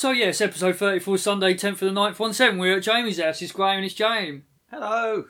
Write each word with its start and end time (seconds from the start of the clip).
So 0.00 0.12
yes, 0.12 0.40
episode 0.40 0.76
34, 0.76 1.18
Sunday, 1.18 1.52
10th 1.52 1.72
of 1.72 1.80
the 1.80 1.90
9th, 1.90 2.18
1 2.18 2.32
7. 2.32 2.58
We're 2.58 2.78
at 2.78 2.82
Jamie's 2.82 3.20
house. 3.20 3.42
It's 3.42 3.52
Graham 3.52 3.76
and 3.76 3.84
it's 3.84 3.92
James. 3.92 4.44
Hello. 4.70 5.26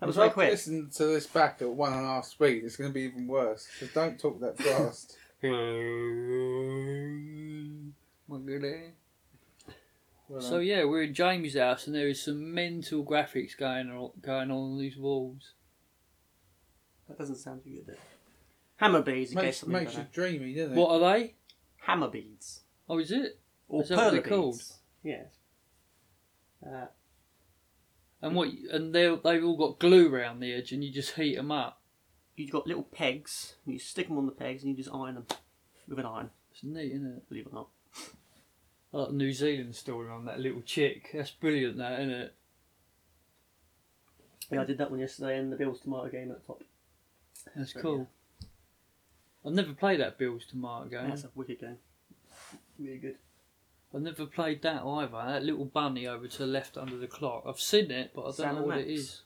That 0.00 0.06
was 0.06 0.16
very 0.16 0.30
quick. 0.30 0.50
listen 0.50 0.90
to 0.96 1.04
this 1.04 1.28
back 1.28 1.62
at 1.62 1.70
one 1.70 1.92
and 1.92 2.04
a 2.04 2.08
half 2.08 2.24
speed, 2.24 2.64
it's 2.64 2.74
going 2.74 2.90
to 2.90 2.94
be 2.94 3.02
even 3.02 3.28
worse. 3.28 3.68
So 3.78 3.86
don't 3.94 4.18
talk 4.18 4.40
that 4.40 4.58
fast. 4.58 5.16
Well 10.26 10.40
So 10.40 10.56
done. 10.56 10.66
yeah, 10.66 10.82
we're 10.82 11.04
in 11.04 11.14
Jamie's 11.14 11.56
house 11.56 11.86
and 11.86 11.94
there 11.94 12.08
is 12.08 12.24
some 12.24 12.52
mental 12.52 13.04
graphics 13.04 13.56
going 13.56 13.88
on, 13.88 14.10
going 14.20 14.50
on 14.50 14.72
on 14.72 14.78
these 14.80 14.96
walls. 14.96 15.52
That 17.06 17.18
doesn't 17.18 17.36
sound 17.36 17.62
too 17.62 17.70
good. 17.70 17.86
Does 17.86 17.94
it? 17.94 18.00
Hama 18.80 19.02
beads, 19.02 19.30
in 19.30 19.36
case 19.36 19.44
makes, 19.44 19.56
something 19.58 19.78
makes 19.78 19.92
you 19.92 19.98
don't 19.98 20.12
dreamy, 20.12 20.54
doesn't 20.54 20.76
it? 20.76 20.80
What 20.80 20.90
are 20.90 21.12
they? 21.12 21.34
Hama 21.82 22.08
beads. 22.08 22.62
Oh, 22.88 22.98
is 22.98 23.12
it? 23.12 23.38
Or 23.74 23.82
Is 23.82 23.88
that 23.88 23.96
what 23.98 24.12
they're 24.12 24.22
called? 24.22 24.62
Yes. 25.02 25.26
Uh, 26.64 26.86
And 28.22 28.36
what? 28.36 28.48
And 28.70 28.94
they 28.94 29.08
they've 29.24 29.44
all 29.44 29.56
got 29.56 29.80
glue 29.80 30.14
around 30.14 30.38
the 30.38 30.52
edge, 30.54 30.70
and 30.70 30.84
you 30.84 30.92
just 30.92 31.14
heat 31.16 31.34
them 31.34 31.50
up. 31.50 31.80
you've 32.36 32.52
got 32.52 32.68
little 32.68 32.84
pegs, 32.84 33.56
and 33.64 33.72
you 33.74 33.80
stick 33.80 34.06
them 34.08 34.16
on 34.16 34.26
the 34.26 34.32
pegs, 34.32 34.62
and 34.62 34.70
you 34.70 34.76
just 34.82 34.94
iron 34.94 35.16
them 35.16 35.26
with 35.88 35.98
an 35.98 36.06
iron, 36.06 36.30
It's 36.52 36.62
neat, 36.62 36.92
isn't 36.92 37.16
it? 37.16 37.28
believe 37.28 37.46
it 37.46 37.52
or 37.52 37.54
not. 37.54 37.68
I 38.92 38.96
like 38.98 39.08
the 39.08 39.14
New 39.14 39.32
Zealand 39.32 39.74
story 39.74 40.08
on 40.08 40.24
that 40.26 40.38
little 40.38 40.62
chick. 40.62 41.10
That's 41.12 41.32
brilliant, 41.32 41.76
that 41.78 41.98
isn't 42.00 42.10
it? 42.12 42.34
Yeah, 44.52 44.60
I 44.62 44.64
did 44.64 44.78
that 44.78 44.90
one 44.90 45.00
yesterday 45.00 45.36
in 45.38 45.50
the 45.50 45.56
Bills 45.56 45.80
Tomato 45.80 46.08
game 46.08 46.30
at 46.30 46.40
the 46.40 46.46
top. 46.46 46.62
That's 47.56 47.72
Very 47.72 47.82
cool. 47.82 48.08
I've 49.44 49.52
never 49.52 49.72
played 49.72 49.98
that 50.00 50.16
Bills 50.16 50.46
Tomato 50.46 50.84
game. 50.88 51.08
That's 51.08 51.24
a 51.24 51.30
wicked 51.34 51.58
game. 51.60 51.78
Really 52.78 52.98
good. 52.98 53.16
I've 53.94 54.02
never 54.02 54.26
played 54.26 54.62
that 54.62 54.82
either. 54.82 55.12
That 55.26 55.42
little 55.44 55.64
bunny 55.66 56.06
over 56.06 56.26
to 56.26 56.38
the 56.38 56.46
left 56.46 56.76
under 56.76 56.96
the 56.96 57.06
clock. 57.06 57.44
I've 57.46 57.60
seen 57.60 57.90
it, 57.90 58.10
but 58.14 58.22
I 58.22 58.24
don't 58.24 58.34
Sam 58.34 58.54
know 58.56 58.62
what 58.62 58.78
it 58.78 58.88
Max. 58.88 59.00
is. 59.00 59.20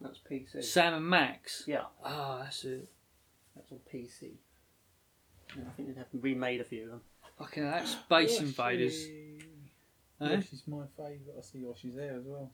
That's 0.00 0.18
PC. 0.30 0.62
Sam 0.64 0.94
and 0.94 1.06
Max. 1.06 1.64
yeah, 1.66 1.82
Ah, 2.04 2.40
that's 2.44 2.64
it. 2.64 2.88
that's 3.56 3.70
on 3.72 3.78
PC. 3.92 4.30
And 5.54 5.66
I 5.66 5.70
think 5.76 5.88
they 5.88 5.94
have 5.98 6.06
remade 6.12 6.60
a 6.60 6.64
few 6.64 6.84
of 6.84 6.90
them. 6.90 7.00
Fucking 7.38 7.62
hell, 7.64 7.72
that's 7.72 7.90
Space 7.92 8.40
Invaders. 8.40 9.04
Eh? 10.20 10.34
Yoshi's 10.36 10.62
my 10.68 10.84
favourite. 10.96 11.36
I 11.38 11.42
see 11.42 11.58
Yoshi's 11.58 11.94
there 11.96 12.16
as 12.16 12.24
well. 12.24 12.50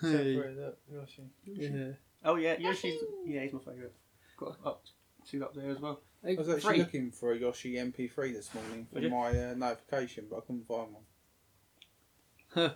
Separate 0.00 0.58
up, 0.66 0.78
Yoshi. 0.92 1.22
yeah. 1.46 1.92
Oh 2.24 2.34
yeah, 2.36 2.56
Yoshi's 2.58 3.00
yeah, 3.24 3.42
he's 3.42 3.52
my 3.52 3.60
favourite. 3.60 3.92
Got 4.36 4.56
up 4.66 4.82
two 5.28 5.44
up 5.44 5.54
there 5.54 5.70
as 5.70 5.78
well. 5.78 6.00
I 6.26 6.34
was 6.34 6.48
actually 6.48 6.78
looking 6.78 7.10
for 7.10 7.32
a 7.32 7.38
Yoshi 7.38 7.74
MP3 7.74 8.32
this 8.32 8.52
morning 8.54 8.86
for 8.90 9.00
Did 9.00 9.10
you? 9.10 9.16
my 9.16 9.28
uh, 9.28 9.54
notification, 9.54 10.26
but 10.30 10.38
I 10.38 10.40
couldn't 10.40 10.66
find 10.66 10.92
one. 10.92 11.02
Huh. 12.54 12.74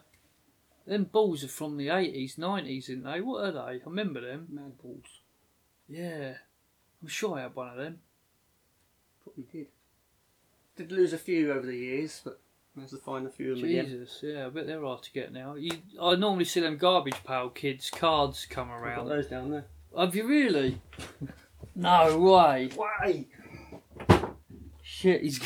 Them 0.87 1.05
balls 1.05 1.45
are 1.45 1.49
from 1.49 1.77
the 1.77 1.89
80s, 1.89 2.39
90s, 2.39 2.89
aren't 2.91 3.05
they? 3.05 3.21
What 3.21 3.45
are 3.45 3.53
they? 3.53 3.59
I 3.59 3.81
remember 3.85 4.21
them. 4.21 4.49
Madballs. 4.53 5.05
Yeah. 5.89 6.35
I'm 7.03 7.09
sure 7.09 7.39
I 7.39 7.43
had 7.43 7.55
one 7.55 7.69
of 7.69 7.77
them. 7.77 8.01
Probably 9.23 9.45
did. 9.53 9.67
Did 10.77 10.93
lose 10.93 11.13
a 11.13 11.19
few 11.19 11.53
over 11.53 11.67
the 11.67 11.77
years, 11.77 12.21
but 12.25 12.41
managed 12.75 12.95
to 12.95 12.99
find 12.99 13.27
a 13.27 13.31
few 13.31 13.53
of 13.53 13.61
them 13.61 13.69
again. 13.69 13.87
Jesus, 13.87 14.21
yeah, 14.23 14.47
I 14.47 14.49
bet 14.51 14.67
they're 14.67 14.83
hard 14.83 15.03
to 15.03 15.13
get 15.13 15.33
now. 15.33 15.55
You, 15.55 15.73
I 16.01 16.15
normally 16.15 16.45
see 16.45 16.61
them 16.61 16.77
garbage 16.77 17.23
pail 17.25 17.51
kids 17.51 17.91
cards 17.91 18.47
come 18.49 18.71
I've 18.71 18.81
got 18.81 18.87
around. 18.87 19.09
those 19.09 19.27
down 19.27 19.51
there. 19.51 19.67
Have 19.97 20.15
you 20.15 20.27
really? 20.27 20.81
no 21.75 22.19
way. 22.19 22.71
Why? 22.75 23.27
Shit, 24.99 25.23
he's 25.23 25.39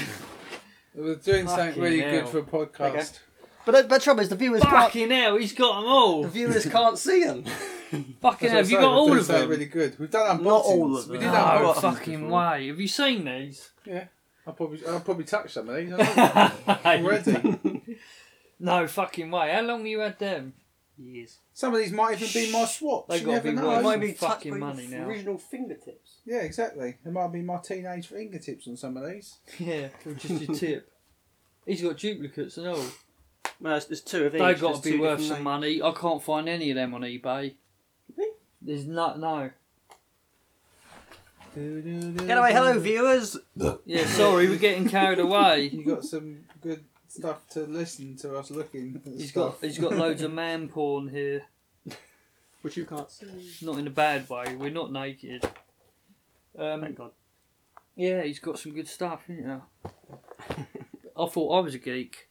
We're 0.95 1.17
doing 1.17 1.47
something 1.47 1.67
Fucking 1.69 1.83
really 1.83 2.01
hell. 2.01 2.23
good 2.23 2.29
for 2.31 2.39
a 2.39 2.43
podcast. 2.43 3.19
But 3.67 3.73
the, 3.73 3.83
but 3.87 4.01
trouble 4.01 4.21
is, 4.23 4.31
the 4.31 4.35
viewers 4.37 4.63
can't. 4.63 4.73
fucking 4.75 5.11
hell. 5.11 5.37
He's 5.37 5.53
got 5.53 5.79
them 5.83 5.91
all. 5.91 6.23
The 6.23 6.29
viewers 6.29 6.65
can't 6.67 6.97
see 6.99 7.25
them. 7.25 7.45
Fucking 8.23 8.49
hell, 8.49 8.57
have 8.57 8.71
you 8.71 8.79
got 8.79 8.91
all 8.91 9.13
of 9.13 9.27
something 9.27 9.43
them? 9.43 9.51
really 9.51 9.67
good. 9.67 9.99
We've 9.99 10.11
done 10.11 10.39
unboxings. 10.39 10.43
Not 10.45 10.65
all 10.65 10.97
of 10.97 11.09
We 11.09 11.19
them. 11.19 11.27
did 11.27 11.33
No 11.35 11.39
unboxings 11.75 11.81
fucking 11.83 12.21
before. 12.23 12.51
way. 12.53 12.69
Have 12.69 12.81
you 12.81 12.89
seen 12.89 13.25
these? 13.27 13.71
Yeah. 13.85 14.05
I'll 14.47 14.55
probably, 14.55 14.81
I'll 14.87 15.01
probably 15.01 15.25
touch 15.25 15.53
some 15.53 15.69
of 15.69 15.77
these. 15.77 15.93
Already. 16.87 17.83
no 18.59 18.87
fucking 18.87 19.31
way. 19.31 19.53
How 19.53 19.61
long 19.61 19.81
have 19.81 19.87
you 19.87 19.99
had 20.01 20.19
them? 20.19 20.55
Years. 20.99 21.39
Some 21.55 21.73
of 21.75 21.81
these 21.81 21.91
might 21.91 22.21
even 22.21 22.29
be 22.47 22.53
my 22.53 22.65
swaps. 22.67 23.09
They 23.09 23.19
you 23.21 23.25
gotta 23.27 23.37
never 23.37 23.51
be 23.51 23.57
know. 23.57 23.69
worth 23.69 23.83
might 23.83 23.93
some 23.93 24.01
be 24.01 24.07
touched 24.13 24.21
fucking 24.21 24.53
by 24.53 24.59
money 24.59 24.87
the 24.87 24.97
now. 24.97 25.07
Original 25.09 25.39
fingertips. 25.39 26.17
Yeah, 26.27 26.41
exactly. 26.41 26.97
It 27.05 27.13
might 27.13 27.33
be 27.33 27.41
my 27.43 27.59
teenage 27.59 28.07
fingertips 28.09 28.69
on 28.69 28.77
some 28.77 28.97
of 28.97 29.11
these. 29.11 29.39
Yeah, 29.59 29.89
or 30.07 30.13
just 30.15 30.43
your 30.43 30.55
tip. 30.55 30.93
He's 31.67 31.83
got 31.83 31.97
duplicates 31.97 32.57
and 32.59 32.69
all. 32.69 32.77
Well, 32.77 33.73
there's, 33.75 33.87
there's 33.87 34.01
two 34.03 34.27
of 34.27 34.35
each. 34.35 34.41
They've 34.43 34.61
got 34.61 34.69
there's 34.73 34.81
to 34.81 34.91
be 34.91 34.97
two 34.97 35.01
worth 35.03 35.19
different 35.21 35.29
some 35.29 35.37
names. 35.39 35.45
money. 35.45 35.83
I 35.83 35.93
can't 35.93 36.23
find 36.23 36.49
any 36.49 36.71
of 36.71 36.77
them 36.77 36.95
on 36.95 37.01
eBay. 37.03 37.55
Really? 38.17 38.33
There's 38.61 38.87
no 38.87 39.17
no. 39.17 39.51
Anyway, 41.55 42.53
hello 42.53 42.79
viewers. 42.79 43.37
Yeah, 43.85 44.07
sorry, 44.07 44.49
we're 44.49 44.57
getting 44.57 44.89
carried 44.89 45.19
away. 45.21 45.69
You 45.73 45.85
got 45.85 46.05
some 46.05 46.41
good 46.63 46.85
stuff 47.13 47.47
to 47.51 47.61
listen 47.61 48.17
to 48.17 48.37
us 48.37 48.51
looking 48.51 49.01
at 49.05 49.13
He's 49.13 49.31
stuff. 49.31 49.61
got 49.61 49.69
he's 49.69 49.79
got 49.79 49.93
loads 49.97 50.23
of 50.23 50.33
man 50.45 50.69
porn 50.69 51.09
here. 51.09 51.43
Which 52.63 52.77
you 52.77 52.85
can't 52.85 53.11
see. 53.11 53.27
Not 53.63 53.79
in 53.79 53.87
a 53.89 53.91
bad 53.91 54.29
way. 54.29 54.55
We're 54.57 54.71
not 54.71 54.93
naked. 54.93 55.45
Um, 56.57 56.81
Thank 56.81 56.97
God. 56.97 57.11
yeah, 57.97 58.23
he's 58.23 58.39
got 58.39 58.59
some 58.59 58.73
good 58.73 58.87
stuff, 58.87 59.23
isn't 59.29 59.45
you? 59.45 59.63
I 61.17 61.27
thought 61.27 61.59
I 61.59 61.61
was 61.61 61.75
a 61.75 61.79
geek. 61.79 62.29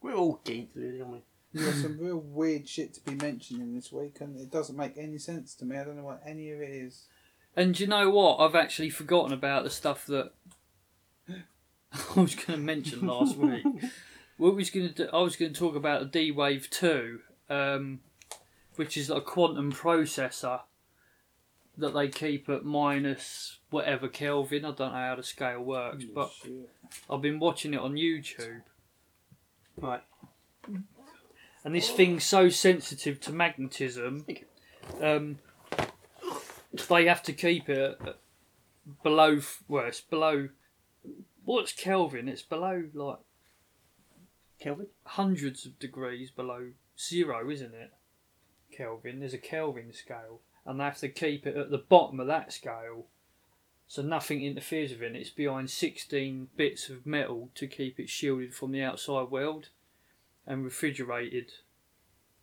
We're 0.00 0.14
all 0.14 0.40
geeks, 0.44 0.74
really, 0.74 1.00
aren't 1.00 1.12
we? 1.12 1.22
You 1.52 1.66
got 1.66 1.74
some 1.74 1.98
real 2.00 2.16
weird 2.18 2.66
shit 2.68 2.94
to 2.94 3.00
be 3.02 3.14
mentioning 3.14 3.74
this 3.74 3.92
week, 3.92 4.16
and 4.20 4.38
it 4.40 4.50
doesn't 4.50 4.76
make 4.76 4.96
any 4.96 5.18
sense 5.18 5.54
to 5.56 5.64
me. 5.66 5.76
I 5.76 5.84
don't 5.84 5.96
know 5.96 6.04
what 6.04 6.22
any 6.26 6.50
of 6.50 6.60
it 6.62 6.70
is. 6.70 7.06
And 7.54 7.74
do 7.74 7.82
you 7.82 7.88
know 7.88 8.08
what? 8.08 8.38
I've 8.38 8.54
actually 8.54 8.90
forgotten 8.90 9.32
about 9.34 9.64
the 9.64 9.70
stuff 9.70 10.06
that 10.06 10.32
I 11.28 12.20
was 12.20 12.34
going 12.34 12.58
to 12.58 12.64
mention 12.64 13.06
last 13.06 13.36
week. 13.36 13.64
What 14.38 14.54
was 14.54 14.70
going 14.70 14.88
to 14.88 14.94
do? 14.94 15.08
I 15.12 15.20
was 15.20 15.36
going 15.36 15.52
to 15.52 15.58
talk 15.58 15.74
about 15.76 16.00
the 16.00 16.06
D 16.06 16.30
Wave 16.30 16.70
Two, 16.70 17.20
um, 17.50 18.00
which 18.76 18.96
is 18.96 19.10
like 19.10 19.18
a 19.18 19.24
quantum 19.24 19.72
processor 19.72 20.60
that 21.76 21.92
they 21.94 22.08
keep 22.08 22.48
at 22.48 22.64
minus 22.64 23.58
whatever 23.70 24.08
Kelvin. 24.08 24.64
I 24.64 24.70
don't 24.72 24.92
know 24.92 24.98
how 24.98 25.16
the 25.16 25.22
scale 25.22 25.60
works, 25.62 26.04
but 26.04 26.30
Shit. 26.42 26.70
I've 27.10 27.20
been 27.22 27.38
watching 27.38 27.74
it 27.74 27.80
on 27.80 27.94
YouTube, 27.94 28.62
Right. 29.76 30.02
and 31.64 31.74
this 31.74 31.90
thing's 31.90 32.24
so 32.24 32.48
sensitive 32.48 33.20
to 33.22 33.32
magnetism. 33.32 34.24
Um, 35.00 35.38
they 36.88 37.06
have 37.06 37.22
to 37.24 37.32
keep 37.32 37.68
it 37.68 37.98
below. 39.02 39.40
Well, 39.66 39.86
it's 39.86 40.00
below. 40.00 40.48
What's 41.44 41.72
Kelvin? 41.72 42.28
It's 42.28 42.42
below 42.42 42.84
like 42.94 43.18
Kelvin? 44.58 44.88
hundreds 45.04 45.64
of 45.64 45.78
degrees 45.78 46.30
below 46.30 46.70
zero, 46.98 47.50
isn't 47.50 47.74
it? 47.74 47.92
Kelvin. 48.72 49.20
There's 49.20 49.34
a 49.34 49.38
Kelvin 49.38 49.92
scale, 49.92 50.40
and 50.66 50.78
they 50.78 50.84
have 50.84 50.98
to 50.98 51.08
keep 51.08 51.46
it 51.46 51.56
at 51.56 51.70
the 51.70 51.78
bottom 51.78 52.20
of 52.20 52.26
that 52.26 52.52
scale, 52.52 53.06
so 53.86 54.02
nothing 54.02 54.42
interferes 54.42 54.92
with 54.92 55.02
it. 55.02 55.16
It's 55.16 55.30
behind 55.30 55.70
16 55.70 56.48
bits 56.56 56.88
of 56.88 57.06
metal 57.06 57.50
to 57.54 57.66
keep 57.66 57.98
it 57.98 58.10
shielded 58.10 58.54
from 58.54 58.72
the 58.72 58.82
outside 58.82 59.30
world, 59.30 59.68
and 60.46 60.64
refrigerated 60.64 61.52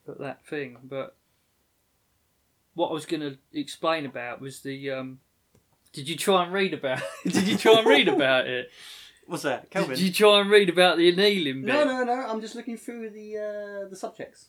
at 0.08 0.18
that 0.18 0.44
thing. 0.46 0.78
But 0.82 1.16
what 2.74 2.90
I 2.90 2.92
was 2.92 3.06
going 3.06 3.20
to 3.20 3.38
explain 3.52 4.06
about 4.06 4.40
was 4.40 4.60
the. 4.60 4.90
Um, 4.90 5.20
did 5.92 6.08
you 6.08 6.16
try 6.16 6.44
and 6.44 6.52
read 6.52 6.74
about? 6.74 7.02
did 7.24 7.48
you 7.48 7.56
try 7.56 7.78
and 7.78 7.86
read 7.86 8.08
about 8.08 8.46
it? 8.46 8.70
What's 9.26 9.42
that? 9.42 9.70
Kelvin? 9.70 9.96
Did 9.96 10.00
you 10.04 10.12
try 10.12 10.40
and 10.40 10.50
read 10.50 10.68
about 10.68 10.98
the 10.98 11.08
annealing 11.08 11.62
bit? 11.62 11.68
No, 11.74 11.84
no, 11.84 12.04
no. 12.04 12.12
I'm 12.12 12.40
just 12.40 12.54
looking 12.54 12.76
through 12.76 13.10
the 13.10 13.38
uh, 13.38 13.88
the 13.88 13.96
subjects. 13.96 14.48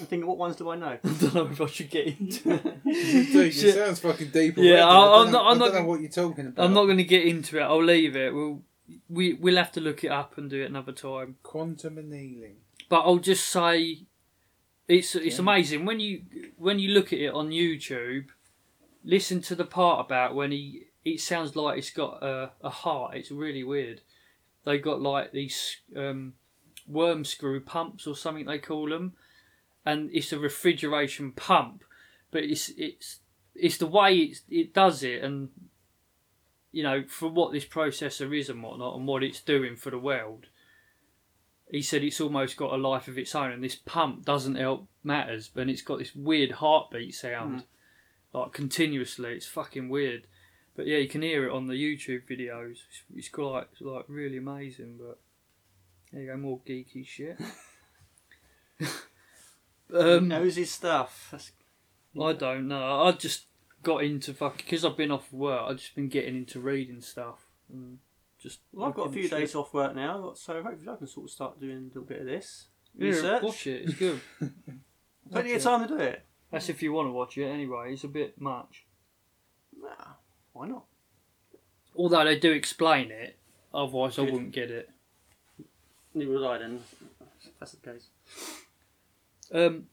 I'm 0.00 0.06
thinking, 0.06 0.26
what 0.26 0.36
ones 0.38 0.56
do 0.56 0.68
I 0.70 0.76
know? 0.76 0.98
I 1.04 1.08
don't 1.20 1.34
know 1.34 1.46
if 1.46 1.60
I 1.60 1.66
should 1.66 1.90
get 1.90 2.06
into 2.20 2.52
it. 2.54 2.84
Dude, 3.32 3.54
Shit. 3.54 3.64
it 3.64 3.74
sounds 3.74 4.00
fucking 4.00 4.28
deep. 4.30 4.56
Yeah, 4.56 4.82
already. 4.82 4.82
I- 4.82 4.88
I 4.90 4.94
don't, 4.94 5.26
I'm 5.26 5.32
not- 5.32 5.44
I'm 5.46 5.46
I 5.46 5.58
not- 5.58 5.72
don't 5.72 5.82
know 5.82 5.88
what 5.88 6.00
you're 6.00 6.10
talking 6.10 6.46
about. 6.48 6.64
I'm 6.64 6.74
not 6.74 6.84
going 6.86 6.96
to 6.98 7.04
get 7.04 7.24
into 7.24 7.58
it. 7.58 7.62
I'll 7.62 7.82
leave 7.82 8.16
it. 8.16 8.34
We'll 8.34 8.62
we 9.08 9.34
we'll 9.34 9.56
have 9.56 9.70
to 9.72 9.80
look 9.80 10.02
it 10.02 10.10
up 10.10 10.36
and 10.36 10.50
do 10.50 10.60
it 10.62 10.66
another 10.66 10.90
time. 10.92 11.36
Quantum 11.44 11.96
annealing. 11.98 12.56
But 12.88 13.02
I'll 13.02 13.18
just 13.18 13.46
say, 13.48 14.06
it's 14.88 15.14
it's 15.14 15.36
Yeah. 15.36 15.42
amazing 15.42 15.84
when 15.86 16.00
you 16.00 16.22
when 16.56 16.80
you 16.80 16.88
look 16.90 17.12
at 17.12 17.20
it 17.20 17.32
on 17.32 17.50
YouTube. 17.50 18.30
Listen 19.04 19.40
to 19.42 19.54
the 19.54 19.64
part 19.64 20.04
about 20.04 20.34
when 20.34 20.50
he. 20.50 20.86
It 21.04 21.20
sounds 21.20 21.56
like 21.56 21.78
it's 21.78 21.90
got 21.90 22.22
a, 22.22 22.52
a 22.62 22.70
heart. 22.70 23.16
It's 23.16 23.30
really 23.30 23.64
weird. 23.64 24.02
They've 24.64 24.82
got 24.82 25.00
like 25.00 25.32
these 25.32 25.78
um, 25.96 26.34
worm 26.86 27.24
screw 27.24 27.60
pumps 27.60 28.06
or 28.06 28.14
something 28.14 28.44
they 28.44 28.58
call 28.58 28.88
them, 28.88 29.14
and 29.86 30.10
it's 30.12 30.32
a 30.32 30.38
refrigeration 30.38 31.32
pump, 31.32 31.84
but 32.30 32.44
it's 32.44 32.70
it's 32.76 33.20
it's 33.54 33.78
the 33.78 33.86
way 33.86 34.16
it 34.16 34.40
it 34.50 34.74
does 34.74 35.02
it, 35.02 35.22
and 35.22 35.48
you 36.72 36.82
know 36.82 37.04
for 37.08 37.28
what 37.28 37.52
this 37.52 37.64
processor 37.64 38.38
is 38.38 38.50
and 38.50 38.62
whatnot, 38.62 38.96
and 38.96 39.06
what 39.06 39.22
it's 39.24 39.40
doing 39.40 39.76
for 39.76 39.90
the 39.90 39.98
world. 39.98 40.46
he 41.70 41.82
said 41.82 42.02
it's 42.02 42.20
almost 42.20 42.56
got 42.56 42.72
a 42.72 42.76
life 42.76 43.08
of 43.08 43.16
its 43.16 43.34
own, 43.34 43.52
and 43.52 43.64
this 43.64 43.76
pump 43.76 44.26
doesn't 44.26 44.56
help 44.56 44.86
matters, 45.02 45.50
and 45.56 45.70
it's 45.70 45.82
got 45.82 45.98
this 45.98 46.14
weird 46.14 46.50
heartbeat 46.52 47.14
sound, 47.14 47.64
like 48.34 48.52
continuously. 48.52 49.32
It's 49.32 49.46
fucking 49.46 49.88
weird. 49.88 50.26
But 50.80 50.86
yeah, 50.86 50.96
you 50.96 51.08
can 51.08 51.20
hear 51.20 51.46
it 51.46 51.52
on 51.52 51.66
the 51.66 51.74
YouTube 51.74 52.22
videos. 52.26 52.70
It's, 52.70 53.02
it's 53.14 53.28
quite 53.28 53.66
like 53.82 54.06
really 54.08 54.38
amazing. 54.38 54.98
But 54.98 55.18
there 56.10 56.22
you 56.22 56.28
go, 56.28 56.38
more 56.38 56.60
geeky 56.66 57.06
shit. 57.06 57.38
um, 59.94 60.28
knows 60.28 60.56
his 60.56 60.70
stuff. 60.70 61.28
That's, 61.30 61.52
I 62.18 62.32
don't 62.32 62.66
know. 62.66 63.02
I 63.02 63.12
just 63.12 63.44
got 63.82 64.04
into 64.04 64.32
fucking 64.32 64.64
because 64.64 64.86
I've 64.86 64.96
been 64.96 65.10
off 65.10 65.30
work. 65.30 65.64
I've 65.68 65.76
just 65.76 65.94
been 65.94 66.08
getting 66.08 66.34
into 66.34 66.60
reading 66.60 67.02
stuff. 67.02 67.40
And 67.70 67.98
just 68.42 68.60
well, 68.72 68.88
I've 68.88 68.94
got 68.94 69.08
a 69.08 69.12
few 69.12 69.24
shit. 69.24 69.32
days 69.32 69.54
off 69.54 69.74
work 69.74 69.94
now, 69.94 70.32
so 70.34 70.62
hopefully 70.62 70.90
I 70.90 70.96
can 70.96 71.06
sort 71.08 71.26
of 71.26 71.30
start 71.30 71.60
doing 71.60 71.76
a 71.76 71.80
little 71.88 72.04
bit 72.04 72.20
of 72.20 72.26
this. 72.26 72.68
Yeah, 72.96 73.08
Research. 73.08 73.42
watch 73.42 73.66
it. 73.66 73.82
It's 73.84 73.94
good. 73.96 74.18
Plenty 75.30 75.52
of 75.52 75.62
time 75.62 75.86
to 75.86 75.94
do 75.94 76.00
it. 76.00 76.24
That's 76.50 76.70
if 76.70 76.82
you 76.82 76.94
want 76.94 77.08
to 77.08 77.12
watch 77.12 77.36
it 77.36 77.44
anyway. 77.44 77.92
It's 77.92 78.04
a 78.04 78.08
bit 78.08 78.40
much. 78.40 78.86
Nah, 79.78 80.14
why 80.60 80.68
not? 80.68 80.84
Although 81.96 82.24
they 82.26 82.38
do 82.38 82.52
explain 82.52 83.10
it, 83.10 83.38
otherwise 83.72 84.18
I 84.18 84.24
Good. 84.26 84.32
wouldn't 84.34 84.52
get 84.52 84.70
it. 84.70 84.90
Neither 86.12 86.32
would 86.32 86.46
I 86.46 86.58
then. 86.58 86.80
if 87.42 87.50
That's 87.58 87.72
the 87.72 87.90
case. 87.92 88.08
Um, 89.52 89.86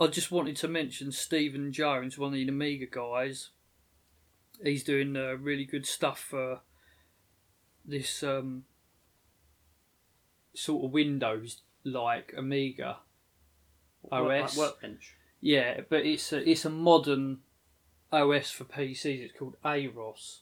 I 0.00 0.06
just 0.06 0.30
wanted 0.30 0.54
to 0.58 0.68
mention 0.68 1.10
Stephen 1.10 1.72
Jones, 1.72 2.16
one 2.18 2.28
of 2.28 2.34
the 2.34 2.46
Amiga 2.48 2.86
guys. 2.86 3.48
He's 4.62 4.84
doing 4.84 5.16
uh, 5.16 5.34
really 5.40 5.64
good 5.64 5.84
stuff 5.84 6.20
for 6.20 6.60
this 7.84 8.22
um, 8.22 8.62
sort 10.54 10.84
of 10.84 10.92
Windows 10.92 11.62
like 11.82 12.32
Amiga 12.38 12.98
Work- 14.08 14.44
OS. 14.44 14.56
Like 14.56 14.68
workbench. 14.68 15.14
Yeah, 15.40 15.80
but 15.88 16.06
it's 16.06 16.32
a, 16.32 16.48
it's 16.48 16.64
a 16.64 16.70
modern 16.70 17.38
OS 18.12 18.50
for 18.50 18.64
PCs. 18.64 19.20
It's 19.24 19.38
called 19.38 19.56
AROS, 19.64 20.40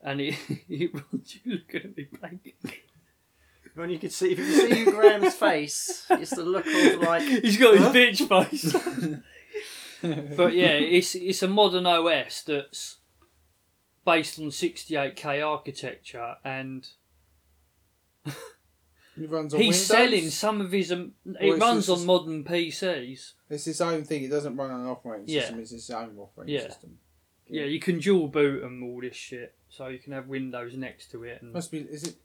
and 0.00 0.20
it, 0.20 0.34
it 0.68 0.92
runs. 0.94 1.38
You 1.44 1.52
looking 1.52 1.90
at 1.90 1.96
me 1.96 2.08
blank. 2.20 2.54
If 3.64 3.78
only 3.78 3.94
you 3.94 4.00
could 4.00 4.12
see, 4.12 4.32
if 4.32 4.38
you 4.38 4.44
could 4.44 4.76
see 4.76 4.84
Graham's 4.90 5.34
face, 5.34 6.06
it's 6.10 6.30
the 6.36 6.42
look 6.44 6.66
of 6.66 7.00
like. 7.00 7.22
He's 7.22 7.56
got 7.56 7.74
his 7.74 7.82
Huh? 7.82 7.92
bitch 7.92 8.28
face. 10.02 10.32
but 10.36 10.52
yeah, 10.54 10.72
it's 10.72 11.14
it's 11.14 11.42
a 11.42 11.48
modern 11.48 11.86
OS 11.86 12.42
that's 12.42 12.98
based 14.04 14.38
on 14.38 14.46
68k 14.46 15.46
architecture, 15.46 16.34
and 16.44 16.86
It 19.14 19.28
runs 19.30 19.52
on 19.54 19.60
he's 19.60 19.74
Windows. 19.74 19.86
selling 19.86 20.30
some 20.30 20.60
of 20.60 20.72
his. 20.72 20.90
Um, 20.90 21.12
Or 21.26 21.32
it 21.40 21.54
is 21.54 21.60
runs 21.60 21.88
on 21.90 22.06
modern 22.06 22.44
PCs. 22.44 23.32
It's 23.50 23.64
his 23.66 23.80
own 23.80 24.04
thing. 24.04 24.24
It 24.24 24.30
doesn't 24.30 24.56
run 24.56 24.70
on 24.70 24.80
an 24.80 24.86
operating 24.86 25.28
Yeah. 25.28 25.40
system. 25.42 25.60
It's 25.60 25.70
his 25.70 25.90
own 25.90 26.16
operating 26.18 26.54
Yeah. 26.54 26.66
system. 26.68 26.98
Yeah, 27.52 27.64
you 27.64 27.80
can 27.80 27.98
dual 27.98 28.28
boot 28.28 28.64
and 28.64 28.82
all 28.82 29.00
this 29.02 29.14
shit, 29.14 29.54
so 29.68 29.88
you 29.88 29.98
can 29.98 30.14
have 30.14 30.26
Windows 30.26 30.74
next 30.74 31.10
to 31.10 31.22
it 31.24 31.42
and 31.42 31.52
Must 31.52 31.70
be. 31.70 31.80
Is 31.80 32.04
it 32.04 32.16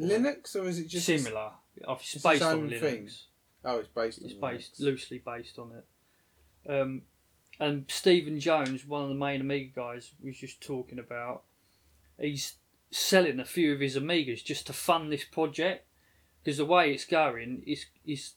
Linux 0.00 0.56
or 0.56 0.66
is 0.66 0.78
it 0.78 0.88
just 0.88 1.06
similar. 1.06 1.52
It's, 1.76 2.14
its 2.16 2.22
based 2.24 2.42
on 2.42 2.68
Linux. 2.68 2.80
thing. 2.80 3.08
Oh, 3.64 3.78
it's 3.78 3.88
based. 3.88 4.22
It's 4.22 4.34
on 4.34 4.40
based 4.40 4.74
Linux. 4.74 4.84
loosely 4.84 5.22
based 5.24 5.58
on 5.58 5.72
it. 5.72 6.70
Um, 6.72 7.02
and 7.60 7.84
Stephen 7.88 8.40
Jones, 8.40 8.84
one 8.84 9.02
of 9.02 9.08
the 9.08 9.14
main 9.14 9.40
Amiga 9.40 9.70
guys, 9.74 10.10
was 10.22 10.36
just 10.36 10.60
talking 10.60 10.98
about. 10.98 11.42
He's 12.18 12.54
selling 12.90 13.40
a 13.40 13.44
few 13.44 13.72
of 13.72 13.80
his 13.80 13.96
Amigas 13.96 14.44
just 14.44 14.66
to 14.66 14.72
fund 14.72 15.12
this 15.12 15.24
project 15.24 15.86
because 16.42 16.58
the 16.58 16.64
way 16.64 16.92
it's 16.92 17.04
going 17.04 17.62
is 17.66 17.86
is 18.04 18.32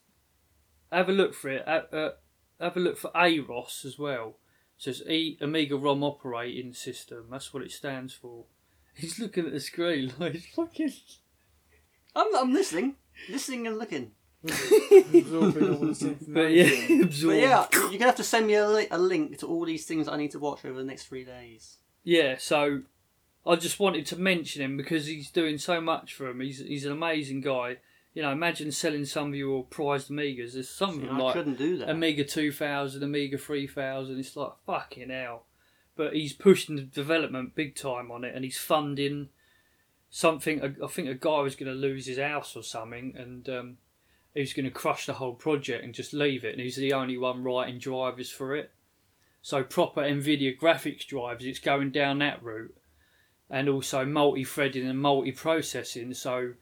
have 0.92 1.10
a 1.10 1.14
look 1.14 1.34
for 1.34 1.50
it. 1.50 1.68
Uh, 1.68 1.82
uh, 1.92 2.12
have 2.60 2.78
a 2.78 2.80
look 2.80 2.98
for 2.98 3.12
AROS 3.16 3.84
as 3.84 3.98
well. 3.98 4.36
So 4.77 4.89
it's 4.92 5.01
e, 5.01 5.38
Amiga 5.42 5.77
ROM 5.77 6.04
operating 6.04 6.74
system. 6.74 7.27
That's 7.31 7.54
what 7.54 7.63
it 7.63 7.72
stands 7.72 8.13
for. 8.13 8.45
He's 8.95 9.19
looking 9.19 9.45
at 9.45 9.51
the 9.54 9.60
screen 9.60 10.13
like 10.19 10.33
he's 10.33 10.45
fucking. 10.48 10.92
I'm, 12.16 12.33
I'm 12.36 12.54
listening, 12.54 12.95
listening 13.30 13.68
and 13.68 13.77
looking. 13.77 14.12
Absorbing 14.45 15.69
all 15.74 15.88
this 15.88 16.04
But 16.27 16.51
yeah, 16.51 16.63
information. 16.66 17.04
absorb. 17.04 17.31
But 17.33 17.39
yeah, 17.39 17.66
you're 17.74 17.92
gonna 17.92 18.06
have 18.06 18.16
to 18.18 18.24
send 18.24 18.48
me 18.48 18.54
a, 18.54 18.68
li- 18.69 18.88
a 18.92 18.98
link 18.98 19.39
to 19.39 19.48
all 19.48 19.66
these 19.66 19.86
things 19.86 20.07
I 20.07 20.18
need 20.18 20.31
to 20.31 20.39
watch 20.39 20.63
over 20.66 20.77
the 20.77 20.83
next 20.86 21.07
three 21.07 21.25
days. 21.25 21.77
Yeah, 22.04 22.36
so 22.38 22.81
I 23.45 23.56
just 23.56 23.80
wanted 23.80 24.06
to 24.07 24.18
mention 24.18 24.62
him 24.62 24.77
because 24.77 25.07
he's 25.07 25.30
doing 25.31 25.57
so 25.57 25.81
much 25.81 26.13
for 26.13 26.27
him. 26.30 26.39
He's 26.39 26.60
he's 26.60 26.86
an 26.86 26.92
amazing 26.92 27.42
guy. 27.42 27.77
You 28.16 28.22
know, 28.22 28.32
imagine 28.32 28.72
selling 28.72 29.04
some 29.04 29.28
of 29.28 29.36
your 29.36 29.66
prized 29.66 30.10
Amigas. 30.10 30.54
There's 30.54 30.70
some 30.70 30.92
of 30.92 31.02
them 31.02 31.18
I 31.18 31.24
like 31.24 31.34
couldn't 31.34 31.58
do 31.58 31.78
that. 31.80 31.90
Amiga 31.90 32.24
2000, 32.24 33.04
Amiga 33.04 33.38
3000. 33.38 34.18
It's 34.18 34.38
like 34.38 34.54
fucking 34.66 35.10
hell. 35.10 35.44
But 35.98 36.14
he's 36.14 36.32
pushing 36.32 36.78
the 36.78 36.84
development 36.84 37.56
big 37.56 37.76
time 37.76 38.12
on 38.12 38.24
it, 38.24 38.34
and 38.34 38.46
he's 38.46 38.58
funding 38.58 39.30
something. 40.10 40.64
I 40.64 40.86
I 40.86 40.88
think 40.88 41.10
a 41.10 41.14
guy 41.14 41.42
was 41.42 41.58
going 41.58 41.72
to 41.72 41.78
lose 41.78 42.06
his 42.06 42.18
house 42.18 42.56
or 42.56 42.64
something, 42.64 43.14
and 43.18 43.50
um, 43.50 43.78
he 44.34 44.40
was 44.40 44.54
going 44.54 44.66
to 44.66 44.72
crush 44.72 45.08
the 45.08 45.14
whole 45.14 45.36
project 45.36 45.84
and 45.84 45.94
just 45.94 46.14
leave 46.14 46.46
it. 46.46 46.54
And 46.54 46.62
he's 46.62 46.78
the 46.78 46.94
only 46.94 47.18
one 47.18 47.44
writing 47.44 47.80
drivers 47.80 48.32
for 48.32 48.56
it. 48.56 48.72
So 49.42 49.62
proper 49.62 50.02
NVIDIA 50.02 50.58
graphics 50.58 51.06
drivers. 51.06 51.46
it's 51.46 51.60
going 51.60 51.92
down 51.92 52.20
that 52.20 52.42
route, 52.42 52.76
and 53.50 53.68
also 53.68 54.06
multi-threading 54.06 54.88
and 54.88 55.00
multi-processing. 55.00 56.14
So 56.14 56.54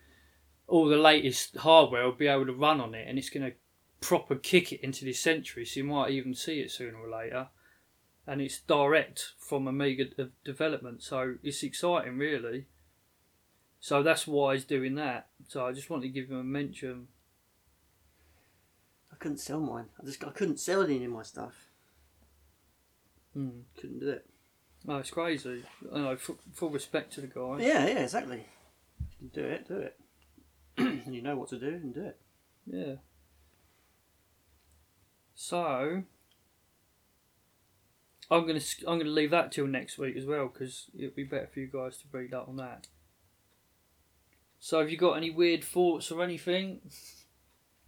all 0.67 0.87
the 0.87 0.97
latest 0.97 1.57
hardware 1.57 2.05
will 2.05 2.13
be 2.13 2.27
able 2.27 2.45
to 2.45 2.53
run 2.53 2.79
on 2.79 2.95
it, 2.95 3.07
and 3.07 3.17
it's 3.17 3.29
going 3.29 3.49
to 3.49 3.55
proper 4.01 4.35
kick 4.35 4.73
it 4.73 4.81
into 4.81 5.05
this 5.05 5.19
century. 5.19 5.65
So 5.65 5.79
you 5.79 5.85
might 5.85 6.11
even 6.11 6.33
see 6.33 6.59
it 6.59 6.71
sooner 6.71 6.97
or 6.97 7.09
later. 7.09 7.47
And 8.25 8.41
it's 8.41 8.59
direct 8.59 9.33
from 9.37 9.67
Amiga 9.67 10.05
de- 10.05 10.29
development, 10.45 11.03
so 11.03 11.35
it's 11.43 11.61
exciting, 11.61 12.17
really. 12.17 12.67
So 13.81 14.01
that's 14.01 14.25
why 14.25 14.53
he's 14.53 14.63
doing 14.63 14.95
that. 14.95 15.27
So 15.49 15.65
I 15.65 15.73
just 15.73 15.89
wanted 15.89 16.03
to 16.03 16.09
give 16.09 16.29
him 16.29 16.39
a 16.39 16.43
mention. 16.43 17.07
I 19.11 19.15
couldn't 19.17 19.39
sell 19.39 19.59
mine. 19.59 19.87
I 20.01 20.05
just 20.05 20.23
I 20.23 20.29
couldn't 20.29 20.61
sell 20.61 20.83
any 20.83 21.03
of 21.03 21.11
my 21.11 21.23
stuff. 21.23 21.67
Hmm. 23.33 23.49
Couldn't 23.75 23.99
do 23.99 24.09
it. 24.09 24.25
No, 24.85 24.97
it's 24.97 25.09
crazy. 25.09 25.63
I 25.93 25.97
know, 25.97 26.15
full, 26.15 26.37
full 26.53 26.69
respect 26.69 27.13
to 27.13 27.21
the 27.21 27.27
guy. 27.27 27.57
Yeah, 27.59 27.87
yeah, 27.87 27.99
exactly. 27.99 28.45
If 29.01 29.21
you 29.21 29.29
can 29.29 29.43
do 29.43 29.49
it, 29.49 29.67
do 29.67 29.77
it. 29.77 29.99
and 30.77 31.13
you 31.15 31.21
know 31.21 31.35
what 31.35 31.49
to 31.49 31.59
do, 31.59 31.67
and 31.67 31.93
do 31.93 32.05
it. 32.05 32.19
Yeah. 32.65 32.95
So 35.35 36.03
I'm 38.31 38.47
gonna 38.47 38.55
s- 38.55 38.83
I'm 38.87 38.97
gonna 38.99 39.09
leave 39.09 39.31
that 39.31 39.51
till 39.51 39.67
next 39.67 39.97
week 39.97 40.15
as 40.15 40.25
well 40.25 40.47
because 40.47 40.85
it'd 40.97 41.15
be 41.15 41.23
better 41.23 41.49
for 41.53 41.59
you 41.59 41.67
guys 41.67 41.97
to 41.97 42.05
read 42.11 42.33
up 42.33 42.47
on 42.47 42.57
that. 42.57 42.87
So 44.59 44.79
have 44.79 44.89
you 44.89 44.97
got 44.97 45.13
any 45.17 45.29
weird 45.29 45.63
thoughts 45.63 46.09
or 46.11 46.23
anything? 46.23 46.79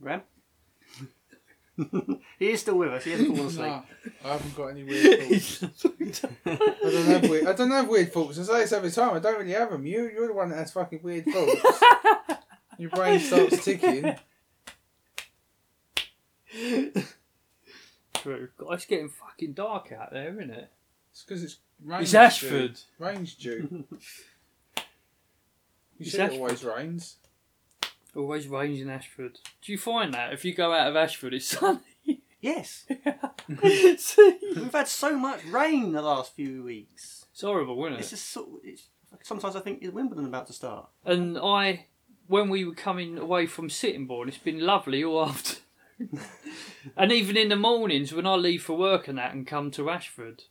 Graham? 0.02 0.24
he 2.40 2.50
is 2.52 2.62
still 2.62 2.78
with 2.78 2.90
us. 2.90 3.04
He 3.06 3.12
hasn't 3.12 3.30
fallen 3.30 3.48
asleep. 3.48 3.66
No, 4.24 4.30
I 4.30 4.34
haven't 4.34 4.56
got 4.56 4.68
any 4.68 4.84
weird 4.84 5.42
thoughts. 5.42 5.64
I 6.46 6.56
don't 6.90 7.06
have 7.06 7.30
weird. 7.30 7.48
I 7.48 7.54
don't 7.54 7.72
have 7.72 7.88
weird 7.88 8.12
thoughts. 8.14 8.38
I 8.40 8.44
say 8.44 8.60
this 8.62 8.72
every 8.74 8.92
time. 8.92 9.14
I 9.16 9.20
don't 9.20 9.40
really 9.40 9.54
have 9.54 9.72
them. 9.72 9.86
You, 9.86 10.10
you're 10.14 10.28
the 10.28 10.34
one 10.34 10.50
that 10.50 10.58
has 10.58 10.72
fucking 10.74 11.00
weird 11.02 11.26
thoughts. 11.26 11.62
Your 12.78 12.90
brain 12.90 13.20
starts 13.20 13.64
ticking. 13.64 14.16
True. 18.16 18.50
God, 18.58 18.74
it's 18.74 18.86
getting 18.86 19.10
fucking 19.10 19.54
dark 19.54 19.92
out 19.92 20.12
there, 20.12 20.30
isn't 20.32 20.50
it? 20.52 20.72
It's 21.12 21.24
because 21.24 21.44
it's 21.44 21.58
rain. 21.84 22.02
It's 22.02 22.14
Ashford. 22.14 22.80
Rain's 23.00 23.34
due. 23.36 23.86
You 25.98 26.04
It's 26.08 26.12
said 26.12 26.34
it 26.34 26.40
always 26.40 26.62
rains. 26.62 27.16
Always 28.14 28.50
rains 28.50 28.82
in 28.82 28.90
Ashford. 28.90 29.40
Do 29.62 29.72
you 29.72 29.78
find 29.78 30.14
that 30.14 30.34
if 30.34 30.44
you 30.44 30.54
go 30.54 30.74
out 30.74 30.90
of 30.90 30.96
Ashford, 30.98 31.34
it's 31.34 31.48
sunny? 31.58 31.80
Yes. 32.42 32.86
We've 33.48 34.74
had 34.74 34.90
so 34.90 35.18
much 35.18 35.46
rain 35.46 35.94
the 35.94 36.02
last 36.02 36.36
few 36.36 36.64
weeks. 36.64 37.28
It's 37.32 37.44
horrible, 37.44 37.82
isn't 37.86 37.94
it? 37.94 38.00
It's 38.02 38.10
just 38.10 38.30
sort 38.30 38.50
it's, 38.66 38.90
sometimes 39.24 39.56
I 39.56 39.62
think 39.62 39.84
is 39.84 39.92
Wimbledon 39.92 40.26
about 40.26 40.48
to 40.48 40.54
start. 40.54 40.90
And 41.06 41.38
I, 41.38 41.86
when 42.28 42.50
we 42.50 42.66
were 42.66 42.74
coming 42.74 43.18
away 43.18 43.46
from 43.46 43.70
Sittingbourne, 43.70 44.28
it's 44.28 44.38
been 44.38 44.60
lovely 44.60 45.04
all 45.04 45.26
afternoon. 45.30 46.20
and 46.98 47.12
even 47.12 47.38
in 47.38 47.50
the 47.50 47.56
mornings 47.56 48.14
when 48.14 48.26
I 48.26 48.36
leave 48.36 48.64
for 48.64 48.78
work 48.78 49.08
and 49.08 49.18
that 49.18 49.34
and 49.34 49.46
come 49.48 49.72
to 49.72 49.90
Ashford, 49.90 50.44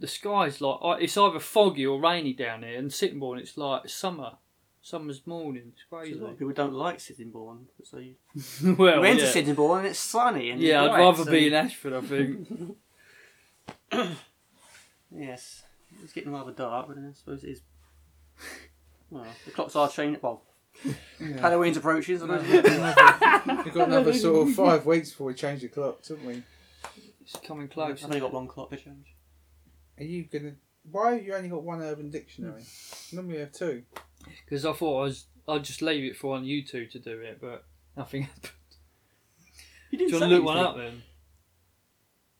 the 0.00 0.06
sky's 0.06 0.60
like 0.60 0.78
it's 1.02 1.16
either 1.16 1.38
foggy 1.40 1.86
or 1.86 2.00
rainy 2.00 2.32
down 2.32 2.62
here. 2.62 2.78
And 2.78 2.92
Sittingbourne, 2.92 3.38
it's 3.38 3.56
like 3.56 3.88
summer, 3.88 4.32
summer's 4.82 5.26
morning. 5.26 5.72
It's 5.74 5.82
A 5.90 5.94
crazy. 5.94 6.14
lot 6.18 6.30
of 6.32 6.38
people 6.38 6.54
don't 6.54 6.72
like 6.74 7.00
Sittingbourne, 7.00 7.66
so 7.82 7.98
you, 7.98 8.14
well, 8.78 9.04
enter 9.04 9.24
yeah, 9.24 9.30
Sittingbourne 9.30 9.78
and 9.80 9.86
it's 9.88 9.98
sunny. 9.98 10.50
And 10.50 10.60
yeah 10.60 10.82
I'd 10.84 10.98
rather 10.98 11.24
so- 11.24 11.30
be 11.30 11.46
in 11.48 11.54
Ashford. 11.54 11.92
I 11.94 12.00
think. 12.00 12.76
Yes, 15.16 15.62
it's 16.02 16.12
getting 16.12 16.32
rather 16.32 16.50
dark, 16.50 16.88
but 16.88 16.96
I 16.98 17.12
suppose 17.12 17.44
it 17.44 17.50
is. 17.50 17.60
Well, 19.14 19.26
the 19.44 19.50
clocks 19.52 19.76
are 19.76 19.88
changing. 19.88 20.20
Well, 20.20 20.42
Yeah. 20.84 21.40
Halloween's 21.40 21.76
approaching, 21.76 22.18
so 22.18 22.26
No, 22.26 22.36
we've 22.38 22.50
got 22.50 22.66
another- 22.66 23.62
we've 23.64 23.74
got 23.74 23.88
another 23.88 24.12
sort 24.12 24.48
of 24.48 24.54
five 24.56 24.84
weeks 24.84 25.10
before 25.10 25.28
we 25.28 25.34
change 25.34 25.60
the 25.62 25.68
clocks, 25.68 26.08
haven't 26.08 26.26
we? 26.26 26.42
It's 27.20 27.36
coming 27.46 27.64
I've 27.66 27.70
close. 27.70 28.04
only 28.04 28.18
got 28.18 28.32
one 28.32 28.48
clock 28.48 28.70
to 28.70 28.76
change. 28.76 29.14
Are 29.98 30.02
you 30.04 30.24
gonna? 30.24 30.56
Why 30.90 31.12
have 31.14 31.24
you 31.24 31.32
only 31.34 31.48
got 31.48 31.62
one 31.62 31.80
Urban 31.80 32.10
Dictionary? 32.10 32.64
Normally 33.12 33.34
you 33.36 33.40
have 33.42 33.52
two. 33.52 33.84
Because 34.44 34.66
I 34.66 34.72
thought 34.72 34.98
I 35.00 35.02
was, 35.04 35.26
I'd 35.46 35.62
just 35.64 35.80
leave 35.80 36.02
it 36.10 36.16
for 36.16 36.30
one 36.30 36.44
you 36.44 36.64
two 36.66 36.86
to 36.88 36.98
do 36.98 37.20
it, 37.20 37.38
but 37.40 37.64
nothing 37.96 38.22
happened. 38.24 38.50
You 39.92 39.98
Do 39.98 40.06
didn't 40.08 40.12
you 40.12 40.20
want 40.20 40.30
to 40.30 40.36
look 40.36 40.44
one 40.44 40.58
up 40.58 40.76
then? 40.76 41.02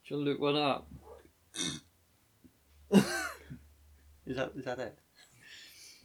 Do 0.07 0.13
you 0.13 0.15
want 0.17 0.25
to 0.25 0.31
look 0.31 0.41
one 0.41 0.55
up? 0.57 0.87
Is 4.27 4.35
that 4.35 4.51
is 4.57 4.65
that 4.65 4.79
it? 4.79 4.99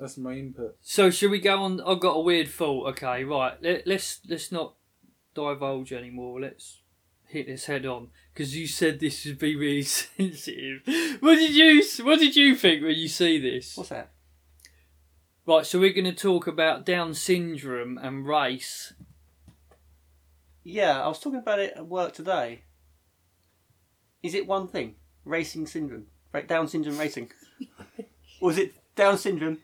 That's 0.00 0.16
my 0.16 0.33
input. 0.33 0.76
So 0.80 1.11
should 1.11 1.30
we 1.30 1.40
go 1.40 1.62
on? 1.62 1.80
I've 1.83 2.00
got 2.00 2.16
a 2.16 2.21
weird 2.21 2.49
thought. 2.49 2.88
Okay, 2.92 3.23
right. 3.23 3.62
Let, 3.62 3.87
let's 3.87 4.21
let's 4.26 4.50
not 4.50 4.75
divulge 5.35 5.92
anymore. 5.92 6.40
Let's 6.40 6.80
hit 7.26 7.47
this 7.47 7.66
head 7.66 7.85
on 7.85 8.09
because 8.33 8.57
you 8.57 8.66
said 8.66 8.99
this 8.99 9.26
would 9.26 9.38
be 9.38 9.54
really 9.54 9.83
sensitive. 9.83 10.80
What 11.21 11.35
did 11.35 11.54
you 11.54 11.85
What 12.02 12.19
did 12.19 12.35
you 12.35 12.57
think 12.57 12.83
when 12.83 12.97
you 12.97 13.09
see 13.09 13.38
this? 13.38 13.76
What's 13.76 13.90
that? 13.90 14.11
Right. 15.45 15.66
So 15.66 15.78
we're 15.78 15.92
going 15.92 16.04
to 16.07 16.12
talk 16.12 16.47
about 16.47 16.87
Down 16.87 17.12
syndrome 17.12 17.99
and 17.99 18.26
race. 18.26 18.95
Yeah, 20.64 21.02
I 21.02 21.09
was 21.09 21.21
talking 21.21 21.40
about 21.40 21.59
it 21.59 21.75
at 21.76 21.87
work 21.87 22.14
today. 22.14 22.62
Is 24.23 24.35
it 24.35 24.47
one 24.47 24.66
thing? 24.66 24.95
Racing 25.26 25.66
syndrome, 25.66 26.07
right? 26.33 26.49
Down 26.49 26.69
syndrome 26.69 26.99
racing, 26.99 27.30
or 28.40 28.50
is 28.50 28.59
it 28.59 28.75
Down 28.95 29.19
syndrome 29.19 29.59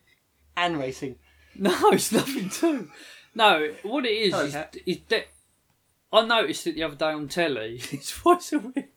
and 0.56 0.78
racing? 0.78 1.16
No, 1.58 1.74
it's 1.90 2.12
nothing 2.12 2.50
too. 2.50 2.90
No, 3.34 3.72
what 3.82 4.04
it 4.04 4.10
is 4.10 4.34
is, 4.34 4.52
Kat. 4.52 4.76
is 4.84 4.98
that 5.08 5.26
I 6.12 6.26
noticed 6.26 6.66
it 6.66 6.74
the 6.74 6.82
other 6.82 6.96
day 6.96 7.12
on 7.12 7.28
telly. 7.28 7.80
It's 7.92 8.10
twice 8.10 8.52
a 8.52 8.58
week. 8.58 8.90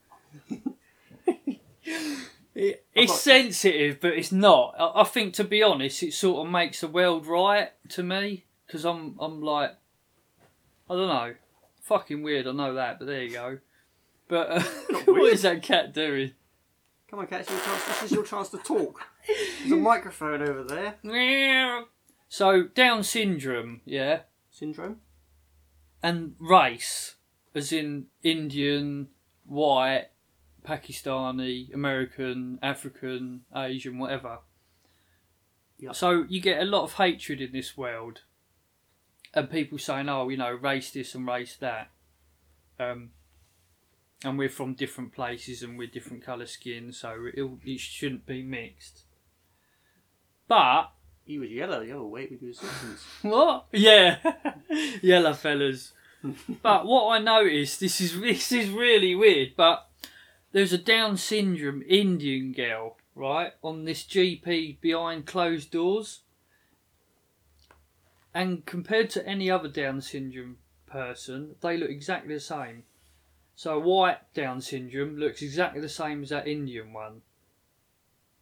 It, 2.55 2.85
it's 2.93 3.11
got- 3.13 3.19
sensitive, 3.19 4.01
but 4.01 4.13
it's 4.13 4.31
not. 4.33 4.75
I, 4.77 5.01
I 5.01 5.03
think, 5.05 5.33
to 5.35 5.43
be 5.45 5.63
honest, 5.63 6.03
it 6.03 6.13
sort 6.13 6.45
of 6.45 6.51
makes 6.51 6.81
the 6.81 6.87
world 6.89 7.25
right 7.27 7.69
to 7.89 8.03
me 8.03 8.43
because 8.67 8.83
I'm, 8.85 9.15
I'm 9.19 9.41
like, 9.41 9.75
I 10.89 10.95
don't 10.95 11.07
know, 11.07 11.35
fucking 11.83 12.21
weird. 12.21 12.47
I 12.47 12.51
know 12.51 12.73
that, 12.73 12.99
but 12.99 13.05
there 13.05 13.23
you 13.23 13.31
go. 13.31 13.59
But 14.27 14.49
uh, 14.51 14.61
what 15.05 15.31
is 15.31 15.43
that 15.43 15.63
cat 15.63 15.93
doing? 15.93 16.33
Come 17.09 17.19
on, 17.19 17.27
Kat, 17.27 17.41
it's 17.41 17.49
your 17.51 17.59
chance. 17.61 17.85
This 17.85 18.03
is 18.03 18.11
your 18.11 18.23
chance 18.25 18.49
to 18.49 18.57
talk. 18.57 18.99
There's 19.59 19.71
a 19.71 19.75
microphone 19.75 20.41
over 20.41 20.63
there. 20.63 20.95
Meow. 21.03 21.85
So 22.27 22.63
Down 22.63 23.03
syndrome, 23.03 23.81
yeah, 23.85 24.21
Syndrome. 24.51 24.97
and 26.03 26.35
race, 26.39 27.15
as 27.55 27.71
in 27.73 28.05
Indian, 28.23 29.07
white, 29.45 30.09
Pakistani, 30.63 31.73
American, 31.73 32.59
African, 32.61 33.41
Asian, 33.55 33.97
whatever. 33.97 34.39
Yeah. 35.79 35.93
So 35.93 36.25
you 36.29 36.39
get 36.41 36.61
a 36.61 36.65
lot 36.65 36.83
of 36.83 36.93
hatred 36.93 37.41
in 37.41 37.51
this 37.51 37.75
world, 37.77 38.21
and 39.33 39.49
people 39.49 39.77
saying, 39.77 40.09
"Oh, 40.09 40.29
you 40.29 40.37
know, 40.37 40.51
race 40.51 40.91
this 40.91 41.15
and 41.15 41.25
race 41.25 41.55
that," 41.57 41.89
um, 42.79 43.11
and 44.23 44.37
we're 44.37 44.49
from 44.49 44.73
different 44.73 45.13
places 45.13 45.63
and 45.63 45.77
we're 45.77 45.87
different 45.87 46.23
colour 46.23 46.45
skin, 46.45 46.91
so 46.91 47.27
it, 47.33 47.49
it 47.63 47.79
shouldn't 47.79 48.25
be 48.25 48.43
mixed. 48.43 49.05
But 50.49 50.91
He 51.25 51.37
was 51.37 51.51
yellow 51.51 51.85
the 51.85 51.91
other 51.91 52.03
week 52.03 52.31
with 52.31 52.41
your 52.41 52.53
Simpsons. 52.53 53.05
what? 53.21 53.67
Yeah, 53.71 54.17
yellow 55.01 55.33
fellas. 55.33 55.93
but 56.61 56.85
what 56.85 57.11
I 57.11 57.19
noticed, 57.23 57.79
this 57.79 58.01
is 58.01 58.19
this 58.21 58.51
is 58.51 58.69
really 58.71 59.15
weird. 59.15 59.53
But 59.55 59.87
there's 60.51 60.73
a 60.73 60.77
Down 60.77 61.15
syndrome 61.17 61.83
Indian 61.87 62.51
girl, 62.51 62.97
right, 63.13 63.53
on 63.63 63.85
this 63.85 64.03
GP 64.03 64.81
behind 64.81 65.27
closed 65.27 65.69
doors, 65.69 66.21
and 68.33 68.65
compared 68.65 69.11
to 69.11 69.25
any 69.27 69.51
other 69.51 69.69
Down 69.69 70.01
syndrome 70.01 70.57
person, 70.87 71.55
they 71.61 71.77
look 71.77 71.91
exactly 71.91 72.33
the 72.33 72.39
same. 72.39 72.83
So 73.55 73.77
white 73.77 74.33
Down 74.33 74.61
syndrome 74.61 75.17
looks 75.17 75.43
exactly 75.43 75.79
the 75.79 75.89
same 75.89 76.23
as 76.23 76.29
that 76.29 76.47
Indian 76.47 76.91
one. 76.91 77.21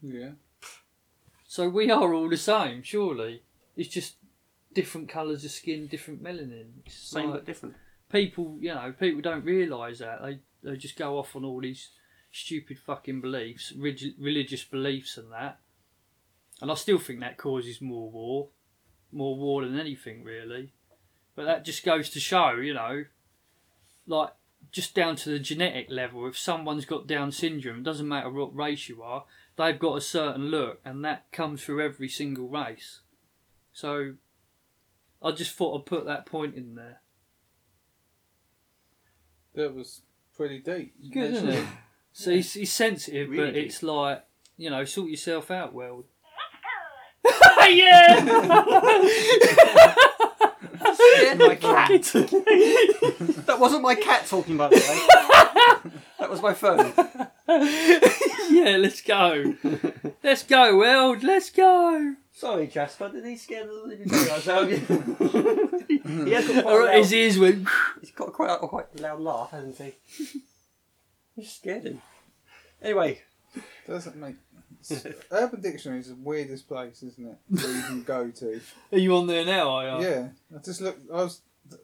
Yeah. 0.02 0.32
So 1.48 1.70
we 1.70 1.90
are 1.90 2.14
all 2.14 2.30
the 2.30 2.38
same, 2.38 2.84
surely. 2.84 3.42
It's 3.76 3.90
just 3.90 4.16
different 4.74 5.10
colours 5.10 5.46
of 5.46 5.52
skin, 5.52 5.88
different 5.88 6.22
melanin. 6.22 6.72
It's 6.86 6.96
Same 6.96 7.30
like- 7.30 7.40
but 7.40 7.46
different. 7.46 7.76
people, 8.12 8.58
you 8.60 8.74
know, 8.74 8.94
people 9.00 9.22
don't 9.22 9.46
realise 9.46 10.00
that. 10.00 10.22
They 10.22 10.40
they 10.64 10.76
just 10.76 10.98
go 10.98 11.18
off 11.18 11.36
on 11.36 11.46
all 11.46 11.62
these 11.62 11.90
stupid 12.32 12.78
fucking 12.80 13.22
beliefs, 13.22 13.72
relig- 13.78 14.16
religious 14.20 14.64
beliefs 14.64 15.18
and 15.18 15.32
that. 15.32 15.60
And 16.62 16.70
I 16.72 16.74
still 16.74 16.98
think 16.98 17.20
that 17.22 17.38
causes 17.38 17.80
more 17.80 18.10
war, 18.10 18.50
more 19.12 19.38
war 19.38 19.64
than 19.64 19.80
anything 19.80 20.24
really. 20.24 20.74
But 21.36 21.46
that 21.46 21.64
just 21.64 21.86
goes 21.86 22.10
to 22.10 22.20
show, 22.20 22.56
you 22.56 22.74
know, 22.74 23.06
like 24.08 24.32
just 24.72 24.96
down 24.96 25.16
to 25.18 25.30
the 25.30 25.40
genetic 25.40 25.88
level. 25.90 26.28
If 26.28 26.38
someone's 26.38 26.86
got 26.86 27.08
Down 27.08 27.32
syndrome, 27.32 27.78
it 27.80 27.84
doesn't 27.84 28.08
matter 28.08 28.30
what 28.32 28.56
race 28.56 28.90
you 28.90 29.02
are, 29.04 29.26
they've 29.58 29.78
got 29.78 29.98
a 29.98 30.02
certain 30.02 30.46
look, 30.50 30.80
and 30.86 31.04
that 31.04 31.32
comes 31.32 31.64
through 31.64 31.84
every 31.84 32.10
single 32.10 32.48
race. 32.48 33.02
So, 33.74 34.14
I 35.22 35.32
just 35.32 35.54
thought 35.56 35.80
I'd 35.80 35.86
put 35.86 36.06
that 36.06 36.26
point 36.26 36.56
in 36.56 36.76
there. 36.76 37.02
That 39.56 39.74
was 39.76 40.02
pretty 40.36 40.60
deep. 40.60 40.94
Good, 41.12 41.34
isn't 41.34 41.50
it? 41.50 41.66
So 42.14 42.32
he's, 42.32 42.54
he's 42.54 42.72
sensitive, 42.72 43.30
Really 43.30 43.46
but 43.46 43.54
deep. 43.54 43.66
it's 43.66 43.84
like, 43.84 44.24
you 44.56 44.70
know, 44.70 44.86
sort 44.86 45.10
yourself 45.10 45.52
out, 45.52 45.74
world. 45.74 46.06
yeah! 47.68 48.24
My 51.38 51.56
cat. 51.60 51.90
that 53.46 53.58
wasn't 53.60 53.82
my 53.84 53.96
cat 53.96 54.26
talking, 54.28 54.58
by 54.58 54.70
the 54.70 54.76
way. 54.76 55.37
that 56.20 56.30
was 56.30 56.42
my 56.42 56.54
phone. 56.54 56.94
yeah, 58.50 58.78
let's 58.78 59.02
go. 59.02 59.54
Let's 60.24 60.44
go, 60.44 60.78
world, 60.78 61.24
let's 61.24 61.50
go. 61.50 62.16
Sorry, 62.34 62.68
Jasper. 62.68 63.10
Did 63.10 63.26
he 63.26 63.36
scare 63.36 63.66
the 63.66 63.74
living 63.74 64.08
daylights 64.08 64.48
out 64.48 64.64
of 64.64 64.70
you? 64.72 64.78
he 66.26 66.32
has 66.32 66.48
got 66.48 66.64
quite 66.64 66.74
a 66.74 66.78
Or 66.78 66.92
his 66.92 67.14
ears 67.14 67.40
went. 67.40 67.68
he's 68.00 68.12
got 68.12 68.32
quite 68.34 68.52
a, 68.52 68.58
quite 68.68 69.00
loud 69.00 69.20
laugh, 69.22 69.52
hasn't 69.52 69.78
he? 69.78 69.94
You 71.36 71.46
scared 71.46 71.84
him. 71.86 72.02
Anyway, 72.82 73.22
Doesn't 73.88 74.16
make. 74.18 74.36
Urban 75.32 75.62
Dictionary 75.62 76.00
is 76.00 76.08
the 76.10 76.16
weirdest 76.16 76.68
place, 76.68 77.02
isn't 77.04 77.26
it? 77.28 77.38
Where 77.50 77.76
you 77.76 77.82
can 77.84 78.04
go 78.04 78.30
to. 78.30 78.62
Are 78.92 78.98
you 78.98 79.16
on 79.18 79.28
there 79.28 79.44
now, 79.46 79.70
are 79.72 80.00
you? 80.02 80.08
Yeah. 80.08 80.28
I 80.56 80.60
just 80.64 80.82
look. 80.82 80.98
I 81.12 81.24
was. 81.24 81.42
Do 81.70 81.78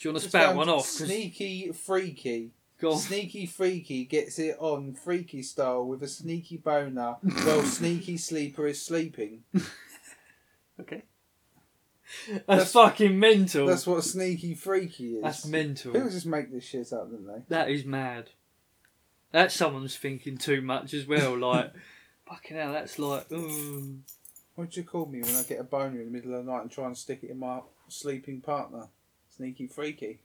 you 0.00 0.10
want 0.12 0.18
to 0.22 0.24
just 0.24 0.28
spout 0.28 0.44
found 0.46 0.58
one 0.58 0.68
off? 0.68 0.82
'Cause- 0.84 1.06
Sneaky 1.06 1.72
freaky. 1.72 2.52
Go 2.80 2.92
on. 2.92 2.98
Sneaky 2.98 3.46
freaky 3.46 4.04
gets 4.04 4.38
it 4.38 4.56
on 4.58 4.92
freaky 4.92 5.42
style 5.42 5.86
with 5.86 6.02
a 6.02 6.08
sneaky 6.08 6.58
boner 6.58 7.16
while 7.22 7.62
sneaky 7.64 8.18
sleeper 8.18 8.66
is 8.66 8.82
sleeping. 8.82 9.44
okay. 10.80 11.02
That's, 12.28 12.44
That's- 12.46 12.72
fucking 12.72 13.18
mental. 13.18 13.66
That's 13.66 13.86
what 13.86 14.04
sneaky 14.04 14.54
freaky 14.54 15.16
is. 15.16 15.22
That's 15.22 15.46
mental. 15.46 15.92
People 15.92 16.10
just 16.10 16.26
make 16.26 16.52
this 16.52 16.64
shit 16.64 16.92
up, 16.92 17.10
don't 17.10 17.26
they? 17.26 17.42
That 17.48 17.70
is 17.70 17.84
mad. 17.84 18.30
That's 19.32 19.54
someone's 19.54 19.96
thinking 19.96 20.36
too 20.38 20.60
much 20.62 20.94
as 20.94 21.06
well. 21.06 21.36
Like, 21.46 21.72
fucking 22.28 22.56
hell, 22.56 22.72
that's 22.72 22.98
like, 22.98 23.30
ooh. 23.32 23.98
What 24.54 24.70
do 24.70 24.80
you 24.80 24.86
call 24.86 25.06
me 25.06 25.20
when 25.20 25.34
I 25.34 25.42
get 25.42 25.60
a 25.60 25.64
boner 25.64 26.00
in 26.00 26.06
the 26.06 26.10
middle 26.12 26.34
of 26.34 26.44
the 26.44 26.50
night 26.50 26.62
and 26.62 26.70
try 26.70 26.86
and 26.86 26.96
stick 26.96 27.20
it 27.22 27.30
in 27.30 27.38
my 27.38 27.60
sleeping 27.88 28.40
partner? 28.40 28.88
Sneaky 29.36 29.66
freaky. 29.66 30.20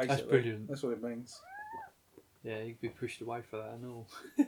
Basically, 0.00 0.30
brilliant. 0.30 0.68
That's 0.68 0.82
what 0.82 0.92
it 0.92 1.02
means. 1.02 1.40
Yeah, 2.44 2.62
you'd 2.62 2.80
be 2.80 2.88
pushed 2.88 3.20
away 3.20 3.40
for 3.48 3.56
that 3.56 3.74
and 3.74 3.86
all. 3.86 4.06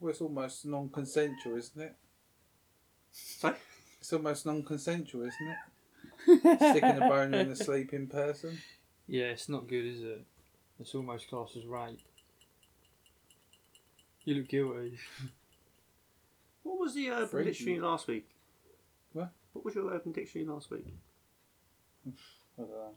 Well, 0.00 0.10
it's 0.10 0.20
almost 0.20 0.64
non-consensual, 0.64 1.56
isn't 1.56 1.82
it? 1.82 1.94
Sorry? 3.10 3.56
It's 3.98 4.12
almost 4.12 4.46
non-consensual, 4.46 5.26
isn't 5.26 5.48
it? 5.48 6.56
Sticking 6.56 7.02
a 7.02 7.08
boner 7.08 7.38
in 7.38 7.50
a 7.50 7.56
sleeping 7.56 8.06
person. 8.06 8.58
Yeah, 9.08 9.26
it's 9.26 9.48
not 9.48 9.66
good, 9.66 9.84
is 9.84 10.02
it? 10.02 10.24
It's 10.78 10.94
almost 10.94 11.28
classed 11.28 11.56
as 11.56 11.66
rape. 11.66 11.98
You 14.24 14.36
look 14.36 14.48
guilty. 14.48 14.98
What 16.64 16.80
was 16.80 16.94
the 16.94 17.08
uh, 17.08 17.14
Urban 17.14 17.28
Freaky. 17.28 17.50
Dictionary 17.50 17.80
last 17.80 18.06
week? 18.08 18.28
What? 19.14 19.30
What 19.54 19.64
was 19.64 19.74
your 19.74 19.90
uh, 19.90 19.94
Urban 19.94 20.12
Dictionary 20.12 20.46
last 20.46 20.70
week? 20.70 20.86
I 22.58 22.62
don't 22.62 22.70
know. 22.70 22.94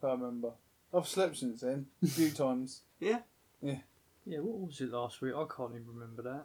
Can't 0.00 0.20
remember. 0.20 0.50
I've 0.94 1.06
slept 1.08 1.36
since 1.36 1.60
then 1.60 1.86
a 2.02 2.06
few 2.06 2.30
times. 2.44 2.82
Yeah, 3.00 3.18
Yeah. 3.62 3.78
Yeah, 4.26 4.38
what 4.40 4.66
was 4.68 4.80
it 4.80 4.90
last 4.92 5.20
week? 5.22 5.32
I 5.34 5.44
can't 5.54 5.70
even 5.74 5.86
remember 5.88 6.22
that. 6.22 6.44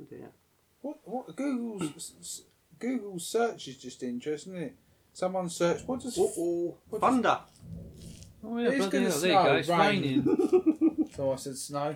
Okay, 0.00 0.16
yeah. 0.20 0.26
What? 0.80 0.98
What? 1.04 1.34
Google's 1.36 1.82
s- 1.96 2.12
s- 2.20 2.42
search 3.18 3.68
is 3.68 3.76
just 3.78 4.02
interesting, 4.02 4.54
isn't 4.54 4.66
it? 4.68 4.76
Someone 5.12 5.48
searched. 5.48 5.86
What 5.88 6.00
does? 6.00 6.16
Uh-oh. 6.18 6.76
What 6.88 7.00
Thunder. 7.00 7.38
Oh 8.44 8.58
yeah, 8.58 8.68
It's 8.68 8.76
bloody 8.78 8.90
gonna 8.98 9.10
hell, 9.10 9.20
there 9.20 9.30
you 9.30 9.36
go. 9.36 9.44
snow, 9.44 9.56
It's 9.56 9.68
rain. 9.68 10.02
raining. 10.02 11.08
So 11.16 11.30
I 11.32 11.36
said 11.36 11.56
snow. 11.58 11.94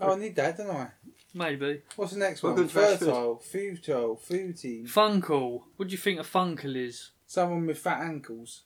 Oh, 0.00 0.12
I 0.14 0.18
need 0.18 0.36
that, 0.36 0.56
don't 0.56 0.70
I? 0.70 0.88
Maybe. 1.34 1.82
What's 1.96 2.12
the 2.12 2.18
next 2.18 2.42
Welcome 2.42 2.64
one? 2.64 2.70
to 2.70 2.80
Ashford. 2.80 2.98
Fertile, 2.98 3.38
futile, 3.38 4.16
fruity. 4.16 4.84
Funkle. 4.84 5.62
What 5.76 5.88
do 5.88 5.92
you 5.92 5.98
think 5.98 6.20
a 6.20 6.22
funkle 6.22 6.76
is? 6.76 7.10
Someone 7.26 7.66
with 7.66 7.78
fat 7.78 8.00
ankles. 8.02 8.62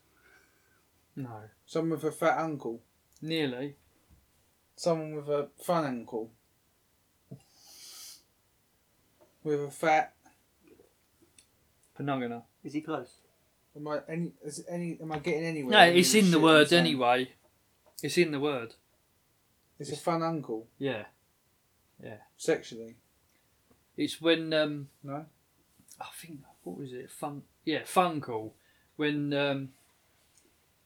No. 1.14 1.42
Someone 1.64 1.90
with 1.90 2.04
a 2.04 2.12
fat 2.12 2.38
uncle. 2.38 2.82
Nearly. 3.22 3.76
Someone 4.74 5.14
with 5.14 5.28
a 5.28 5.48
fun 5.62 5.84
ankle. 5.84 6.32
With 9.44 9.62
a 9.62 9.70
fat. 9.70 10.14
Panungana. 11.98 12.42
Is 12.64 12.72
he 12.72 12.80
close? 12.80 13.18
Am 13.76 13.86
I 13.86 14.00
any? 14.08 14.32
Is 14.44 14.64
any? 14.68 14.98
Am 15.00 15.12
I 15.12 15.18
getting 15.20 15.44
anywhere? 15.44 15.72
No, 15.72 15.82
it's 15.84 16.14
in 16.14 16.26
the 16.26 16.38
shit 16.38 16.42
word 16.42 16.72
anyway. 16.72 17.30
It's 18.02 18.18
in 18.18 18.32
the 18.32 18.40
word. 18.40 18.74
It's 19.78 19.92
a 19.92 19.96
fun 19.96 20.22
uncle. 20.22 20.66
Yeah. 20.78 21.04
Sexually, 22.36 22.96
It's 23.96 24.20
when 24.20 24.52
um 24.52 24.88
no. 25.02 25.24
I 26.00 26.06
think 26.20 26.40
what 26.62 26.78
was 26.78 26.92
it? 26.92 27.10
Fun 27.10 27.42
yeah, 27.64 27.80
phone 27.84 28.20
call. 28.20 28.54
When 28.96 29.32
um 29.32 29.70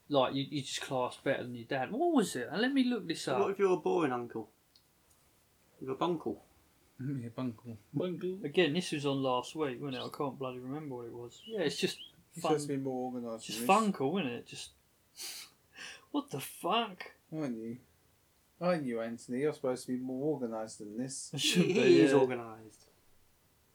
like 0.08 0.34
you, 0.34 0.44
you 0.50 0.62
just 0.62 0.80
class 0.80 1.16
better 1.22 1.42
than 1.44 1.54
your 1.54 1.66
dad. 1.66 1.92
What 1.92 2.12
was 2.14 2.34
it? 2.36 2.48
And 2.50 2.60
let 2.62 2.72
me 2.72 2.84
look 2.84 3.06
this 3.06 3.26
up. 3.28 3.40
What 3.40 3.50
if 3.52 3.58
you're 3.58 3.72
a 3.72 3.76
boring 3.76 4.12
uncle? 4.12 4.48
You're 5.80 5.92
a 5.92 5.96
bunkle. 5.96 6.36
yeah, 7.00 7.28
bunkle. 7.36 8.44
Again, 8.44 8.74
this 8.74 8.92
was 8.92 9.06
on 9.06 9.22
last 9.22 9.54
week, 9.56 9.80
wasn't 9.80 10.02
it? 10.02 10.06
I 10.06 10.16
can't 10.16 10.38
bloody 10.38 10.58
remember 10.58 10.96
what 10.96 11.06
it 11.06 11.12
was. 11.12 11.40
Yeah, 11.46 11.60
it's 11.60 11.76
just 11.76 11.96
It's 12.34 12.42
fun. 12.42 12.50
supposed 12.52 12.68
to 12.68 12.76
be 12.76 12.82
more 12.82 13.12
organised. 13.12 13.46
Just 13.46 13.66
than 13.66 13.66
this. 13.66 13.76
funkle, 13.96 14.20
isn't 14.20 14.32
it? 14.32 14.46
Just 14.46 14.70
what 16.10 16.30
the 16.30 16.40
fuck? 16.40 17.12
Aren't 17.34 17.56
you? 17.56 17.78
Aren't 18.60 18.84
you, 18.84 19.00
Anthony? 19.00 19.40
You're 19.40 19.52
supposed 19.54 19.86
to 19.86 19.92
be 19.92 19.98
more 20.02 20.34
organised 20.34 20.78
than 20.80 20.96
this. 20.98 21.30
It 21.34 21.40
He, 21.40 21.48
should 21.48 21.64
he 21.66 21.72
be. 21.74 22.00
is 22.00 22.10
yeah. 22.12 22.16
organised. 22.18 22.86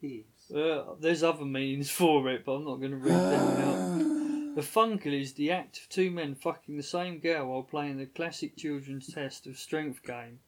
He 0.00 0.24
is. 0.50 0.54
Uh, 0.56 0.94
there's 1.00 1.22
other 1.22 1.44
meanings 1.44 1.90
for 1.90 2.28
it, 2.28 2.44
but 2.44 2.52
I'm 2.52 2.64
not 2.64 2.76
going 2.76 2.92
to 2.92 2.96
read 2.98 3.12
them 3.12 4.50
out. 4.50 4.54
The 4.56 4.62
funkle 4.62 5.20
is 5.20 5.34
the 5.34 5.50
act 5.52 5.78
of 5.78 5.88
two 5.88 6.10
men 6.10 6.34
fucking 6.34 6.76
the 6.76 6.82
same 6.82 7.18
girl 7.18 7.48
while 7.48 7.62
playing 7.62 7.98
the 7.98 8.06
classic 8.06 8.56
children's 8.56 9.12
test 9.12 9.46
of 9.46 9.58
strength 9.58 10.02
game. 10.02 10.38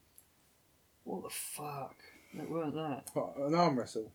What 1.05 1.25
the 1.25 1.31
fuck? 1.31 1.97
That 2.35 2.49
weren't 2.51 2.75
that. 2.75 3.11
What, 3.15 3.37
An 3.39 3.55
arm 3.55 3.79
wrestle. 3.79 4.13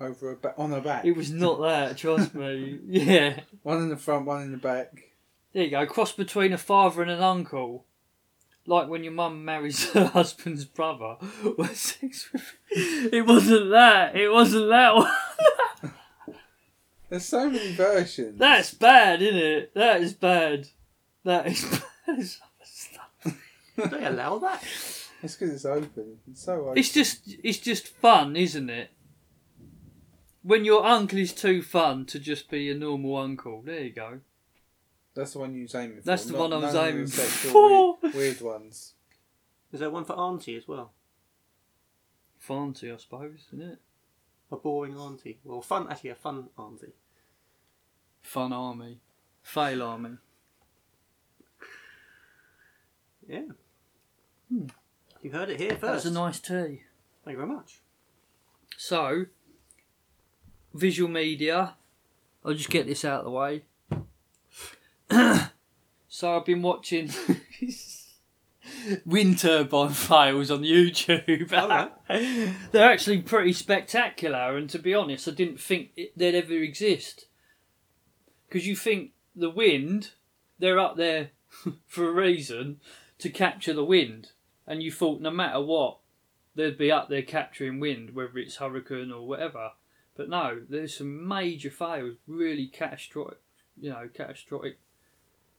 Over 0.00 0.32
a 0.32 0.36
ba- 0.36 0.54
on 0.56 0.70
her 0.70 0.80
back. 0.80 1.04
It 1.04 1.16
was 1.16 1.30
not 1.30 1.60
that, 1.60 1.96
trust 1.98 2.34
me. 2.34 2.78
Yeah. 2.86 3.40
One 3.62 3.78
in 3.82 3.88
the 3.90 3.96
front, 3.96 4.26
one 4.26 4.42
in 4.42 4.50
the 4.52 4.56
back. 4.58 5.10
There 5.52 5.62
you 5.64 5.70
go. 5.70 5.86
Cross 5.86 6.12
between 6.12 6.52
a 6.52 6.58
father 6.58 7.02
and 7.02 7.10
an 7.10 7.20
uncle. 7.20 7.84
Like 8.66 8.88
when 8.88 9.04
your 9.04 9.12
mum 9.12 9.44
marries 9.44 9.90
her 9.92 10.06
husband's 10.06 10.64
brother. 10.64 11.16
What 11.56 11.76
sex 11.76 12.32
with- 12.32 12.54
It 13.12 13.26
wasn't 13.26 13.70
that. 13.70 14.16
It 14.16 14.30
wasn't 14.32 14.68
that 14.70 14.94
one. 14.94 15.92
There's 17.10 17.24
so 17.26 17.48
many 17.50 17.72
versions. 17.74 18.38
That's 18.38 18.72
bad, 18.74 19.22
isn't 19.22 19.36
it? 19.38 19.74
That 19.74 20.00
is 20.00 20.14
bad. 20.14 20.68
That 21.24 21.46
is 21.46 21.62
bad 22.06 22.18
as 22.18 22.38
other 22.42 22.64
stuff. 22.64 23.36
Do 23.76 23.86
they 23.98 24.04
allow 24.06 24.38
that? 24.38 24.62
It's 25.22 25.36
because 25.36 25.54
it's 25.54 25.64
open. 25.64 26.18
It's 26.30 26.44
so 26.44 26.60
open. 26.66 26.78
It's 26.78 26.92
just 26.92 27.36
it's 27.44 27.58
just 27.58 27.88
fun, 27.88 28.36
isn't 28.36 28.70
it? 28.70 28.90
When 30.42 30.64
your 30.64 30.84
uncle 30.84 31.18
is 31.18 31.32
too 31.32 31.62
fun 31.62 32.04
to 32.06 32.18
just 32.18 32.50
be 32.50 32.70
a 32.70 32.74
normal 32.74 33.16
uncle. 33.16 33.62
There 33.62 33.80
you 33.80 33.92
go. 33.92 34.20
That's 35.14 35.32
the 35.32 35.38
one 35.38 35.54
you 35.54 35.62
was 35.62 35.74
aiming 35.74 35.98
for. 35.98 36.02
That's 36.02 36.24
the 36.24 36.32
not 36.32 36.40
one 36.40 36.52
I 36.52 36.56
was 36.56 36.74
none 36.74 36.76
of 36.76 36.82
the 36.82 36.88
aiming 36.88 37.06
sexual 37.06 37.52
for. 37.52 37.98
Weird, 38.02 38.14
weird 38.14 38.40
ones. 38.40 38.94
Is 39.72 39.80
there 39.80 39.90
one 39.90 40.04
for 40.04 40.14
auntie 40.14 40.56
as 40.56 40.66
well? 40.66 40.92
Fancy, 42.38 42.90
I 42.90 42.96
suppose, 42.96 43.46
isn't 43.52 43.62
it? 43.62 43.78
A 44.50 44.56
boring 44.56 44.96
auntie. 44.96 45.38
Well, 45.44 45.62
fun. 45.62 45.86
Actually, 45.90 46.10
a 46.10 46.14
fun 46.14 46.48
auntie. 46.58 46.92
Fun 48.22 48.52
army. 48.52 48.98
Fail 49.42 49.82
army. 49.82 50.16
Yeah. 53.26 53.42
Hmm. 54.48 54.66
You 55.22 55.30
heard 55.30 55.48
it 55.48 55.58
here 55.58 55.70
first. 55.70 55.80
That's 55.80 56.02
first. 56.04 56.06
a 56.06 56.18
nice 56.18 56.40
tea. 56.40 56.82
Thank 57.24 57.36
you 57.36 57.36
very 57.36 57.48
much. 57.48 57.80
So, 58.76 59.26
visual 60.74 61.10
media. 61.10 61.76
I'll 62.44 62.54
just 62.54 62.68
get 62.68 62.86
this 62.86 63.04
out 63.04 63.20
of 63.20 63.24
the 63.24 63.30
way. 63.30 63.62
so 66.08 66.36
I've 66.36 66.44
been 66.44 66.62
watching 66.62 67.10
wind 69.06 69.38
turbine 69.38 69.90
fails 69.90 70.50
on 70.50 70.62
YouTube. 70.62 71.48
They're 72.72 72.90
actually 72.90 73.22
pretty 73.22 73.52
spectacular, 73.52 74.56
and 74.56 74.68
to 74.70 74.78
be 74.78 74.94
honest, 74.94 75.28
I 75.28 75.32
didn't 75.32 75.60
think 75.60 75.90
it, 75.96 76.16
they'd 76.16 76.34
ever 76.34 76.54
exist. 76.54 77.26
Because 78.48 78.66
you 78.66 78.76
think 78.76 79.12
the 79.34 79.50
wind, 79.50 80.12
they're 80.58 80.78
up 80.78 80.96
there 80.96 81.30
for 81.86 82.08
a 82.08 82.12
reason 82.12 82.80
to 83.18 83.30
capture 83.30 83.74
the 83.74 83.84
wind, 83.84 84.32
and 84.66 84.82
you 84.82 84.90
thought 84.90 85.20
no 85.20 85.30
matter 85.30 85.60
what, 85.60 85.98
they'd 86.54 86.78
be 86.78 86.92
up 86.92 87.08
there 87.08 87.22
capturing 87.22 87.80
wind, 87.80 88.14
whether 88.14 88.38
it's 88.38 88.56
hurricane 88.56 89.12
or 89.12 89.26
whatever. 89.26 89.72
But 90.16 90.28
no, 90.28 90.62
there's 90.68 90.98
some 90.98 91.26
major 91.26 91.70
fails, 91.70 92.16
really 92.26 92.68
catastrophic, 92.68 93.38
you 93.80 93.90
know, 93.90 94.08
catastrophic 94.14 94.78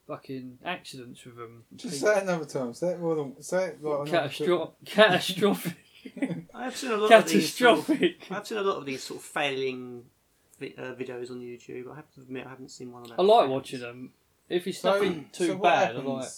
fucking 0.07 0.59
accidents 0.63 1.23
with 1.25 1.35
them. 1.37 1.63
Just 1.75 1.99
say 2.01 2.17
it 2.17 2.23
another 2.23 2.45
time. 2.45 2.73
Say 2.73 2.91
it 2.93 2.99
more 2.99 3.15
than. 3.15 3.41
Say 3.41 3.65
it 3.67 3.83
like 3.83 4.07
another 4.07 4.27
Catastro- 4.29 4.71
catastrophic. 4.85 5.75
I 6.53 6.65
have 6.65 6.75
seen 6.77 6.91
a 6.91 6.97
lot 6.97 7.11
of 7.11 7.27
these. 7.27 7.53
Sort 7.53 7.79
of, 7.79 7.85
catastrophic. 7.87 8.27
I've 8.31 8.47
seen 8.47 8.57
a 8.59 8.61
lot 8.61 8.77
of 8.77 8.85
these 8.85 9.03
sort 9.03 9.19
of 9.19 9.25
failing 9.25 10.03
vi- 10.59 10.75
uh, 10.77 10.93
videos 10.95 11.31
on 11.31 11.39
YouTube. 11.39 11.91
I 11.91 11.95
have 11.95 12.11
to 12.15 12.21
admit, 12.21 12.45
I 12.45 12.49
haven't 12.49 12.69
seen 12.71 12.91
one 12.91 13.03
of 13.03 13.09
that. 13.09 13.19
I 13.19 13.23
like 13.23 13.49
watching 13.49 13.79
them. 13.79 14.11
If 14.47 14.67
it's 14.67 14.79
So, 14.79 14.93
nothing 14.93 15.29
too 15.31 15.47
so 15.47 15.53
what 15.57 15.63
bad, 15.63 15.81
I 15.83 15.85
happens? 15.95 16.07
like. 16.07 16.29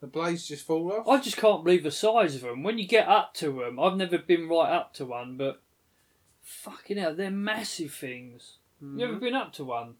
The 0.00 0.06
blades 0.08 0.46
just 0.48 0.66
fall 0.66 0.92
off. 0.92 1.06
I 1.08 1.20
just 1.20 1.36
can't 1.36 1.62
believe 1.64 1.84
the 1.84 1.90
size 1.92 2.34
of 2.34 2.40
them. 2.42 2.62
When 2.64 2.76
you 2.76 2.86
get 2.88 3.06
up 3.08 3.34
to 3.34 3.52
them, 3.52 3.78
I've 3.78 3.96
never 3.96 4.18
been 4.18 4.48
right 4.48 4.70
up 4.72 4.92
to 4.94 5.06
one, 5.06 5.36
but 5.36 5.62
fucking 6.42 6.96
hell, 6.98 7.14
they're 7.14 7.30
massive 7.30 7.94
things. 7.94 8.58
You 8.82 9.04
ever 9.06 9.14
been 9.14 9.34
up 9.36 9.52
to 9.54 9.64
one? 9.64 9.94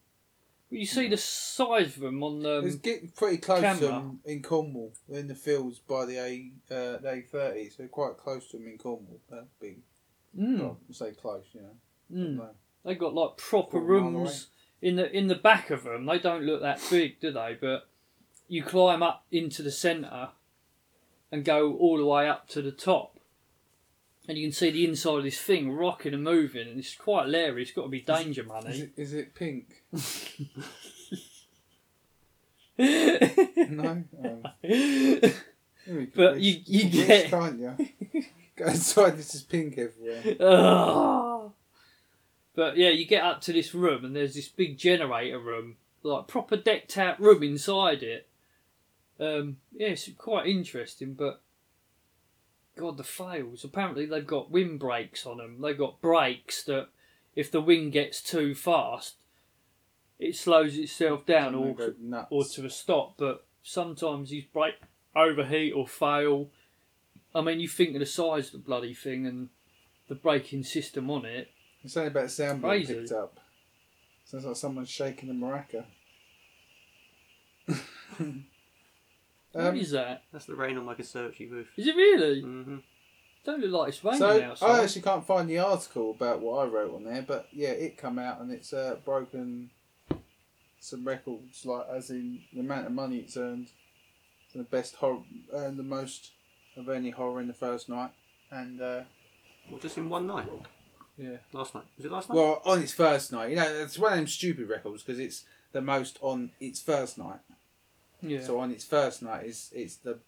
You 0.72 0.86
see 0.86 1.08
the 1.08 1.16
size 1.18 1.96
of 1.96 2.02
them 2.02 2.22
on 2.22 2.44
it's 2.64 2.74
um, 2.76 2.80
getting 2.82 3.08
pretty 3.10 3.36
close 3.36 3.58
to 3.60 3.62
camera. 3.66 3.88
them 3.88 4.20
in 4.24 4.42
Cornwall. 4.42 4.92
In 5.10 5.28
the 5.28 5.34
fields 5.34 5.78
by 5.78 6.06
the 6.06 6.16
A 6.18 6.50
uh, 6.70 6.98
the 6.98 7.10
A 7.10 7.20
thirty, 7.20 7.68
so 7.70 7.86
quite 7.88 8.16
close 8.16 8.48
to 8.48 8.56
them 8.56 8.66
in 8.68 8.78
Cornwall. 8.78 9.20
That 9.30 9.46
big. 9.60 9.80
mm, 10.38 10.58
Well, 10.60 10.78
say 10.90 11.12
close, 11.12 11.44
you 11.52 11.60
know. 11.60 12.22
mm. 12.26 12.36
No. 12.38 12.50
They 12.84 12.94
got 12.94 13.14
like 13.14 13.36
proper 13.36 13.80
Quarter 13.80 14.00
mile 14.00 14.10
rooms 14.22 14.48
in 14.80 14.96
the 14.96 15.10
in 15.16 15.28
the 15.28 15.34
back 15.34 15.70
of 15.70 15.84
them. 15.84 16.06
They 16.06 16.18
don't 16.18 16.42
look 16.44 16.62
that 16.62 16.80
big, 16.90 17.20
do 17.20 17.30
they? 17.32 17.56
But 17.60 17.86
you 18.48 18.62
climb 18.64 19.02
up 19.02 19.26
into 19.30 19.62
the 19.62 19.70
centre 19.70 20.30
and 21.30 21.44
go 21.44 21.74
all 21.76 21.98
the 21.98 22.06
way 22.06 22.28
up 22.28 22.48
to 22.48 22.62
the 22.62 22.72
top, 22.72 23.11
and 24.28 24.38
you 24.38 24.46
can 24.46 24.52
see 24.52 24.70
the 24.70 24.86
inside 24.86 25.18
of 25.18 25.24
this 25.24 25.40
thing 25.40 25.72
rocking 25.72 26.14
and 26.14 26.22
moving, 26.24 26.68
and 26.68 26.78
it's 26.78 26.94
quite 26.94 27.26
leery. 27.28 27.62
It's 27.62 27.72
got 27.72 27.82
to 27.82 27.88
be 27.88 28.00
danger 28.00 28.44
money. 28.44 28.70
Is 28.70 28.78
money. 28.78 28.90
it, 28.96 29.00
is 29.02 29.12
it 29.14 29.34
pink? 29.34 29.82
no. 32.78 34.04
Um, 34.24 34.42
But 36.14 36.40
you- 36.40 36.60
you 36.64 36.88
get- 36.90 37.30
can't 37.30 37.58
you? 37.58 38.22
Go 38.54 38.66
inside. 38.66 39.16
This 39.16 39.34
is 39.34 39.42
pink 39.42 39.76
everywhere. 39.78 40.36
Ugh. 40.40 41.50
But 42.54 42.76
yeah, 42.76 42.90
you 42.90 43.04
get 43.06 43.24
up 43.24 43.40
to 43.42 43.52
this 43.52 43.74
room 43.74 44.04
and 44.04 44.14
there's 44.14 44.34
this 44.34 44.48
big 44.48 44.76
generator 44.78 45.38
room, 45.40 45.76
like 46.02 46.28
proper 46.28 46.56
decked 46.56 46.96
out 46.98 47.18
room 47.20 47.42
inside 47.42 48.02
it. 48.02 48.28
Um, 49.18 49.56
yeah, 49.74 49.88
it's 49.88 50.08
quite 50.18 50.46
interesting, 50.46 51.14
but 51.14 51.40
God, 52.76 52.96
the 52.96 53.04
fails. 53.04 53.64
Apparently, 53.64 54.06
they've 54.06 54.26
got 54.26 54.50
wind 54.50 54.80
brakes 54.80 55.26
on 55.26 55.38
them. 55.38 55.60
They've 55.60 55.76
got 55.76 56.00
brakes 56.00 56.62
that, 56.64 56.88
if 57.36 57.50
the 57.50 57.60
wind 57.60 57.92
gets 57.92 58.22
too 58.22 58.54
fast, 58.54 59.16
it 60.18 60.36
slows 60.36 60.76
itself 60.76 61.26
down 61.26 61.54
or 61.54 61.74
go 61.74 61.94
or 62.30 62.44
to 62.44 62.64
a 62.64 62.70
stop. 62.70 63.14
But 63.18 63.44
sometimes 63.62 64.30
these 64.30 64.44
brake 64.44 64.80
overheat 65.14 65.74
or 65.74 65.86
fail. 65.86 66.48
I 67.34 67.40
mean, 67.40 67.60
you 67.60 67.68
think 67.68 67.94
of 67.94 68.00
the 68.00 68.06
size 68.06 68.46
of 68.46 68.52
the 68.52 68.58
bloody 68.58 68.94
thing 68.94 69.26
and 69.26 69.48
the 70.08 70.14
braking 70.14 70.64
system 70.64 71.10
on 71.10 71.24
it. 71.24 71.50
It's 71.82 71.96
only 71.96 72.08
about 72.08 72.30
sound 72.30 72.62
being 72.62 72.86
picked 72.86 73.12
up. 73.12 73.40
Sounds 74.24 74.44
like 74.44 74.56
someone's 74.56 74.90
shaking 74.90 75.28
the 75.28 75.34
maraca. 75.34 75.84
what 79.52 79.64
Um, 79.66 79.76
is 79.76 79.90
that? 79.92 80.22
That's 80.32 80.46
the 80.46 80.54
rain 80.54 80.76
on 80.78 80.84
my 80.84 80.94
conservatory 80.94 81.48
roof. 81.48 81.68
Is 81.76 81.86
it 81.86 81.96
really? 81.96 82.40
hmm 82.42 82.76
Don't 83.44 83.60
look 83.60 83.72
like 83.72 83.88
it's 83.90 84.04
raining 84.04 84.18
So 84.20 84.42
outside. 84.42 84.70
I 84.70 84.82
actually 84.84 85.02
can't 85.02 85.26
find 85.26 85.48
the 85.48 85.58
article 85.58 86.10
about 86.12 86.40
what 86.40 86.58
I 86.64 86.68
wrote 86.70 86.94
on 86.94 87.04
there, 87.04 87.22
but 87.22 87.48
yeah, 87.52 87.70
it 87.70 87.96
come 87.96 88.18
out 88.18 88.40
and 88.40 88.50
it's 88.52 88.72
uh, 88.72 88.96
broken 89.04 89.70
some 90.80 91.04
records, 91.06 91.64
like 91.64 91.86
as 91.92 92.10
in 92.10 92.40
the 92.52 92.60
amount 92.60 92.86
of 92.86 92.92
money 92.92 93.18
it's 93.18 93.36
earned, 93.36 93.68
It's 94.46 94.54
the 94.54 94.62
best 94.64 94.96
horror, 94.96 95.22
earned 95.52 95.78
the 95.78 95.82
most 95.84 96.32
of 96.76 96.88
any 96.88 97.10
horror 97.10 97.40
in 97.40 97.46
the 97.48 97.54
first 97.54 97.88
night, 97.88 98.10
and 98.50 98.80
uh, 98.80 99.02
Well, 99.70 99.78
just 99.80 99.96
in 99.98 100.08
one 100.08 100.26
night. 100.26 100.48
yeah, 101.16 101.36
Last 101.52 101.74
night. 101.74 101.84
Was 101.96 102.06
it 102.06 102.12
last 102.12 102.28
night? 102.28 102.34
well 102.36 102.62
on 102.64 102.80
its 102.82 102.92
first 102.92 103.30
night, 103.32 103.50
you 103.50 103.56
know, 103.56 103.66
it's 103.68 103.98
one 103.98 104.12
of 104.12 104.18
them 104.18 104.26
stupid 104.26 104.68
records 104.68 105.02
because 105.02 105.18
it's 105.20 105.44
the 105.72 105.80
most 105.80 106.18
on 106.20 106.50
its 106.60 106.80
first 106.80 107.16
night. 107.18 107.40
Yeah. 108.22 108.40
So 108.40 108.58
on 108.60 108.70
its 108.70 108.84
first 108.84 109.22
night, 109.22 109.46
is 109.46 109.70
it's 109.74 109.96
the 109.96 110.18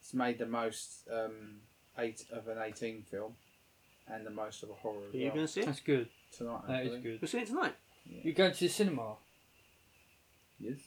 it's 0.00 0.14
made 0.14 0.38
the 0.38 0.46
most 0.46 1.08
um, 1.12 1.60
eight 1.98 2.24
of 2.32 2.48
an 2.48 2.58
eighteen 2.62 3.02
film, 3.10 3.34
and 4.08 4.26
the 4.26 4.30
most 4.30 4.62
of 4.62 4.70
a 4.70 4.74
horror 4.74 4.98
as 5.08 5.14
Are 5.14 5.16
you 5.16 5.24
well 5.26 5.34
going 5.34 5.46
to 5.46 5.52
see 5.52 5.60
it? 5.60 5.66
That's 5.66 5.80
good. 5.80 6.08
tonight. 6.36 6.60
That 6.68 6.82
is 6.82 6.92
actually. 6.94 7.10
good. 7.10 7.22
We're 7.22 7.28
seeing 7.28 7.42
it 7.44 7.48
tonight. 7.48 7.74
You're 8.04 8.34
going 8.34 8.52
to 8.52 8.60
the 8.60 8.68
cinema? 8.68 9.14
Yes. 10.58 10.78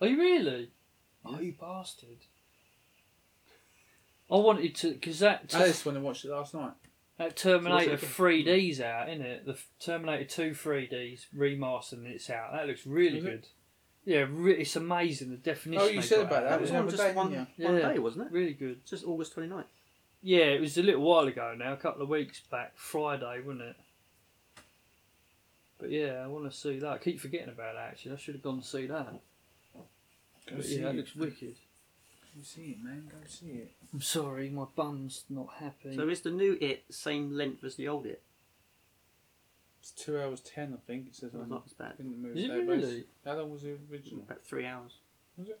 Are 0.00 0.06
you 0.06 0.18
really? 0.18 0.70
Oh, 1.24 1.38
you 1.40 1.54
bastard. 1.60 2.18
I 4.30 4.36
wanted 4.36 4.74
to, 4.76 4.92
because 4.92 5.18
that, 5.18 5.52
Alice 5.54 5.84
went 5.84 5.96
and 5.96 6.04
watched 6.04 6.24
it 6.24 6.30
last 6.30 6.54
night. 6.54 6.72
that 7.18 7.36
Terminator 7.36 7.98
3D's 7.98 8.80
out, 8.80 9.10
isn't 9.10 9.24
it? 9.24 9.44
The 9.44 9.58
Terminator 9.78 10.24
2 10.24 10.50
3D's 10.52 11.26
remastered 11.36 11.92
and 11.94 12.06
it's 12.06 12.30
out. 12.30 12.52
That 12.52 12.66
looks 12.66 12.86
really 12.86 13.18
Is 13.18 13.24
it? 13.26 13.48
Good. 14.04 14.10
Yeah, 14.12 14.26
re- 14.30 14.60
it's 14.60 14.76
amazing 14.76 15.30
the 15.30 15.36
definition. 15.36 15.82
Oh, 15.84 15.88
you 15.88 16.00
they 16.00 16.06
said 16.06 16.16
got 16.16 16.26
about 16.26 16.42
out 16.44 16.48
that. 16.48 16.54
of 16.56 16.60
was 16.62 16.70
it. 16.70 16.72
Yeah, 16.74 16.78
on 16.80 16.88
just 16.90 17.02
they- 17.02 17.12
one, 17.14 17.32
yeah. 17.32 17.44
one 17.58 17.76
Yeah. 17.76 17.92
day, 17.92 17.98
wasn't 17.98 18.26
it? 18.26 18.32
Really 18.32 18.54
good. 18.54 18.78
It's 18.82 18.90
just 18.90 19.04
August 19.04 19.34
29th. 19.36 19.64
Yeah, 20.22 20.44
it 20.44 20.60
was 20.60 20.78
a 20.78 20.82
little 20.82 21.02
while 21.02 21.26
ago 21.26 21.54
now, 21.58 21.72
a 21.72 21.76
couple 21.76 22.02
of 22.02 22.08
weeks 22.08 22.40
back, 22.50 22.72
Friday, 22.76 23.40
wasn't 23.44 23.62
it? 23.62 23.76
But 25.78 25.90
yeah, 25.90 26.22
I 26.24 26.28
want 26.28 26.50
to 26.50 26.56
see 26.56 26.78
that. 26.78 26.88
I 26.88 26.98
keep 26.98 27.18
forgetting 27.20 27.48
about 27.48 27.74
that 27.74 27.88
actually. 27.90 28.12
I 28.12 28.16
should 28.16 28.34
have 28.36 28.42
gone 28.42 28.54
and 28.54 28.64
see 28.64 28.86
that. 28.86 29.12
Go 29.74 30.56
But 30.56 30.64
see 30.64 30.76
yeah, 30.76 30.82
that 30.84 30.90
it. 30.90 30.96
looks 30.98 31.16
wicked. 31.16 31.56
Go 32.36 32.42
see 32.42 32.76
it, 32.78 32.84
man. 32.84 33.08
Go 33.10 33.16
see 33.26 33.46
it. 33.46 33.72
I'm 33.92 34.00
sorry, 34.00 34.48
my 34.48 34.64
bum's 34.76 35.24
not 35.28 35.48
happy. 35.58 35.94
So 35.96 36.08
is 36.08 36.20
the 36.20 36.30
new 36.30 36.56
It 36.60 36.84
same 36.90 37.32
length 37.32 37.64
as 37.64 37.74
the 37.76 37.88
old 37.88 38.06
It? 38.06 38.22
It's 39.82 39.90
two 39.90 40.16
hours 40.20 40.40
ten, 40.40 40.72
I 40.74 40.86
think. 40.86 41.08
It 41.08 41.16
says 41.16 41.30
It's 41.34 41.42
on 41.42 41.48
not 41.48 41.64
as 41.66 41.72
bad. 41.72 41.94
in 41.98 42.10
the 42.12 42.16
movie 42.16 42.44
Is 42.44 42.50
it 42.50 42.52
database. 42.52 42.68
really? 42.68 43.04
How 43.24 43.34
long 43.36 43.50
was 43.50 43.62
the 43.62 43.76
original? 43.90 44.20
About 44.22 44.44
three 44.44 44.64
hours. 44.64 44.92
Was 45.36 45.48
it? 45.48 45.60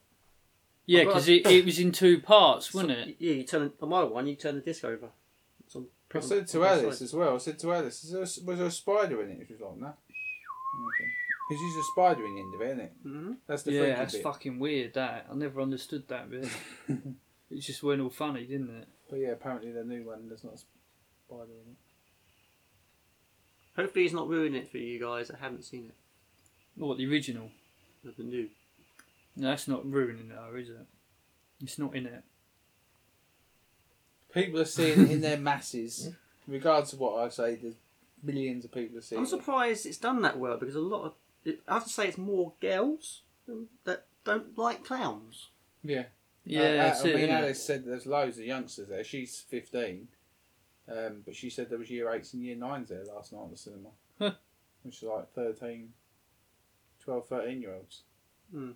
Yeah, 0.86 1.00
I've 1.00 1.06
got 1.06 1.10
because 1.14 1.28
a- 1.28 1.34
it, 1.34 1.46
it 1.46 1.64
was 1.64 1.78
in 1.80 1.90
two 1.90 2.20
parts, 2.20 2.72
wasn't 2.72 2.92
So- 2.92 2.98
it? 3.10 3.16
Yeah, 3.18 3.32
you 3.32 3.42
turn 3.44 3.72
on 3.80 3.88
my 3.88 4.04
one. 4.04 4.28
You 4.28 4.36
turn 4.36 4.54
the 4.54 4.60
disc 4.60 4.84
over. 4.84 5.08
It's 5.66 5.74
on, 5.74 5.86
I 6.14 6.18
on- 6.18 6.22
said 6.22 6.46
to 6.48 6.58
on 6.58 6.62
the 6.62 6.68
Alice 6.84 6.98
side. 7.00 7.04
as 7.04 7.14
well. 7.14 7.34
I 7.34 7.38
said 7.38 7.58
to 7.58 7.72
Alice, 7.72 8.04
is 8.04 8.10
there, 8.12 8.20
a- 8.20 8.46
was 8.46 8.58
there 8.58 8.66
a 8.66 8.70
spider 8.70 9.22
in 9.22 9.30
it? 9.30 9.44
She 9.48 9.54
was 9.54 9.62
like, 9.62 9.76
no. 9.78 9.92
Because 11.48 11.60
she's 11.60 11.76
a 11.76 11.82
spider 11.92 12.24
in 12.24 12.34
the 12.36 12.40
end 12.40 12.54
of 12.54 12.60
it, 12.60 12.64
isn't 12.66 12.80
it? 12.80 12.92
Mhm. 13.04 13.36
That's 13.48 13.62
the 13.64 13.72
Yeah, 13.72 13.80
freaky 13.80 13.96
that's 13.96 14.12
bit. 14.14 14.22
fucking 14.22 14.58
weird. 14.60 14.94
That 14.94 15.26
I 15.30 15.34
never 15.34 15.60
understood 15.60 16.06
that 16.08 16.30
bit. 16.30 16.48
it 17.50 17.58
just 17.60 17.82
went 17.82 18.00
all 18.00 18.08
funny, 18.10 18.46
didn't 18.46 18.70
it? 18.70 18.88
But 19.10 19.18
yeah, 19.18 19.30
apparently 19.32 19.72
the 19.72 19.84
new 19.84 20.04
one 20.04 20.28
there's 20.28 20.44
not 20.44 20.54
a 20.54 20.58
spider 20.58 21.50
in 21.66 21.72
it. 21.72 21.76
Hopefully, 23.76 24.02
he's 24.04 24.12
not 24.12 24.28
ruining 24.28 24.60
it 24.62 24.70
for 24.70 24.78
you 24.78 25.00
guys 25.00 25.28
that 25.28 25.38
haven't 25.40 25.64
seen 25.64 25.86
it. 25.86 25.94
What 26.76 26.98
the 26.98 27.08
original? 27.10 27.50
With 28.04 28.16
the 28.16 28.22
new. 28.24 28.48
No, 29.36 29.48
that's 29.48 29.68
not 29.68 29.90
ruining 29.90 30.30
it, 30.30 30.36
though, 30.36 30.56
is 30.58 30.68
it? 30.68 30.86
It's 31.62 31.78
not 31.78 31.94
in 31.94 32.06
it. 32.06 32.22
People 34.34 34.60
are 34.60 34.64
seeing 34.66 35.02
it 35.02 35.10
in 35.10 35.20
their 35.20 35.36
masses. 35.38 36.10
Regardless 36.46 36.92
of 36.94 36.98
what 37.00 37.22
I 37.24 37.28
say, 37.28 37.54
there's 37.56 37.74
millions 38.22 38.64
of 38.64 38.72
people 38.72 38.98
are 38.98 39.02
seeing 39.02 39.18
I'm 39.20 39.24
it. 39.26 39.30
surprised 39.30 39.86
it's 39.86 39.98
done 39.98 40.22
that 40.22 40.38
well 40.38 40.56
because 40.56 40.74
a 40.74 40.80
lot 40.80 41.04
of. 41.04 41.12
It, 41.44 41.60
I 41.68 41.74
have 41.74 41.84
to 41.84 41.90
say, 41.90 42.08
it's 42.08 42.18
more 42.18 42.52
girls 42.60 43.22
than, 43.46 43.66
that 43.84 44.04
don't 44.24 44.56
like 44.56 44.84
clowns. 44.84 45.48
Yeah. 45.82 46.04
Yeah, 46.44 46.60
Uh, 46.60 46.72
that's 46.76 47.04
I 47.04 47.08
it. 47.08 47.16
mean, 47.16 47.28
innit? 47.28 47.32
Alice 47.42 47.62
said 47.62 47.84
there's 47.84 48.06
loads 48.06 48.38
of 48.38 48.44
youngsters 48.44 48.88
there. 48.88 49.04
She's 49.04 49.40
15. 49.48 50.08
Um, 50.88 51.22
but 51.24 51.36
she 51.36 51.50
said 51.50 51.70
there 51.70 51.78
was 51.78 51.90
year 51.90 52.06
8s 52.06 52.34
and 52.34 52.42
year 52.42 52.56
9s 52.56 52.88
there 52.88 53.04
last 53.04 53.32
night 53.32 53.44
at 53.44 53.50
the 53.50 53.56
cinema. 53.56 53.88
Which 54.82 54.96
is 54.96 55.02
like 55.04 55.32
13, 55.32 55.90
12, 57.04 57.28
13 57.28 57.60
year 57.60 57.74
olds. 57.74 58.02
Hmm. 58.52 58.72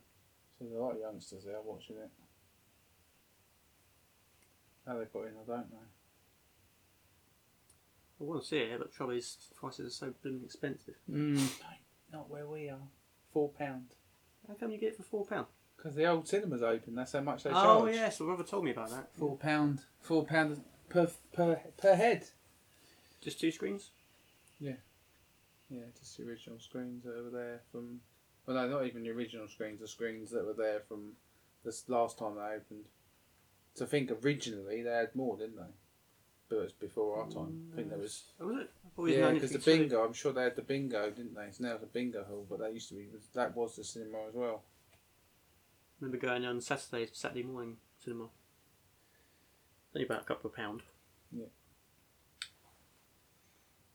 So 0.59 0.65
there's 0.65 0.73
a 0.73 0.83
lot 0.83 0.93
of 0.93 1.01
youngsters 1.01 1.45
there 1.45 1.61
watching 1.65 1.97
it. 1.97 2.11
How 4.87 4.95
they 4.99 5.05
got 5.05 5.23
in, 5.23 5.33
I 5.33 5.47
don't 5.47 5.71
know. 5.71 5.79
I 8.21 8.25
want 8.25 8.41
to 8.41 8.49
see 8.49 8.59
it, 8.59 8.79
but 8.79 8.91
the 8.91 8.97
trouble 8.97 9.15
is, 9.15 9.37
prices 9.55 9.87
are 9.87 10.07
so 10.07 10.15
blooming 10.23 10.45
expensive. 10.45 10.95
Mm. 11.11 11.41
Not 12.13 12.31
where 12.31 12.47
we 12.47 12.71
are. 12.71 12.79
£4. 13.35 13.51
How 14.49 14.55
come 14.55 14.71
you 14.71 14.79
get 14.79 14.91
it 14.91 14.97
for 14.97 15.03
four 15.03 15.27
pound? 15.27 15.47
Because 15.77 15.95
the 15.95 16.07
old 16.07 16.27
cinema's 16.27 16.63
open, 16.63 16.95
that's 16.95 17.13
how 17.13 17.21
much 17.21 17.43
they 17.43 17.51
charge. 17.51 17.83
Oh 17.83 17.87
yes, 17.87 18.21
my 18.21 18.27
brother 18.27 18.45
told 18.45 18.65
me 18.65 18.71
about 18.71 18.91
that. 18.91 19.11
Four 19.19 19.37
pound, 19.37 19.81
four 20.01 20.25
pound 20.25 20.63
per 20.89 21.11
per 21.33 21.61
per 21.77 21.95
head. 21.95 22.27
Just 23.21 23.41
two 23.41 23.51
screens. 23.51 23.91
Yeah, 24.61 24.77
yeah, 25.69 25.83
just 25.99 26.17
the 26.17 26.29
original 26.29 26.59
screens 26.61 27.05
that 27.05 27.23
were 27.23 27.31
there 27.31 27.61
from. 27.73 28.01
Well, 28.47 28.57
no, 28.57 28.69
not 28.69 28.87
even 28.87 29.03
the 29.03 29.11
original 29.11 29.49
screens. 29.49 29.81
The 29.81 29.89
screens 29.89 30.31
that 30.31 30.47
were 30.47 30.53
there 30.53 30.81
from 30.89 31.13
this 31.65 31.89
last 31.89 32.19
time 32.19 32.37
they 32.37 32.57
opened. 32.57 32.87
So 33.75 33.85
I 33.85 33.89
think 33.89 34.11
originally 34.25 34.83
they 34.83 34.91
had 34.91 35.15
more, 35.15 35.37
didn't 35.37 35.57
they? 35.57 35.75
But 36.49 36.57
it 36.57 36.63
was 36.63 36.73
before 36.73 37.21
our 37.21 37.29
time. 37.29 37.71
I 37.73 37.77
think 37.77 37.91
there 37.91 37.99
was. 37.99 38.23
Oh, 38.41 38.47
was 38.47 38.59
it? 38.59 38.71
I 38.99 39.21
Yeah, 39.21 39.31
because 39.33 39.51
the 39.51 39.59
bingo. 39.59 40.05
I'm 40.05 40.13
sure 40.13 40.33
they 40.33 40.45
had 40.45 40.57
the 40.57 40.63
bingo, 40.63 41.11
didn't 41.11 41.35
they? 41.35 41.43
It's 41.45 41.61
now 41.61 41.77
the 41.77 41.87
bingo 41.87 42.25
hall, 42.25 42.47
but 42.49 42.61
that 42.61 42.73
used 42.73 42.89
to 42.91 42.95
be. 42.95 43.09
That 43.35 43.57
was 43.57 43.77
the 43.77 43.85
cinema 43.85 44.19
as 44.29 44.35
well. 44.35 44.63
remember 46.01 46.25
going 46.25 46.47
on 46.47 46.61
Saturday, 46.61 47.09
Saturday 47.13 47.43
morning 47.43 47.77
cinema. 48.03 48.29
Only 49.97 50.05
about 50.05 50.21
a 50.21 50.25
couple 50.27 50.51
of 50.51 50.55
pound. 50.55 50.83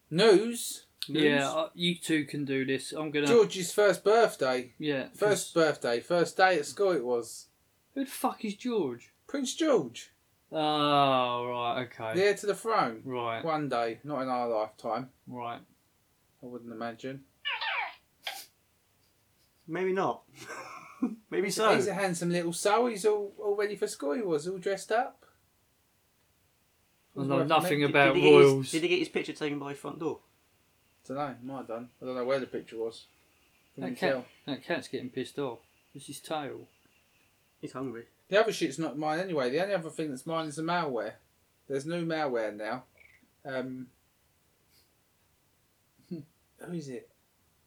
News. 0.10 0.88
Yeah, 1.08 1.48
uh, 1.50 1.70
you 1.76 1.96
two 1.96 2.26
can 2.26 2.44
do 2.44 2.66
this. 2.66 2.92
I'm 2.92 3.12
gonna. 3.12 3.28
George's 3.28 3.72
first 3.72 4.04
birthday. 4.04 4.74
Yeah. 4.80 5.04
'cause- 5.10 5.18
First 5.20 5.54
birthday. 5.54 6.00
First 6.00 6.38
day 6.38 6.58
at 6.58 6.66
school. 6.66 6.92
It 6.92 7.06
was 7.06 7.50
Who 7.94 8.04
the 8.06 8.10
fuck 8.10 8.44
is 8.44 8.56
George? 8.56 9.12
Prince 9.28 9.54
George. 9.56 10.12
Oh 10.52 11.46
right, 11.48 11.84
okay. 11.86 12.14
The 12.16 12.24
heir 12.26 12.34
to 12.36 12.46
the 12.48 12.56
throne. 12.56 13.04
Right, 13.06 13.44
One 13.46 13.70
day, 13.70 14.00
not 14.04 14.22
in 14.24 14.28
our 14.28 14.48
lifetime. 14.50 15.12
right. 15.28 15.62
I 16.42 16.46
wouldn't 16.48 16.72
imagine. 16.74 17.24
Maybe 19.68 19.94
not. 19.94 20.24
Maybe 21.30 21.52
so. 21.52 21.76
He's 21.76 21.88
a 21.88 21.94
handsome 21.94 22.32
little 22.32 22.52
soul. 22.54 22.88
He's 22.88 23.06
all, 23.06 23.34
all 23.38 23.56
ready 23.56 23.76
for 23.76 23.86
school. 23.88 24.14
He 24.14 24.22
was 24.24 24.48
all 24.48 24.58
dressed 24.58 24.92
up. 24.92 25.21
I 27.18 27.24
know 27.24 27.44
nothing 27.44 27.80
Did- 27.82 27.90
about 27.90 28.14
did 28.14 28.24
he 28.24 28.30
get 28.30 28.34
his- 28.38 28.46
royals. 28.46 28.72
did 28.72 28.84
he 28.84 28.88
get 28.90 29.00
his 29.00 29.10
picture 29.10 29.34
taken 29.34 29.60
by 29.60 29.74
the 29.74 29.78
front 29.80 30.00
door? 30.00 30.20
I 31.06 31.08
don't 31.14 31.18
know. 31.18 31.36
Might 31.54 31.58
have 31.58 31.68
done. 31.68 31.90
I 32.02 32.06
don't 32.06 32.16
know 32.16 32.26
where 32.26 32.40
the 32.40 32.46
picture 32.46 32.78
was. 32.78 33.06
That 33.78 33.98
cat, 33.98 34.12
tell. 34.12 34.26
that 34.46 34.64
cat's 34.64 34.88
getting 34.88 35.10
pissed 35.10 35.40
off. 35.40 35.60
It's 35.94 36.08
his 36.08 36.20
tail. 36.20 36.68
He's 37.60 37.74
hungry. 37.74 38.06
The 38.30 38.40
other 38.40 38.54
shit's 38.54 38.80
not 38.80 38.98
mine 38.98 39.20
anyway. 39.20 39.50
The 39.50 39.62
only 39.62 39.74
other 39.74 39.90
thing 39.90 40.10
that's 40.10 40.26
mine 40.26 40.48
is 40.48 40.56
the 40.56 40.62
malware. 40.62 41.14
There's 41.68 41.86
new 41.86 42.06
malware 42.06 42.56
now. 42.56 42.84
Um, 43.46 43.88
who 46.10 46.74
is 46.74 46.88
it? 46.90 47.10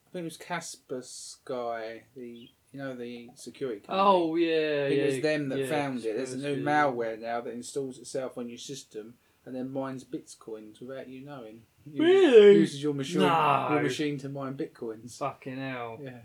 I 0.09 0.13
think 0.13 0.23
it 0.23 0.25
was 0.25 0.39
Kaspersky, 0.39 2.01
the 2.17 2.49
you 2.73 2.79
know 2.79 2.95
the 2.95 3.31
security 3.35 3.81
company. 3.81 4.01
Oh 4.01 4.37
yeah, 4.37 4.85
I 4.85 4.89
think 4.89 4.97
yeah. 4.99 5.03
it 5.05 5.13
was 5.15 5.23
them 5.23 5.49
that 5.51 5.59
yeah, 5.59 5.67
found 5.69 6.05
it. 6.05 6.17
There's 6.17 6.33
a 6.33 6.39
new 6.39 6.63
malware 6.63 7.21
now 7.21 7.41
that 7.41 7.53
installs 7.53 7.99
itself 7.99 8.39
on 8.39 8.49
your 8.49 8.59
system 8.59 9.15
and 9.47 9.55
then 9.55 9.73
mines 9.73 10.05
bitcoins 10.05 10.81
without 10.81 11.09
you 11.09 11.25
knowing. 11.25 11.63
Really? 11.87 12.59
Uses 12.59 12.83
your 12.83 12.95
machine, 12.95 13.21
No. 13.23 13.69
your 13.73 13.83
machine 13.83 14.19
to 14.19 14.29
mine 14.29 14.55
bitcoins. 14.55 15.19
Fucking 15.19 15.59
hell. 15.59 15.99
Yeah, 16.03 16.19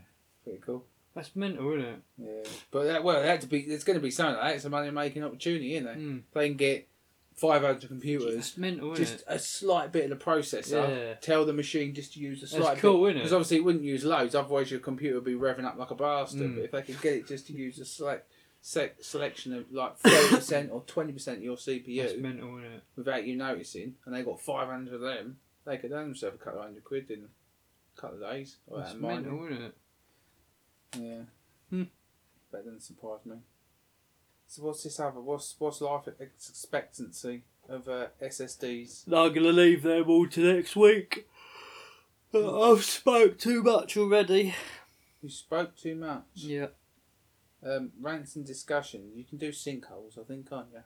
pretty 0.44 0.60
cool. 0.66 0.86
That's 1.16 1.36
mental, 1.36 1.74
isn't 1.74 1.86
it? 1.86 2.00
Yeah, 2.18 2.52
but 2.72 2.84
that, 2.86 3.04
well, 3.04 3.22
it 3.22 3.26
had 3.26 3.42
to 3.42 3.48
be. 3.48 3.60
It's 3.62 3.84
going 3.84 3.98
to 3.98 4.04
be 4.04 4.12
something 4.12 4.36
like 4.36 4.44
that. 4.52 4.56
It's 4.56 4.66
a 4.66 4.70
money 4.70 4.92
making 4.92 5.24
opportunity, 5.24 5.76
isn't 5.76 5.88
it? 5.88 5.98
Mm. 6.00 6.22
They 6.34 6.48
can 6.48 6.58
get 6.58 6.88
500 7.36 7.88
computers, 7.88 8.36
That's 8.36 8.58
mental, 8.58 8.94
isn't 8.94 9.06
just 9.06 9.20
it? 9.22 9.26
a 9.28 9.40
slight 9.40 9.92
bit 9.92 10.10
of 10.10 10.18
the 10.18 10.24
processor. 10.24 10.88
Yeah. 10.90 11.14
Tell 11.16 11.46
the 11.46 11.54
machine 11.54 11.94
just 11.94 12.14
to 12.14 12.20
use 12.20 12.40
a 12.40 12.42
That's 12.42 12.56
slight 12.56 12.78
cool, 12.78 13.06
isn't 13.08 13.18
Because 13.18 13.34
obviously 13.34 13.58
it 13.58 13.64
wouldn't 13.66 13.84
use 13.84 14.04
loads, 14.06 14.36
otherwise 14.36 14.70
your 14.72 14.80
computer 14.80 15.16
would 15.16 15.24
be 15.26 15.34
revving 15.34 15.66
up 15.66 15.78
like 15.78 15.92
a 15.92 15.96
bastard. 15.96 16.42
Mm. 16.42 16.56
But 16.56 16.64
if 16.66 16.72
they 16.72 16.82
could 16.94 17.02
get 17.02 17.14
it 17.14 17.28
just 17.28 17.48
to 17.48 17.54
use 17.54 17.80
a 17.80 17.86
select 17.86 18.32
sec- 18.62 19.04
selection 19.04 19.54
of 19.54 19.72
like 19.72 20.00
30% 20.00 20.72
or 20.72 20.82
20% 20.82 21.28
of 21.28 21.44
your 21.44 21.56
That's 21.56 21.68
CPU 21.68 22.22
mental, 22.22 22.58
isn't 22.58 22.72
it? 22.72 22.84
without 22.96 23.26
you 23.26 23.36
noticing, 23.36 23.96
and 24.06 24.16
they 24.16 24.24
got 24.24 24.42
500 24.42 24.94
of 24.94 25.02
them, 25.02 25.38
they 25.66 25.78
could 25.78 25.92
earn 25.92 26.08
themselves 26.08 26.36
a 26.36 26.44
couple 26.44 26.60
of 26.60 26.66
hundred 26.66 26.84
quid 26.84 27.12
in 27.12 27.26
a 27.98 28.02
couple 28.02 28.24
of 28.24 28.32
days. 28.32 28.58
Or 28.68 28.80
That's 28.80 28.96
mental, 28.96 29.46
isn't 29.46 29.62
it? 29.64 29.78
Yeah. 30.98 31.22
Hmm. 31.70 31.84
That 32.52 32.66
doesn't 32.66 32.82
surprise 32.82 33.26
me. 33.26 33.38
So 34.48 34.64
what's 34.64 34.84
this 34.84 35.00
other? 35.00 35.20
What's 35.20 35.56
what's 35.60 35.82
life 35.82 36.08
expectancy? 36.20 37.44
of 37.70 37.88
uh, 37.88 38.08
SSDs. 38.22 39.08
No, 39.08 39.26
I'm 39.28 39.34
gonna 39.34 39.50
leave 39.50 39.84
them 39.84 40.10
all 40.10 40.28
to 40.28 40.54
next 40.54 40.76
week. 40.76 41.28
Uh, 42.34 42.72
I've 42.72 42.84
spoke 42.84 43.38
too 43.38 43.64
much 43.64 43.96
already. 43.96 44.56
You 45.22 45.30
spoke 45.30 45.76
too 45.76 45.96
much. 45.96 46.24
Yeah. 46.34 46.68
Um, 47.66 47.92
rants 48.00 48.36
and 48.36 48.46
discussion. 48.46 49.12
You 49.16 49.24
can 49.26 49.38
do 49.38 49.50
sinkholes, 49.52 50.18
I 50.20 50.24
think, 50.24 50.50
can't 50.50 50.68
you? 50.74 50.82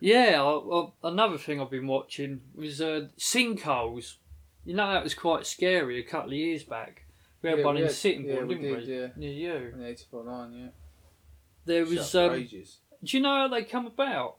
Yeah, 0.00 0.42
I, 0.42 0.86
another 1.04 1.38
thing 1.38 1.60
I've 1.60 1.70
been 1.70 1.86
watching 1.86 2.40
was 2.54 2.80
uh, 2.80 3.08
sinkholes. 3.18 4.16
You 4.64 4.74
know 4.74 4.90
that 4.92 5.04
was 5.04 5.14
quite 5.14 5.46
scary 5.46 6.00
a 6.00 6.02
couple 6.02 6.30
of 6.30 6.36
years 6.36 6.64
back. 6.64 7.04
We 7.42 7.50
had 7.50 7.58
Yeah, 7.60 7.64
one 7.64 7.74
we 7.76 7.82
in 7.82 7.88
Sittingbourne, 7.88 8.50
yeah, 8.50 8.56
didn't 8.56 8.62
we? 8.76 8.84
did, 8.84 8.88
yeah. 8.88 9.08
Near 9.16 9.32
you. 9.60 9.74
The 9.76 9.84
84.9, 9.84 10.58
yeah. 10.60 10.68
There 11.66 11.84
Shut 11.86 11.94
was. 11.94 12.14
Um, 12.16 12.32
ages. 12.32 12.78
do 13.04 13.16
you 13.16 13.22
know 13.22 13.34
how 13.36 13.48
they 13.48 13.62
come 13.62 13.86
about? 13.86 14.36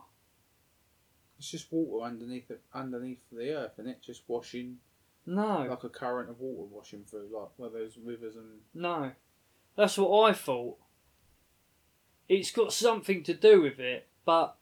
It's 1.37 1.51
just 1.51 1.71
water 1.71 2.03
underneath 2.05 2.49
it, 2.49 2.61
underneath 2.73 3.21
the 3.31 3.51
earth, 3.53 3.73
and 3.77 3.87
it 3.87 4.01
just 4.01 4.23
washing 4.27 4.77
No, 5.25 5.67
like 5.69 5.83
a 5.83 5.89
current 5.89 6.29
of 6.31 6.39
water 6.39 6.67
washing 6.69 7.03
through, 7.05 7.29
like 7.31 7.49
where 7.57 7.69
those 7.69 7.97
rivers 8.03 8.35
and 8.35 8.47
no. 8.73 9.11
That's 9.77 9.97
what 9.99 10.29
I 10.29 10.33
thought. 10.33 10.77
It's 12.29 12.51
got 12.51 12.73
something 12.73 13.23
to 13.23 13.33
do 13.33 13.61
with 13.61 13.79
it, 13.79 14.07
but 14.25 14.57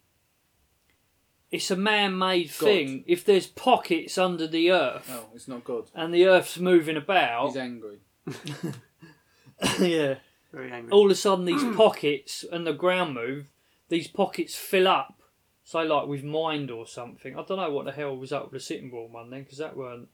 it's 1.52 1.72
a 1.72 1.76
man-made 1.76 2.48
God. 2.48 2.60
thing. 2.60 3.04
If 3.08 3.26
there's 3.26 3.48
pockets 3.48 4.18
under 4.18 4.48
the 4.48 4.72
earth 4.72 5.10
oh, 5.12 5.30
it's 5.34 5.48
not 5.48 5.64
God. 5.64 5.90
and 5.94 6.14
the 6.14 6.28
earth's 6.28 6.60
moving 6.60 6.98
about, 6.98 7.48
He's 7.48 7.58
angry. 7.58 8.00
yeah. 9.80 10.16
Very 10.52 10.72
angry. 10.72 10.92
all 10.92 11.06
of 11.06 11.12
a 11.12 11.16
sudden 11.16 11.46
these 11.46 11.64
pockets 11.76 12.46
and 12.52 12.66
the 12.66 12.74
ground 12.74 13.14
move, 13.14 13.48
these 13.90 14.08
pockets 14.08 14.56
fill 14.56 14.88
up. 14.88 15.22
So 15.64 15.82
like 15.82 16.08
with 16.08 16.24
mind 16.24 16.70
or 16.70 16.86
something. 16.86 17.34
I 17.36 17.44
don't 17.44 17.58
know 17.58 17.72
what 17.72 17.86
the 17.86 17.92
hell 17.92 18.16
was 18.16 18.32
up 18.32 18.52
with 18.52 18.54
the 18.54 18.60
Sittingbourne 18.60 19.12
one 19.12 19.32
then, 19.32 19.44
because 19.44 19.58
that 19.58 19.76
weren't. 19.76 20.10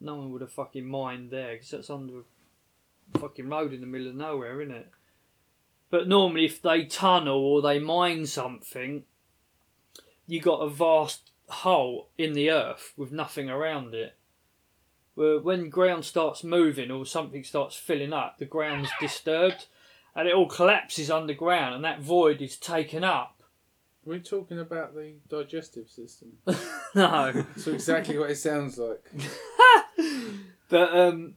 No 0.00 0.16
one 0.16 0.32
would 0.32 0.40
have 0.40 0.50
fucking 0.50 0.84
mined 0.84 1.30
there, 1.30 1.52
because 1.52 1.70
that's 1.70 1.90
under 1.90 2.22
a 3.14 3.18
fucking 3.20 3.48
road 3.48 3.72
in 3.72 3.80
the 3.80 3.86
middle 3.86 4.08
of 4.08 4.16
nowhere, 4.16 4.60
isn't 4.60 4.74
it? 4.74 4.90
But 5.92 6.08
normally, 6.08 6.46
if 6.46 6.62
they 6.62 6.86
tunnel 6.86 7.36
or 7.36 7.60
they 7.60 7.78
mine 7.78 8.24
something, 8.24 9.04
you 10.26 10.40
got 10.40 10.62
a 10.62 10.70
vast 10.70 11.32
hole 11.48 12.08
in 12.16 12.32
the 12.32 12.50
earth 12.50 12.94
with 12.96 13.12
nothing 13.12 13.50
around 13.50 13.94
it. 13.94 14.16
Where 15.14 15.38
when 15.38 15.68
ground 15.68 16.06
starts 16.06 16.42
moving 16.42 16.90
or 16.90 17.04
something 17.04 17.44
starts 17.44 17.76
filling 17.76 18.14
up, 18.14 18.38
the 18.38 18.46
ground's 18.46 18.88
disturbed, 18.98 19.66
and 20.16 20.26
it 20.26 20.34
all 20.34 20.48
collapses 20.48 21.10
underground, 21.10 21.74
and 21.74 21.84
that 21.84 22.00
void 22.00 22.40
is 22.40 22.56
taken 22.56 23.04
up. 23.04 23.42
We're 24.02 24.18
talking 24.20 24.60
about 24.60 24.94
the 24.94 25.16
digestive 25.28 25.90
system. 25.90 26.38
no, 26.94 27.32
That's 27.32 27.66
exactly 27.66 28.16
what 28.16 28.30
it 28.30 28.36
sounds 28.36 28.78
like. 28.78 29.04
but 30.70 30.96
um, 30.96 31.34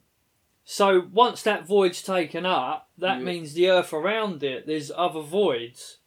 so 0.67 1.07
once 1.13 1.41
that 1.43 1.65
void's 1.67 2.01
taken 2.01 2.45
up, 2.45 2.89
that 2.97 3.19
Yeah. 3.19 3.23
means 3.23 3.53
the 3.53 3.69
earth 3.69 3.93
around 3.93 4.43
it 4.43 4.65
there's 4.67 4.91
other 4.95 5.21
voids. 5.21 5.97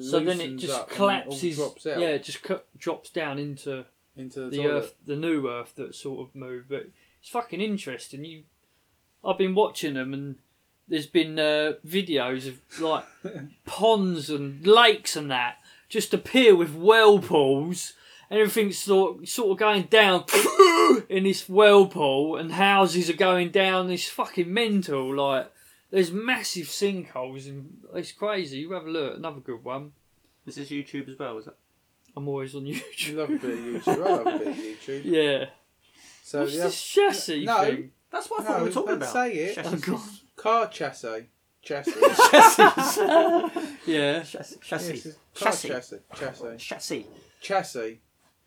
So 0.00 0.20
then 0.20 0.40
it 0.40 0.56
just 0.56 0.80
it 0.80 0.88
collapses. 0.94 1.56
drops 1.56 1.86
out 1.86 2.00
Yeah, 2.00 2.08
it 2.10 2.22
just 2.24 2.42
co- 2.42 2.62
drops 2.78 3.10
down 3.10 3.38
into 3.38 3.84
into 4.16 4.48
the, 4.48 4.56
the 4.58 4.66
earth, 4.66 4.94
the 5.04 5.16
new 5.16 5.48
earth 5.50 5.74
that 5.74 5.94
sort 5.94 6.26
of 6.26 6.34
moved. 6.34 6.68
But 6.68 6.88
it's 7.20 7.28
fucking 7.28 7.60
interesting. 7.60 8.24
You, 8.24 8.44
I've 9.24 9.36
been 9.38 9.54
watching 9.56 9.94
them, 9.94 10.14
and 10.14 10.36
there's 10.88 11.06
been 11.08 11.38
uh, 11.38 11.72
videos 11.86 12.46
of 12.46 12.60
like 12.80 13.04
ponds 13.66 14.30
and 14.30 14.64
lakes 14.66 15.16
and 15.16 15.30
that 15.32 15.56
just 15.88 16.14
appear 16.14 16.54
with 16.56 16.74
whirlpools. 16.74 17.92
And 18.30 18.40
Everything's 18.40 18.78
sort 18.78 19.26
sort 19.28 19.50
of 19.52 19.58
going 19.58 19.84
down 19.84 20.24
in 21.08 21.24
this 21.24 21.48
whirlpool, 21.48 22.36
and 22.36 22.52
houses 22.52 23.08
are 23.10 23.14
going 23.14 23.50
down. 23.50 23.90
It's 23.90 24.08
fucking 24.08 24.52
mental. 24.52 25.14
Like 25.14 25.50
there's 25.90 26.10
massive 26.12 26.66
sinkholes, 26.66 27.46
and 27.48 27.78
it's 27.94 28.12
crazy. 28.12 28.58
You 28.58 28.72
have 28.72 28.86
a 28.86 28.90
look. 28.90 29.16
Another 29.16 29.40
good 29.40 29.62
one. 29.64 29.92
This 30.44 30.58
is 30.58 30.70
YouTube 30.70 31.08
as 31.08 31.18
well, 31.18 31.38
is 31.38 31.46
it? 31.48 31.56
I'm 32.16 32.28
always 32.28 32.54
on 32.54 32.64
You 32.66 32.76
YouTube. 32.76 33.16
love 33.16 33.30
a 33.30 33.36
bit 33.36 33.50
of 33.50 33.58
YouTube. 33.58 33.88
I 33.88 33.94
love 33.96 34.26
a 34.26 34.38
bit 34.38 34.48
of 34.48 34.54
YouTube. 34.56 35.02
Yeah. 35.04 35.44
So 36.22 36.40
What's 36.40 36.56
the 36.56 36.62
this 36.62 36.82
chassis 36.82 37.44
No. 37.44 37.64
thing? 37.64 37.90
That's 38.10 38.30
what 38.30 38.40
I 38.40 38.44
No, 38.44 38.48
thought 38.50 38.58
we 38.60 38.64
were 38.68 38.72
talking 38.72 38.86
don't 38.88 38.96
about. 38.96 39.12
say 39.12 39.32
it. 39.34 39.58
Oh, 39.64 39.76
God. 39.76 40.00
car 40.36 40.68
chassis, 40.68 41.26
chassis, 41.62 41.92
Yeah. 43.86 44.22
Chassis. 44.22 44.32
Yes, 44.32 44.56
Chassis. 44.62 44.92
it's 44.94 45.04
car 45.34 45.52
Chassis. 45.52 45.68
chassis, 45.68 46.56
chassis, 46.58 47.06
Chassis. 47.40 48.00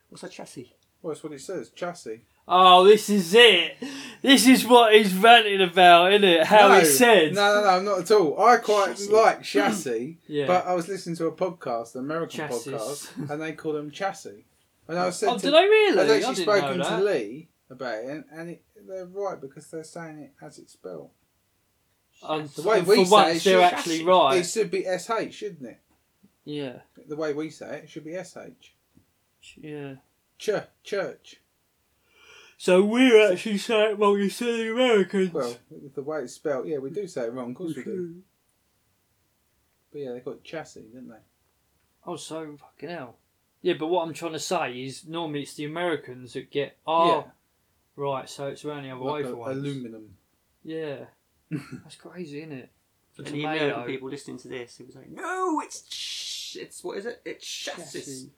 Chassis. 0.10 0.12
What's 0.12 0.24
a 0.24 0.30
chassis? 0.30 0.76
Well, 1.02 1.14
that's 1.14 1.24
what 1.24 1.34
it 1.34 1.42
says, 1.42 1.70
chassis. 1.70 2.22
Oh, 2.48 2.84
this 2.84 3.10
is 3.10 3.34
it. 3.36 3.76
This 4.22 4.48
is 4.48 4.66
what 4.66 4.94
he's 4.94 5.14
ranting 5.16 5.62
about, 5.62 6.12
isn't 6.14 6.28
it? 6.28 6.46
How 6.48 6.68
no, 6.70 6.80
he 6.80 6.86
said. 6.86 7.36
No, 7.36 7.62
no, 7.62 7.80
no, 7.80 7.82
not 7.92 8.00
at 8.02 8.12
all. 8.12 8.42
I 8.42 8.58
quite 8.58 8.90
Chassis. 8.98 9.12
like 9.12 9.44
chassis, 9.44 10.18
Yeah. 10.28 10.48
but 10.48 10.66
I 10.66 10.74
was 10.74 10.88
listening 10.88 11.16
to 11.18 11.28
a 11.28 11.32
podcast, 11.32 11.94
an 11.96 12.02
American 12.02 12.48
Chassis. 12.50 12.72
podcast, 12.72 13.18
and 13.32 13.42
they 13.42 13.54
call 13.54 13.74
them 13.74 13.92
chassis. 13.92 14.46
And 14.88 14.98
I 14.98 15.06
was 15.06 15.18
said 15.20 15.30
oh, 15.30 15.38
to, 15.38 15.42
did 15.42 15.54
I 15.54 15.64
really? 15.64 16.00
I've 16.02 16.10
I 16.10 16.16
actually 16.28 16.46
didn't 16.46 16.48
know 16.80 16.84
spoken 16.84 17.00
to. 17.00 17.04
Lee 17.06 17.50
about 17.70 17.94
it, 18.04 18.06
and, 18.10 18.24
and 18.34 18.50
it, 18.50 18.64
they're 18.88 19.06
right 19.06 19.40
because 19.40 19.68
they're 19.68 19.84
saying 19.84 20.18
it 20.20 20.34
as 20.44 20.58
it's 20.58 20.74
spelled. 20.74 21.12
Um, 22.24 22.42
and 22.42 22.50
The 22.50 22.64
way 22.64 22.80
and 22.80 22.88
we 22.88 22.96
for 22.98 23.06
say 23.06 23.12
once, 23.12 23.38
it 23.38 23.44
they're 23.44 23.70
should- 23.70 23.74
actually 23.78 24.00
It 24.02 24.06
right. 24.08 24.46
should 24.46 24.72
be 24.72 24.86
sh, 24.98 25.34
shouldn't 25.34 25.70
it? 25.70 25.80
Yeah. 26.46 26.80
The 27.08 27.16
way 27.16 27.34
we 27.34 27.52
say 27.52 27.78
it, 27.78 27.84
it 27.84 27.90
should 27.90 28.04
be 28.06 28.16
sh. 28.16 28.72
Yeah. 29.62 29.96
Ch, 30.38 30.50
church. 30.84 31.38
So 32.58 32.84
we're 32.84 33.32
actually 33.32 33.58
saying 33.58 33.98
well, 33.98 34.18
you 34.18 34.30
say 34.30 34.64
the 34.66 34.72
Americans. 34.74 35.32
Well, 35.34 35.56
the 35.96 36.02
way 36.02 36.20
it's 36.20 36.34
spelled, 36.34 36.68
yeah, 36.68 36.78
we 36.78 36.90
do 36.90 37.08
say 37.08 37.24
it 37.26 37.34
wrong. 37.34 37.52
Of 37.52 37.56
course 37.58 37.76
we 37.76 37.84
do. 37.84 38.16
But 39.92 40.00
yeah, 40.02 40.12
they 40.14 40.20
got 40.20 40.44
chassis, 40.44 40.82
didn't 40.82 41.10
they? 41.10 41.16
Oh, 42.06 42.16
so 42.16 42.56
fucking 42.60 42.90
hell. 42.90 43.16
Yeah, 43.62 43.74
but 43.80 43.88
what 43.88 44.06
I'm 44.08 44.14
trying 44.14 44.34
to 44.34 44.40
say 44.40 44.74
is 44.84 45.06
normally 45.08 45.42
it's 45.42 45.56
the 45.56 45.66
Americans 45.66 46.34
that 46.34 46.52
get. 46.52 46.78
Oh, 46.88 47.30
right. 47.96 48.30
So 48.30 48.48
it's 48.48 48.64
around 48.66 48.84
the 48.84 48.92
other 48.92 49.02
way 49.02 49.12
Like 49.24 49.26
for 49.26 49.32
a- 49.32 49.36
once. 49.38 49.58
aluminum. 49.58 50.10
Yeah. 50.64 50.98
That's 51.52 51.96
crazy, 51.96 52.40
isn't 52.40 52.52
it? 52.52 52.70
For 53.14 53.24
Any 53.24 53.42
tomato. 53.42 53.64
American 53.66 53.86
people 53.86 54.10
listening 54.10 54.38
to 54.40 54.48
this, 54.48 54.80
it 54.80 54.86
was 54.86 54.96
like, 54.96 55.10
no, 55.10 55.60
it's 55.62 55.82
ch- 55.82 56.58
it's 56.62 56.84
what 56.84 56.98
is 56.98 57.06
it? 57.06 57.22
It's 57.26 57.46
chassis. 57.46 58.00
Chassis, 58.00 58.30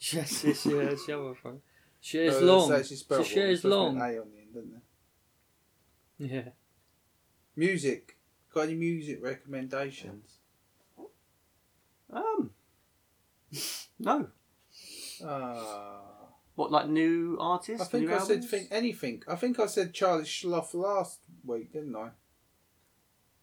yeah, 0.00 0.20
it's 0.20 0.64
the 0.64 1.14
other 1.14 1.34
one. 1.42 1.60
Shares 2.00 2.36
Oh, 2.36 2.40
long. 2.44 2.68
that's 2.68 2.82
actually 2.82 2.96
spelled 2.96 3.20
It's 3.22 3.30
shares 3.30 3.64
wrong. 3.64 3.72
long. 3.72 3.88
It's 3.96 3.98
got 3.98 4.08
an 4.08 4.14
A 4.16 4.20
on 4.20 4.28
the 4.30 4.38
end, 4.40 4.54
doesn't 4.54 4.82
it? 6.28 6.32
Yeah. 6.32 6.52
Music. 7.56 8.16
Got 8.54 8.62
any 8.62 8.74
music 8.74 9.18
recommendations? 9.22 10.38
Um, 12.10 12.50
no. 13.98 14.28
Ah. 15.24 16.00
What 16.54 16.70
like 16.72 16.88
new 16.88 17.36
artists? 17.40 17.82
I 17.86 17.90
think 17.90 18.06
new 18.08 18.14
I 18.14 18.18
said 18.18 18.44
think 18.44 18.68
anything. 18.70 19.22
I 19.28 19.36
think 19.36 19.60
I 19.60 19.66
said 19.66 19.92
Charlie 19.92 20.24
Schloff 20.24 20.74
last 20.74 21.20
week, 21.44 21.72
didn't 21.72 21.94
I? 21.94 22.10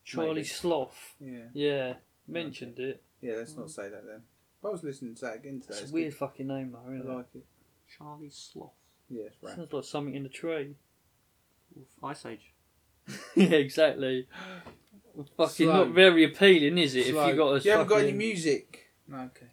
Charlie 0.04 0.34
Maybe. 0.36 0.44
Sloth. 0.46 1.16
Yeah. 1.20 1.44
Yeah, 1.54 1.94
mentioned 2.28 2.80
it. 2.80 3.04
Yeah, 3.22 3.36
let's 3.36 3.56
not 3.56 3.70
say 3.70 3.90
that 3.90 4.06
then. 4.06 4.24
I 4.66 4.70
was 4.70 4.84
listening 4.84 5.16
to 5.16 5.22
that 5.26 5.36
again 5.36 5.60
today. 5.62 5.74
It's 5.74 5.82
a 5.82 5.84
It's 5.84 5.92
weird 5.94 6.14
fucking 6.14 6.48
name 6.48 6.72
though, 6.74 6.92
isn't 6.94 7.08
I 7.10 7.14
it? 7.14 7.16
like 7.18 7.26
it. 7.36 7.46
Charlie 7.98 8.30
Sloth. 8.32 8.72
Yeah, 9.10 9.24
it's 9.28 9.36
right. 9.42 9.56
Sounds 9.56 9.72
like 9.74 9.84
something 9.84 10.16
in 10.16 10.24
the 10.24 10.30
tree. 10.30 10.76
Oof, 11.78 11.88
Ice 12.04 12.26
Age. 12.26 12.54
yeah, 13.36 13.46
exactly. 13.50 14.28
Fucking 15.38 15.68
Slow. 15.68 15.86
not 15.86 15.90
very 15.94 16.24
appealing, 16.26 16.78
is 16.80 16.96
it? 16.96 17.08
Slow. 17.08 17.22
If 17.24 17.28
you 17.30 17.36
got 17.36 17.48
a 17.54 17.60
you 17.64 17.72
haven't 17.72 17.88
got 17.88 17.96
any 17.98 18.06
fucking- 18.08 18.18
music. 18.18 18.92
No, 19.08 19.18
okay. 19.20 19.52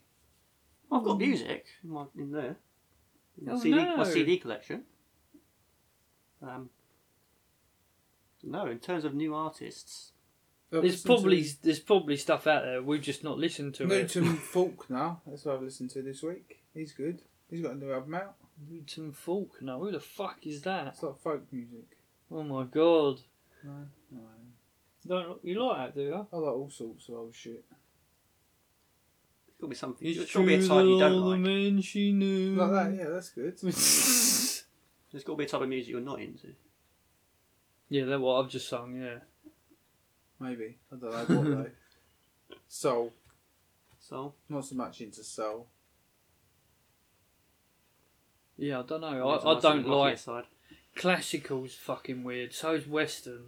I've 0.91 1.05
got 1.05 1.19
music 1.19 1.67
in, 1.85 1.91
my, 1.91 2.05
in 2.17 2.33
there. 2.33 2.57
In 3.39 3.47
my 3.47 3.53
Oh, 3.53 3.59
CD, 3.61 3.77
no. 3.77 3.97
my 3.97 4.05
CD 4.05 4.39
collection. 4.39 4.83
Um, 6.43 6.71
no, 8.43 8.67
in 8.67 8.79
terms 8.79 9.05
of 9.05 9.15
new 9.15 9.35
artists, 9.35 10.12
I've 10.12 10.12
There's 10.81 11.03
probably 11.03 11.45
to 11.45 11.63
there's 11.63 11.81
probably 11.81 12.17
stuff 12.17 12.47
out 12.47 12.63
there 12.65 12.83
we've 12.83 13.03
just 13.03 13.23
not 13.23 13.39
listened 13.39 13.75
to. 13.75 13.85
it. 13.85 13.89
Newton 13.89 14.37
Faulkner. 14.53 15.17
That's 15.27 15.45
what 15.45 15.57
I've 15.57 15.63
listened 15.63 15.91
to 15.91 16.03
this 16.03 16.23
week. 16.23 16.63
He's 16.75 16.93
good. 16.93 17.21
He's 17.51 17.61
got 17.63 17.73
a 17.73 17.75
new 17.77 17.93
album 17.93 18.15
out. 18.15 18.35
Newton 18.71 19.13
Faulkner. 19.13 19.77
Who 19.79 19.91
the 19.93 20.01
fuck 20.01 20.39
is 20.47 20.63
that? 20.63 20.87
It's 20.89 21.03
like 21.03 21.19
folk 21.21 21.43
music. 21.53 21.99
Oh 22.31 22.43
my 22.43 22.65
god! 22.65 23.21
No, 23.63 23.73
no. 24.11 24.21
Don't 25.07 25.45
you 25.45 25.63
like 25.67 25.77
that, 25.79 25.95
do 25.95 26.01
you? 26.03 26.15
I 26.15 26.37
like 26.37 26.53
all 26.55 26.71
sorts 26.71 27.09
of 27.09 27.15
old 27.17 27.35
shit. 27.35 27.65
there's 29.47 29.59
got 29.61 29.67
to 29.67 29.69
be 29.69 29.75
something. 29.77 30.09
It's 30.09 30.17
There's 30.19 30.29
got 30.29 30.33
true 30.33 30.43
to 30.43 30.49
be 30.49 30.55
a 30.55 30.59
that 30.59 30.69
type 30.69 30.85
you 30.87 30.99
don't 30.99 31.13
the 31.13 31.19
like. 31.27 31.41
men 31.41 31.81
she 31.83 32.13
knew. 32.13 32.55
Like 32.55 32.71
that, 32.71 32.97
yeah, 32.97 33.09
that's 33.11 33.31
good. 33.31 33.59
There's 35.13 35.25
got 35.25 35.33
to 35.35 35.37
be 35.37 35.45
a 35.45 35.49
type 35.49 35.61
of 35.61 35.69
music 35.69 35.91
you're 35.91 36.01
not 36.01 36.21
into. 36.21 36.55
yeah, 37.91 38.05
that's 38.07 38.21
what 38.21 38.43
I've 38.45 38.51
just 38.51 38.69
sung. 38.69 38.97
Yeah. 38.97 39.19
Maybe. 40.43 40.77
I 40.93 40.97
don't 40.97 41.11
know 41.31 41.37
what 41.41 41.45
though. 41.45 41.71
Soul. 42.69 43.13
So 44.01 44.35
Not 44.49 44.65
so 44.65 44.75
much 44.75 45.01
into 45.01 45.23
soul. 45.23 45.69
Yeah, 48.57 48.81
I 48.81 48.83
don't 48.83 49.01
know. 49.01 49.29
I, 49.29 49.35
a 49.37 49.39
I, 49.39 49.51
I 49.51 49.55
nice 49.55 49.63
don't 49.63 49.89
like 49.89 50.19
side. 50.19 50.45
classical's 50.97 51.75
fucking 51.75 52.23
weird. 52.25 52.53
So's 52.53 52.87
Western. 52.87 53.45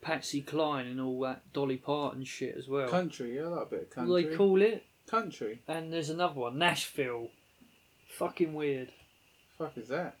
Patsy 0.00 0.40
Cline 0.42 0.86
and 0.88 1.00
all 1.00 1.20
that 1.20 1.52
Dolly 1.52 1.76
Parton 1.76 2.24
shit 2.24 2.56
as 2.58 2.66
well. 2.66 2.88
Country, 2.88 3.36
yeah, 3.36 3.42
I 3.42 3.46
like 3.46 3.66
a 3.66 3.70
bit 3.70 3.80
of 3.82 3.86
What 3.86 3.90
country. 3.94 4.22
do 4.24 4.30
they 4.30 4.36
call 4.36 4.62
it? 4.62 4.84
Country. 5.08 5.62
And 5.68 5.92
there's 5.92 6.10
another 6.10 6.40
one, 6.40 6.58
Nashville. 6.58 7.28
Fucking 8.18 8.52
weird. 8.52 8.88
Fuck 9.58 9.78
is 9.78 9.88
that? 9.88 10.16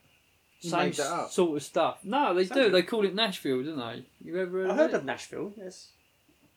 You 0.60 0.70
Same 0.70 0.80
made 0.80 0.94
that 0.94 1.12
up. 1.12 1.30
sort 1.32 1.56
of 1.56 1.62
stuff. 1.64 1.98
No, 2.04 2.32
they 2.32 2.44
do. 2.44 2.54
Sounds- 2.54 2.72
They 2.72 2.82
call 2.82 3.04
it 3.04 3.14
Nashville, 3.16 3.64
don't 3.64 3.76
they? 3.76 4.04
You 4.24 4.40
ever 4.40 4.58
heard 4.62 4.68
I 4.68 4.70
of 4.70 4.76
heard 4.78 4.90
it? 4.90 4.94
of 4.96 5.04
Nashville. 5.04 5.52
Yes, 5.56 5.88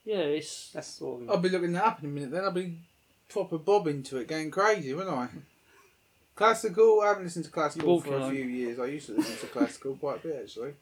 Yeah, 0.06 0.18
it's 0.18 0.72
that's 0.72 0.88
sort 0.88 1.24
of. 1.24 1.30
I'll 1.30 1.38
be 1.38 1.50
looking 1.50 1.74
that 1.74 1.84
up 1.84 2.00
in 2.04 2.10
a 2.10 2.12
minute. 2.12 2.32
Then 2.32 2.44
I'll 2.44 2.52
be 2.52 2.78
proper 3.28 3.58
bobbing 3.58 4.04
to 4.04 4.18
it, 4.18 4.28
going 4.28 4.52
crazy, 4.52 4.94
won't 4.94 5.10
I? 5.10 5.28
Classical. 6.36 7.02
I 7.02 7.08
haven't 7.08 7.24
listened 7.24 7.46
to 7.46 7.52
classical 7.52 8.02
for 8.02 8.16
a 8.16 8.24
on. 8.24 8.32
few 8.32 8.46
years. 8.46 8.80
I 8.80 8.86
used 8.86 9.08
to 9.08 9.14
listen 9.16 9.38
to 9.38 9.48
classical 9.48 9.96
quite 9.96 10.18
a 10.24 10.28
bit 10.28 10.42
actually. 10.44 10.74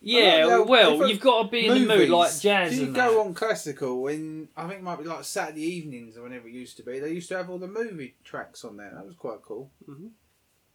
yeah. 0.00 0.40
No, 0.46 0.64
well, 0.64 1.08
you've 1.08 1.20
got 1.20 1.44
to 1.44 1.48
be 1.48 1.66
in 1.66 1.86
the 1.86 1.86
mood 1.96 2.08
like 2.08 2.38
jazz. 2.40 2.72
If 2.72 2.78
you 2.80 2.86
and 2.86 2.94
go 2.94 3.14
that. 3.14 3.20
on 3.20 3.34
classical 3.34 4.06
in, 4.08 4.48
I 4.56 4.66
think 4.66 4.80
it 4.80 4.82
might 4.82 4.98
be 4.98 5.04
like 5.04 5.24
Saturday 5.24 5.62
evenings 5.62 6.16
or 6.16 6.22
whenever 6.22 6.48
it 6.48 6.54
used 6.54 6.78
to 6.78 6.82
be. 6.82 6.98
They 6.98 7.12
used 7.12 7.28
to 7.28 7.36
have 7.36 7.50
all 7.50 7.58
the 7.58 7.68
movie 7.68 8.14
tracks 8.24 8.64
on 8.64 8.76
there. 8.76 8.90
That 8.94 9.06
was 9.06 9.14
quite 9.14 9.42
cool. 9.42 9.70
Mm-hmm. 9.88 10.06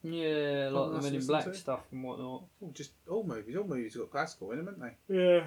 Yeah, 0.03 0.69
like 0.71 0.83
Something 0.83 0.97
the 0.97 1.11
Men 1.11 1.21
in 1.21 1.27
Black 1.27 1.45
to? 1.45 1.53
stuff 1.55 1.81
and 1.91 2.03
whatnot. 2.03 2.43
Oh, 2.63 2.71
just 2.73 2.91
all 3.09 3.23
movies. 3.23 3.55
All 3.55 3.67
movies 3.67 3.95
got 3.95 4.09
classical 4.11 4.51
in 4.51 4.57
them, 4.57 4.67
haven't 4.67 4.95
they? 5.07 5.15
Yeah. 5.15 5.45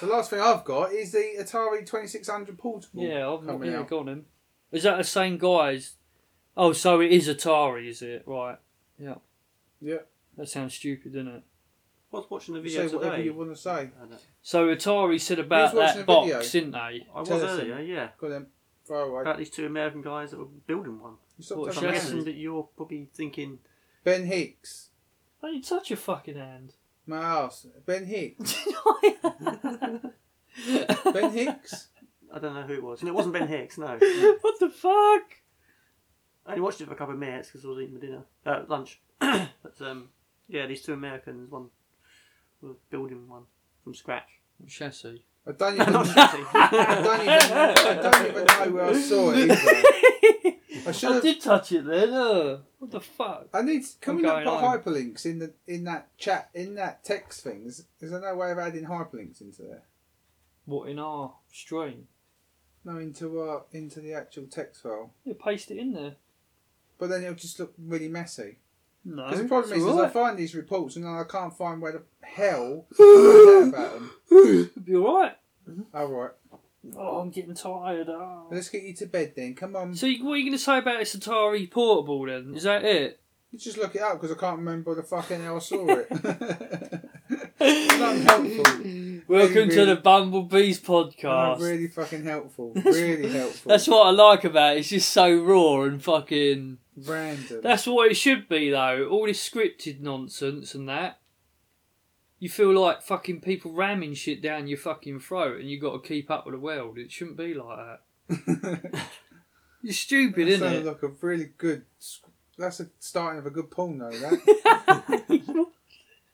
The 0.00 0.06
last 0.08 0.30
thing 0.30 0.40
I've 0.40 0.64
got 0.64 0.92
is 0.92 1.12
the 1.12 1.32
Atari 1.40 1.86
Twenty 1.86 2.06
Six 2.06 2.28
Hundred 2.28 2.58
portable. 2.58 3.02
Yeah, 3.04 3.28
I've 3.28 3.42
not 3.44 3.52
coming 3.52 3.72
yeah, 3.72 3.78
out. 3.80 3.88
got 3.88 4.08
him. 4.08 4.26
Is 4.72 4.82
that 4.84 4.96
the 4.98 5.04
same 5.04 5.38
guys? 5.38 5.96
Oh, 6.56 6.72
so 6.72 7.00
it 7.00 7.12
is 7.12 7.28
Atari, 7.28 7.88
is 7.88 8.02
it? 8.02 8.22
Right. 8.26 8.56
Yeah. 8.98 9.16
Yeah. 9.80 9.98
That 10.36 10.48
sounds 10.48 10.74
stupid, 10.74 11.12
doesn't 11.12 11.28
it? 11.28 11.42
I 12.12 12.16
was 12.16 12.26
watching 12.30 12.54
the 12.54 12.60
You 12.60 12.64
video 12.64 12.88
say 12.88 12.94
whatever 12.96 13.16
today. 13.16 13.24
you 13.26 13.34
want 13.34 13.50
to 13.50 13.56
say. 13.56 13.70
I 13.70 13.84
don't- 14.00 14.12
uh, 14.12 14.16
So 14.42 14.66
Atari 14.74 15.20
said 15.20 15.38
about 15.38 15.70
Who's 15.70 15.78
watching 15.78 15.96
that 15.98 16.06
the 16.06 16.20
video? 16.20 16.34
box, 16.38 16.52
didn't 16.52 16.70
they? 16.72 16.78
I 16.78 17.20
was 17.20 17.28
Tell 17.28 17.44
us 17.44 17.60
earlier, 17.60 17.80
yeah. 17.80 18.08
Go 18.18 18.28
then. 18.28 18.46
Far 18.86 19.02
away. 19.02 19.22
About 19.22 19.38
these 19.38 19.50
two 19.50 19.64
American 19.66 20.02
guys 20.02 20.30
that 20.32 20.38
were 20.38 20.46
building 20.66 21.00
one. 21.00 21.14
You 21.38 21.44
stop 21.44 21.58
What, 21.58 21.76
I'm 21.76 21.84
my 21.84 21.90
chassis? 21.92 21.92
guessing 22.00 22.16
hand. 22.16 22.26
that 22.26 22.34
you're 22.34 22.68
probably 22.76 23.08
thinking. 23.14 23.58
Ben 24.04 24.26
Hicks. 24.26 24.88
Why 25.40 25.50
don't 25.50 25.56
you 25.56 25.62
touch 25.62 25.88
your 25.90 25.96
fucking 25.96 26.36
hand? 26.36 26.74
My 27.06 27.18
ass. 27.18 27.66
Ben 27.84 28.06
Hicks. 28.06 28.64
Ben 31.12 31.32
Hicks. 31.32 31.88
I 32.32 32.38
don't 32.38 32.54
know 32.54 32.62
who 32.62 32.74
it 32.74 32.82
was. 32.82 33.00
And 33.00 33.08
it 33.08 33.14
wasn't 33.14 33.34
Ben 33.34 33.48
Hicks, 33.48 33.78
no. 33.78 33.86
what 34.40 34.60
the 34.60 34.70
fuck? 34.70 35.22
I 36.46 36.50
only 36.50 36.60
watched 36.60 36.80
it 36.80 36.86
for 36.86 36.92
a 36.92 36.96
couple 36.96 37.14
of 37.14 37.20
minutes 37.20 37.48
because 37.48 37.64
I 37.64 37.68
was 37.68 37.78
eating 37.78 37.94
my 37.94 38.00
dinner, 38.00 38.22
uh, 38.46 38.62
lunch. 38.68 39.00
but 39.20 39.80
um, 39.80 40.10
yeah, 40.48 40.66
these 40.66 40.82
two 40.82 40.92
Americans, 40.92 41.50
one 41.50 41.68
were 42.60 42.74
building 42.90 43.28
one 43.28 43.44
from 43.84 43.94
scratch. 43.94 44.28
Chassis. 44.66 45.24
I 45.46 45.52
don't 45.52 45.74
even. 45.74 45.92
Not 45.92 46.08
I 46.16 47.02
don't 47.02 47.20
even. 47.20 47.32
I 47.32 47.74
don't 48.02 48.26
even 48.26 48.44
know 48.44 48.70
where 48.74 48.86
I 48.86 49.00
saw 49.00 49.30
it. 49.32 49.50
Either. 49.50 50.08
I 50.86 50.92
should 50.92 51.12
I 51.12 51.20
did 51.20 51.40
touch 51.40 51.72
it 51.72 51.84
then. 51.84 52.12
Uh, 52.12 52.58
what 52.78 52.90
the 52.90 53.00
fuck? 53.00 53.48
I 53.54 53.62
need. 53.62 53.84
Can 54.00 54.16
we 54.16 54.28
I'm 54.28 54.44
not 54.44 54.82
put 54.82 54.92
going 54.92 55.12
hyperlinks 55.12 55.26
in 55.26 55.38
the 55.38 55.52
in 55.66 55.84
that 55.84 56.16
chat 56.18 56.50
in 56.54 56.74
that 56.76 57.04
text 57.04 57.42
thing? 57.42 57.64
Is, 57.66 57.84
is 58.00 58.10
there 58.10 58.20
no 58.20 58.34
way 58.34 58.50
of 58.50 58.58
adding 58.58 58.84
hyperlinks 58.84 59.40
into 59.40 59.62
there? 59.62 59.82
What 60.64 60.88
in 60.88 60.98
our 60.98 61.34
stream? 61.50 62.08
No, 62.84 62.98
into 62.98 63.40
uh 63.40 63.60
into 63.72 64.00
the 64.00 64.14
actual 64.14 64.46
text 64.46 64.82
file. 64.82 65.12
You 65.24 65.34
paste 65.34 65.70
it 65.70 65.78
in 65.78 65.92
there. 65.92 66.16
But 66.98 67.10
then 67.10 67.22
it'll 67.22 67.34
just 67.34 67.58
look 67.58 67.74
really 67.78 68.08
messy. 68.08 68.58
No. 69.04 69.24
Because 69.24 69.42
the 69.42 69.48
problem 69.48 69.72
is, 69.72 69.84
is 69.84 69.96
I 69.96 70.08
find 70.08 70.38
these 70.38 70.54
reports 70.54 70.96
and 70.96 71.04
then 71.04 71.12
I 71.12 71.24
can't 71.24 71.56
find 71.56 71.80
where 71.80 71.92
the 71.92 72.02
hell 72.20 72.86
to 72.96 73.64
find 73.64 73.74
out 73.74 73.80
about 73.80 73.94
them. 73.94 74.10
It'll 74.30 74.82
be 74.82 74.94
alright. 74.94 75.36
All 75.94 76.06
right, 76.08 76.30
Oh, 76.96 77.20
I'm 77.20 77.30
getting 77.30 77.54
tired. 77.54 78.08
Oh. 78.08 78.46
let's 78.50 78.68
get 78.68 78.82
you 78.82 78.92
to 78.94 79.06
bed 79.06 79.34
then. 79.36 79.54
Come 79.54 79.76
on. 79.76 79.94
So, 79.94 80.06
you- 80.06 80.24
what 80.24 80.32
are 80.32 80.36
you 80.38 80.44
going 80.44 80.52
to 80.52 80.58
say 80.58 80.78
about 80.78 80.98
this 80.98 81.14
Atari 81.16 81.70
portable 81.70 82.26
then? 82.26 82.54
Is 82.56 82.64
that 82.64 82.84
it? 82.84 83.20
You 83.52 83.58
just 83.58 83.76
look 83.76 83.94
it 83.94 84.00
up 84.00 84.20
because 84.20 84.34
I 84.34 84.40
can't 84.40 84.58
remember 84.58 84.94
the 84.94 85.02
fucking 85.02 85.42
hell 85.42 85.56
I 85.56 85.58
saw 85.58 85.86
it. 85.88 86.10
not 87.60 88.16
helpful. 88.16 88.64
Welcome 89.28 89.54
Really, 89.54 89.74
to 89.76 89.84
the 89.86 90.00
Bumblebees 90.02 90.80
podcast. 90.80 91.60
really 91.60 91.86
fucking 91.88 92.24
helpful. 92.24 92.72
Really 92.74 93.28
helpful. 93.30 93.68
That's 93.68 93.86
what 93.86 94.06
I 94.06 94.10
like 94.10 94.44
about 94.44 94.76
it. 94.76 94.80
It's 94.80 94.88
just 94.88 95.10
so 95.10 95.34
raw 95.42 95.82
and 95.82 96.02
fucking. 96.02 96.78
random. 96.96 97.60
That's 97.62 97.86
what 97.86 98.10
it 98.10 98.14
should 98.14 98.48
be, 98.48 98.70
though. 98.70 99.06
All 99.10 99.26
this 99.26 99.46
scripted 99.48 100.00
nonsense 100.00 100.74
and 100.74 100.88
that. 100.88 101.18
You 102.42 102.48
feel 102.48 102.72
like 102.76 103.02
fucking 103.02 103.40
people 103.42 103.70
ramming 103.70 104.14
shit 104.14 104.42
down 104.42 104.66
your 104.66 104.76
fucking 104.76 105.20
throat 105.20 105.60
and 105.60 105.70
you 105.70 105.78
got 105.80 105.92
to 105.92 106.08
keep 106.08 106.28
up 106.28 106.44
with 106.44 106.56
the 106.56 106.58
world. 106.58 106.98
It 106.98 107.12
shouldn't 107.12 107.36
be 107.36 107.54
like 107.54 108.00
that. 108.28 109.06
You're 109.80 109.92
stupid, 109.92 110.48
that 110.48 110.50
isn't 110.50 110.66
sounded 110.66 110.80
it? 110.80 110.86
like 110.86 111.04
a 111.04 111.12
really 111.20 111.50
good. 111.56 111.84
That's 112.58 112.80
a 112.80 112.88
starting 112.98 113.38
of 113.38 113.46
a 113.46 113.50
good 113.50 113.70
porno. 113.70 114.10
That 114.10 115.66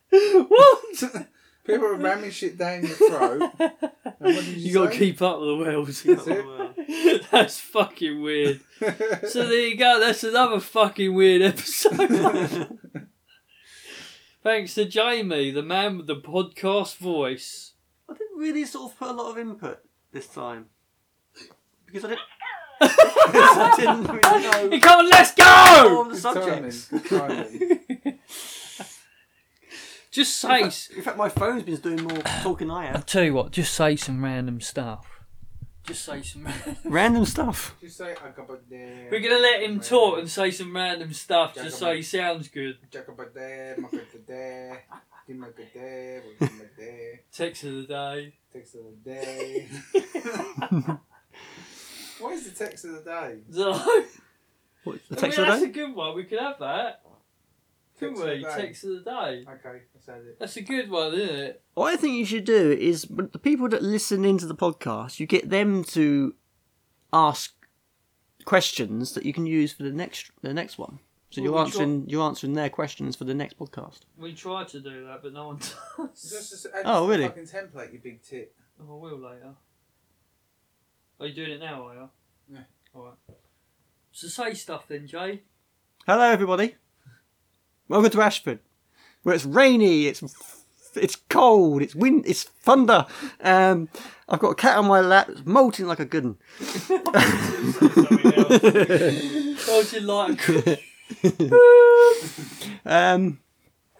what? 0.49 1.27
people 1.67 1.85
are 1.85 1.97
ramming 1.97 2.31
shit 2.31 2.57
down 2.57 2.87
your 2.87 2.97
throat. 2.97 3.53
And 3.59 3.73
what 4.19 4.45
did 4.47 4.47
you, 4.47 4.69
You 4.69 4.73
got 4.73 4.93
to 4.93 4.99
keep 4.99 5.21
up 5.21 5.41
with 5.41 5.49
the 5.51 5.57
world. 5.57 5.89
That's 5.89 6.07
it. 6.07 6.19
Oh, 6.27 7.19
That's 7.31 7.61
fucking 7.61 8.23
weird. 8.23 8.63
So 9.29 9.47
there 9.47 9.69
you 9.69 9.77
go. 9.77 10.01
That's 10.01 10.25
another 10.25 10.59
fucking 10.59 11.13
weird 11.13 11.43
episode. 11.43 12.79
Thanks 14.49 14.73
to 14.77 14.87
Jamie, 14.87 15.51
the 15.51 15.63
man 15.63 15.99
with 15.99 16.07
the 16.07 16.17
podcast 16.17 16.97
voice. 16.97 17.73
I 18.09 18.15
didn't 18.15 18.39
really 18.39 18.65
sort 18.65 18.91
of 18.91 18.99
put 18.99 19.09
a 19.11 19.13
lot 19.13 19.31
of 19.33 19.37
input 19.37 19.81
this 20.11 20.27
time 20.27 20.71
because 21.85 22.07
I 22.07 22.09
didn't. 22.09 22.21
I 22.81 23.75
didn't 23.77 24.05
really 24.07 24.71
know 24.71 24.81
Come 24.81 25.01
on, 25.01 25.11
let's 25.11 25.39
all 25.39 26.05
go. 26.05 26.11
the 26.11 26.17
subjects. 26.17 26.91
Just 30.11 30.37
say. 30.37 30.63
s- 30.63 30.89
In 30.97 31.03
fact, 31.03 31.19
my 31.19 31.29
phone's 31.29 31.65
been 31.65 31.77
doing 31.77 32.03
more 32.05 32.23
talking 32.43 32.69
than 32.69 32.77
I 32.79 32.85
am. 32.85 32.89
I'll 32.93 32.97
have. 33.01 33.07
tell 33.07 33.25
you 33.25 33.35
what. 33.35 33.51
Just 33.53 33.75
say 33.75 33.97
some 33.97 34.25
random 34.25 34.63
stuff. 34.63 35.18
Just 35.89 36.05
say 36.05 36.21
some. 36.23 36.47
Random 36.85 37.25
stuff. 37.25 37.75
Just 37.81 37.97
say 37.97 38.13
I 38.13 38.29
got. 38.37 38.47
We're 38.71 39.21
gonna 39.21 39.39
let 39.39 39.63
him 39.63 39.81
talk 39.81 40.19
and 40.19 40.29
say 40.31 40.51
some 40.51 40.77
random 40.77 41.15
stuff 41.15 41.55
just 41.55 41.79
so 41.79 41.95
he 41.95 42.03
sounds 42.03 42.49
good. 42.49 42.77
Jacob 42.91 43.19
there, 43.35 43.77
my 43.79 43.89
good 43.89 44.27
there, 44.27 44.85
give 45.27 45.37
my 45.37 45.47
good 45.57 45.69
there, 45.75 46.23
give 46.39 46.53
my 46.53 46.65
there, 46.77 47.21
Text 47.33 47.65
of 47.65 47.73
the 47.75 47.83
day. 47.85 48.35
text 48.53 48.75
of 48.75 48.83
the 49.03 49.11
day. 49.11 49.69
what 52.21 52.35
is 52.35 52.51
the 52.51 52.65
text 52.65 52.85
of 52.85 52.93
the 52.93 53.11
day? 53.11 53.39
So, 53.51 53.73
What, 54.85 55.01
the 55.09 55.17
I 55.19 55.21
mean, 55.23 55.33
text 55.33 55.39
of 55.39 55.47
the 55.47 55.51
that's 55.53 55.61
the 55.61 55.65
a 55.65 55.69
day? 55.69 55.73
good 55.73 55.95
one. 55.95 56.15
We 56.17 56.25
could 56.25 56.39
have 56.41 56.59
that. 56.61 57.01
Couldn't 57.99 58.15
of 58.15 58.21
the 58.21 58.27
we? 58.35 58.43
day. 58.43 58.55
Text 58.57 58.85
of 58.85 58.91
the 58.91 59.01
day. 59.11 59.45
Okay, 59.49 59.81
let's 59.95 60.09
add 60.09 60.17
it. 60.19 60.39
That's 60.39 60.57
a 60.57 60.63
good 60.63 60.91
one, 60.91 61.15
isn't 61.15 61.35
it? 61.37 61.63
What 61.75 61.93
I 61.93 61.97
think 61.97 62.17
you 62.17 62.25
should 62.25 62.45
do 62.45 62.71
is 62.73 63.03
the 63.03 63.39
people 63.39 63.69
that 63.71 63.83
listen 63.83 64.25
into 64.25 64.47
the 64.47 64.55
podcast, 64.55 65.19
you 65.21 65.27
get 65.27 65.51
them 65.51 65.85
to 65.85 66.35
ask 67.13 67.55
questions 68.45 69.13
that 69.15 69.25
you 69.25 69.33
can 69.33 69.47
use 69.47 69.73
for 69.73 69.83
the 69.83 69.91
next 69.93 70.31
the 70.43 70.55
next 70.55 70.79
one. 70.79 70.99
So 71.31 71.43
Well, 71.43 71.45
you're 71.51 71.55
we 71.55 71.61
answering 71.61 72.05
you're 72.09 72.23
answering 72.27 72.55
their 72.55 72.71
questions 72.71 73.15
for 73.17 73.25
the 73.25 73.35
next 73.35 73.59
podcast. 73.59 74.01
We 74.17 74.33
tried 74.35 74.69
to 74.69 74.81
do 74.81 75.05
that, 75.07 75.23
but 75.23 75.33
no 75.35 75.49
one 75.49 75.59
does. 75.59 76.23
Just, 76.31 76.51
just 76.51 76.67
add 76.75 76.83
Oh, 76.87 76.97
it 76.97 77.01
to 77.01 77.07
the 77.07 77.09
really? 77.29 77.29
fucking 77.29 77.45
template, 77.45 77.93
you 77.93 77.99
big 78.03 78.23
tit. 78.23 78.55
Oh, 78.81 78.85
I 78.97 79.03
will 79.03 79.19
later. 79.19 79.55
Are 81.21 81.27
you 81.27 81.35
doing 81.35 81.51
it 81.51 81.61
now, 81.61 81.87
are 81.89 81.95
you? 81.95 82.09
Yeah. 82.53 82.61
Alright. 82.95 83.15
So 84.13 84.29
say 84.29 84.55
stuff 84.55 84.87
then, 84.89 85.07
Jay. 85.07 85.43
Hello, 86.07 86.23
everybody. 86.23 86.77
Welcome 87.89 88.11
to 88.11 88.21
Ashford, 88.21 88.59
where 89.23 89.35
it's 89.35 89.47
rainy, 89.47 90.09
it's 90.09 90.23
it's 90.95 91.17
cold, 91.31 91.81
it's 91.81 91.95
wind, 91.95 92.25
it's 92.27 92.43
thunder. 92.45 93.07
Um, 93.41 93.89
I've 94.29 94.41
got 94.41 94.51
a 94.51 94.55
cat 94.55 94.77
on 94.77 94.87
my 94.87 95.01
lap, 95.01 95.31
it's 95.31 95.47
molting 95.47 95.87
like 95.87 95.99
a 95.99 96.05
good 96.05 96.25
one. 96.25 96.37
How 99.59 99.77
would 99.79 99.93
you 99.93 100.01
like? 100.01 100.41
Um, 102.85 103.41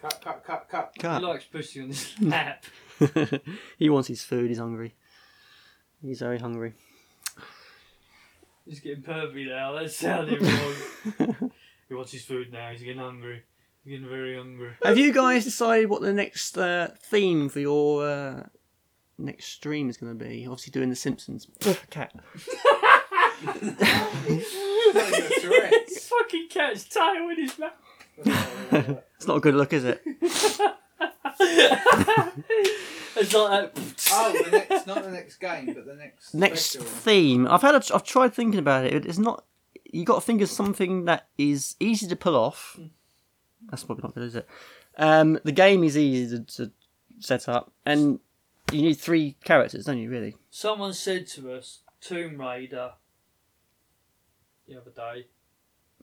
Cut, 0.01 0.21
cut, 0.23 0.43
cut, 0.45 0.93
cut. 0.97 1.19
He 1.19 1.25
likes 1.25 1.45
pushing 1.45 1.81
on 1.83 1.87
his 1.89 2.13
lap. 2.21 2.63
he 3.77 3.89
wants 3.89 4.07
his 4.07 4.23
food. 4.23 4.49
He's 4.49 4.57
hungry. 4.59 4.95
He's 6.01 6.19
very 6.19 6.39
hungry. 6.39 6.73
He's 8.65 8.79
getting 8.79 9.03
pervy 9.03 9.47
now. 9.47 9.73
That 9.73 9.91
sounded 9.91 10.41
wrong. 10.41 11.51
he 11.89 11.93
wants 11.93 12.11
his 12.11 12.23
food 12.23 12.51
now. 12.51 12.71
He's 12.71 12.81
getting 12.81 12.99
hungry. 13.01 13.43
He's 13.83 13.93
getting 13.93 14.09
very 14.09 14.35
hungry. 14.37 14.71
Have 14.83 14.97
you 14.97 15.13
guys 15.13 15.45
decided 15.45 15.89
what 15.89 16.01
the 16.01 16.13
next 16.13 16.57
uh, 16.57 16.89
theme 17.01 17.49
for 17.49 17.59
your 17.59 18.07
uh, 18.07 18.43
next 19.17 19.45
stream 19.45 19.89
is 19.89 19.97
going 19.97 20.17
to 20.17 20.25
be? 20.25 20.45
Obviously, 20.45 20.71
doing 20.71 20.89
the 20.89 20.95
Simpsons. 20.95 21.47
Cat. 21.89 22.13
Tourette's. 23.41 24.53
fucking 25.41 25.95
fucking 26.09 26.47
cat's 26.49 26.83
tail 26.85 27.29
in 27.29 27.37
his 27.41 27.57
mouth. 27.59 27.71
It's 29.15 29.27
not 29.27 29.37
a 29.37 29.41
good 29.41 29.55
look, 29.55 29.73
is 29.73 29.83
it? 29.83 30.01
it's 30.05 30.59
not 33.33 33.49
that. 33.51 33.71
oh, 34.11 34.43
the 34.45 34.51
next, 34.51 34.87
not 34.87 35.03
the 35.03 35.11
next 35.11 35.35
game, 35.37 35.73
but 35.73 35.85
the 35.85 35.95
next. 35.95 36.33
Next 36.33 36.61
special. 36.61 36.87
theme. 36.87 37.47
I've 37.47 37.61
had. 37.61 37.75
A, 37.75 37.83
I've 37.93 38.05
tried 38.05 38.33
thinking 38.33 38.59
about 38.59 38.85
it. 38.85 39.05
It's 39.05 39.17
not. 39.17 39.43
You 39.91 40.05
got 40.05 40.15
to 40.15 40.21
think 40.21 40.41
of 40.41 40.49
something 40.49 41.03
that 41.05 41.27
is 41.37 41.75
easy 41.81 42.07
to 42.07 42.15
pull 42.15 42.35
off. 42.37 42.79
That's 43.69 43.83
probably 43.83 44.03
not 44.03 44.15
good, 44.15 44.23
is 44.23 44.35
it? 44.35 44.47
Um, 44.97 45.39
the 45.43 45.51
game 45.51 45.83
is 45.83 45.97
easy 45.97 46.37
to, 46.37 46.43
to 46.55 46.71
set 47.19 47.49
up, 47.49 47.71
and 47.85 48.19
you 48.71 48.81
need 48.81 48.95
three 48.95 49.35
characters, 49.43 49.85
don't 49.85 49.97
you? 49.97 50.09
Really? 50.09 50.35
Someone 50.49 50.93
said 50.93 51.27
to 51.27 51.53
us, 51.53 51.79
Tomb 52.01 52.39
Raider, 52.39 52.91
the 54.67 54.77
other 54.77 54.91
day. 54.91 55.27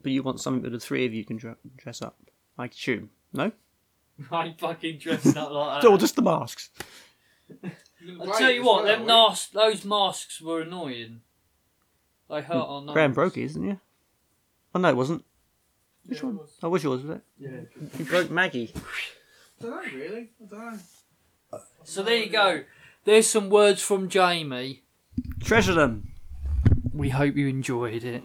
But 0.02 0.12
you 0.12 0.22
want 0.22 0.40
something 0.40 0.62
that 0.62 0.70
the 0.70 0.80
three 0.80 1.06
of 1.06 1.14
you 1.14 1.24
can 1.24 1.36
dre- 1.36 1.54
dress 1.76 2.02
up. 2.02 2.18
I 2.58 2.66
assume. 2.66 3.10
No? 3.32 3.52
I 4.30 4.46
ain't 4.46 4.60
fucking 4.60 4.98
dressing 4.98 5.36
up 5.36 5.50
like 5.50 5.82
that. 5.82 5.88
Or 5.88 5.92
that. 5.92 6.00
just 6.00 6.16
the 6.16 6.22
masks. 6.22 6.70
I'll 8.20 8.34
tell 8.38 8.50
you 8.50 8.64
what, 8.64 8.84
them 8.84 9.06
masks, 9.06 9.50
those 9.50 9.84
masks 9.84 10.40
were 10.40 10.62
annoying. 10.62 11.20
They 12.28 12.42
hurt 12.42 12.56
our 12.56 12.82
nose. 12.82 12.92
Graeme 12.92 13.12
broke 13.12 13.36
his, 13.36 13.54
didn't 13.54 13.68
you? 13.68 13.80
Oh 14.74 14.80
no, 14.80 14.88
it 14.88 14.96
wasn't. 14.96 15.24
Which 16.06 16.22
one? 16.22 16.38
Was, 16.38 16.50
oh, 16.62 16.66
I 16.66 16.70
wish 16.70 16.84
yours 16.84 17.02
was 17.02 17.16
it. 17.16 17.22
Yeah. 17.38 17.60
You 17.98 18.04
broke 18.04 18.30
Maggie. 18.30 18.72
I 18.74 19.62
don't 19.62 19.70
know, 19.70 19.98
really. 19.98 20.30
I 20.42 20.46
don't 20.48 20.72
know. 21.52 21.60
So 21.84 22.02
there 22.02 22.16
you 22.16 22.30
go. 22.30 22.64
There's 23.04 23.28
some 23.28 23.50
words 23.50 23.82
from 23.82 24.08
Jamie. 24.08 24.82
Treasure 25.40 25.74
them. 25.74 26.12
We 26.92 27.10
hope 27.10 27.36
you 27.36 27.46
enjoyed 27.48 28.04
it. 28.04 28.22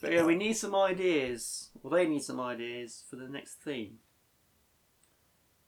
But 0.00 0.12
yeah, 0.12 0.24
we 0.24 0.36
need 0.36 0.54
some 0.54 0.74
ideas. 0.74 1.70
Well, 1.82 1.92
they 1.92 2.06
need 2.06 2.22
some 2.22 2.40
ideas 2.40 3.02
for 3.10 3.16
the 3.16 3.28
next 3.28 3.54
theme. 3.54 3.98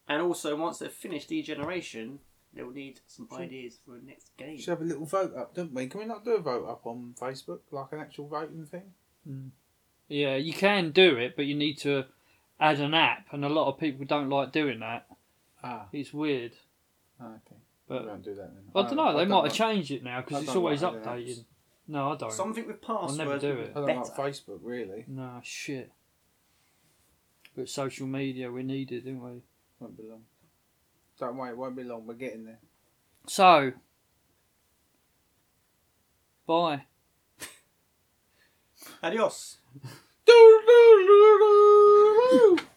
And 0.09 0.23
also, 0.23 0.57
once 0.57 0.79
they've 0.79 0.91
finished 0.91 1.29
Degeneration, 1.29 2.21
they 2.55 2.63
will 2.63 2.73
need 2.73 3.01
some 3.07 3.29
ideas 3.33 3.79
for 3.85 3.93
the 3.93 4.07
next 4.07 4.37
game. 4.37 4.51
We 4.53 4.59
should 4.59 4.71
have 4.71 4.81
a 4.83 4.85
little 4.85 5.07
vote 5.07 5.35
up, 5.37 5.55
don't 5.55 5.73
we? 5.73 5.87
Can 5.87 6.01
we 6.01 6.07
not 6.07 6.25
do 6.25 6.33
a 6.33 6.41
vote 6.41 6.69
up 6.69 6.87
on 6.87 7.15
Facebook, 7.21 7.61
like 7.71 7.93
an 7.93 8.01
actual 8.01 8.27
voting 8.29 8.67
thing? 8.67 9.53
Yeah, 10.09 10.37
you 10.37 10.53
can 10.53 10.91
do 10.91 11.17
it, 11.17 11.37
but 11.37 11.47
you 11.47 11.55
need 11.55 11.75
to 11.79 12.05
add 12.59 12.81
an 12.81 12.95
app, 12.95 13.27
and 13.33 13.45
a 13.45 13.49
lot 13.49 13.69
of 13.69 13.79
people 13.79 14.05
don't 14.05 14.29
like 14.29 14.51
doing 14.53 14.81
that. 14.81 15.07
Ah, 15.63 15.87
It's 15.93 16.13
weird. 16.13 16.53
okay. 17.21 17.39
we 17.89 17.97
But 17.97 18.07
won't 18.07 18.23
do 18.25 18.35
that 18.35 18.53
then. 18.55 18.65
I 18.75 18.83
don't 18.83 18.97
know. 18.97 19.17
They 19.17 19.25
might 19.27 19.37
have 19.37 19.45
like- 19.45 19.53
changed 19.53 19.91
it 19.93 20.03
now 20.03 20.19
I 20.19 20.21
because 20.23 20.43
it's 20.43 20.53
don't 20.53 20.57
always 20.63 20.83
like 20.83 20.95
updating. 21.03 21.29
apps. 21.39 21.45
No, 21.89 22.13
I 22.13 22.17
don't. 22.17 22.33
Something 22.33 22.67
with 22.67 22.77
I'll 22.89 22.99
passwords. 22.99 23.19
never 23.19 23.39
do 23.39 23.49
would 23.49 23.57
be 23.57 23.63
it. 23.63 23.71
I 23.71 23.75
don't 23.75 23.87
better. 23.87 23.99
like 24.01 24.15
Facebook, 24.35 24.59
really. 24.63 25.05
No 25.09 25.41
shit. 25.43 25.93
But 27.57 27.69
social 27.69 28.07
media, 28.07 28.51
we 28.51 28.63
need 28.63 28.93
it, 28.93 29.01
didn't 29.05 29.23
we? 29.23 29.43
Won't 29.81 29.97
be 29.97 30.05
long. 30.05 30.25
Don't 31.21 31.37
worry, 31.37 31.51
it 31.51 31.59
won't 31.59 31.77
be 31.77 31.85
long. 31.85 32.07
We're 32.07 32.15
getting 32.15 32.47
there. 32.47 32.59
So, 33.27 33.73
bye. 36.47 36.87
Adios. 39.03 39.59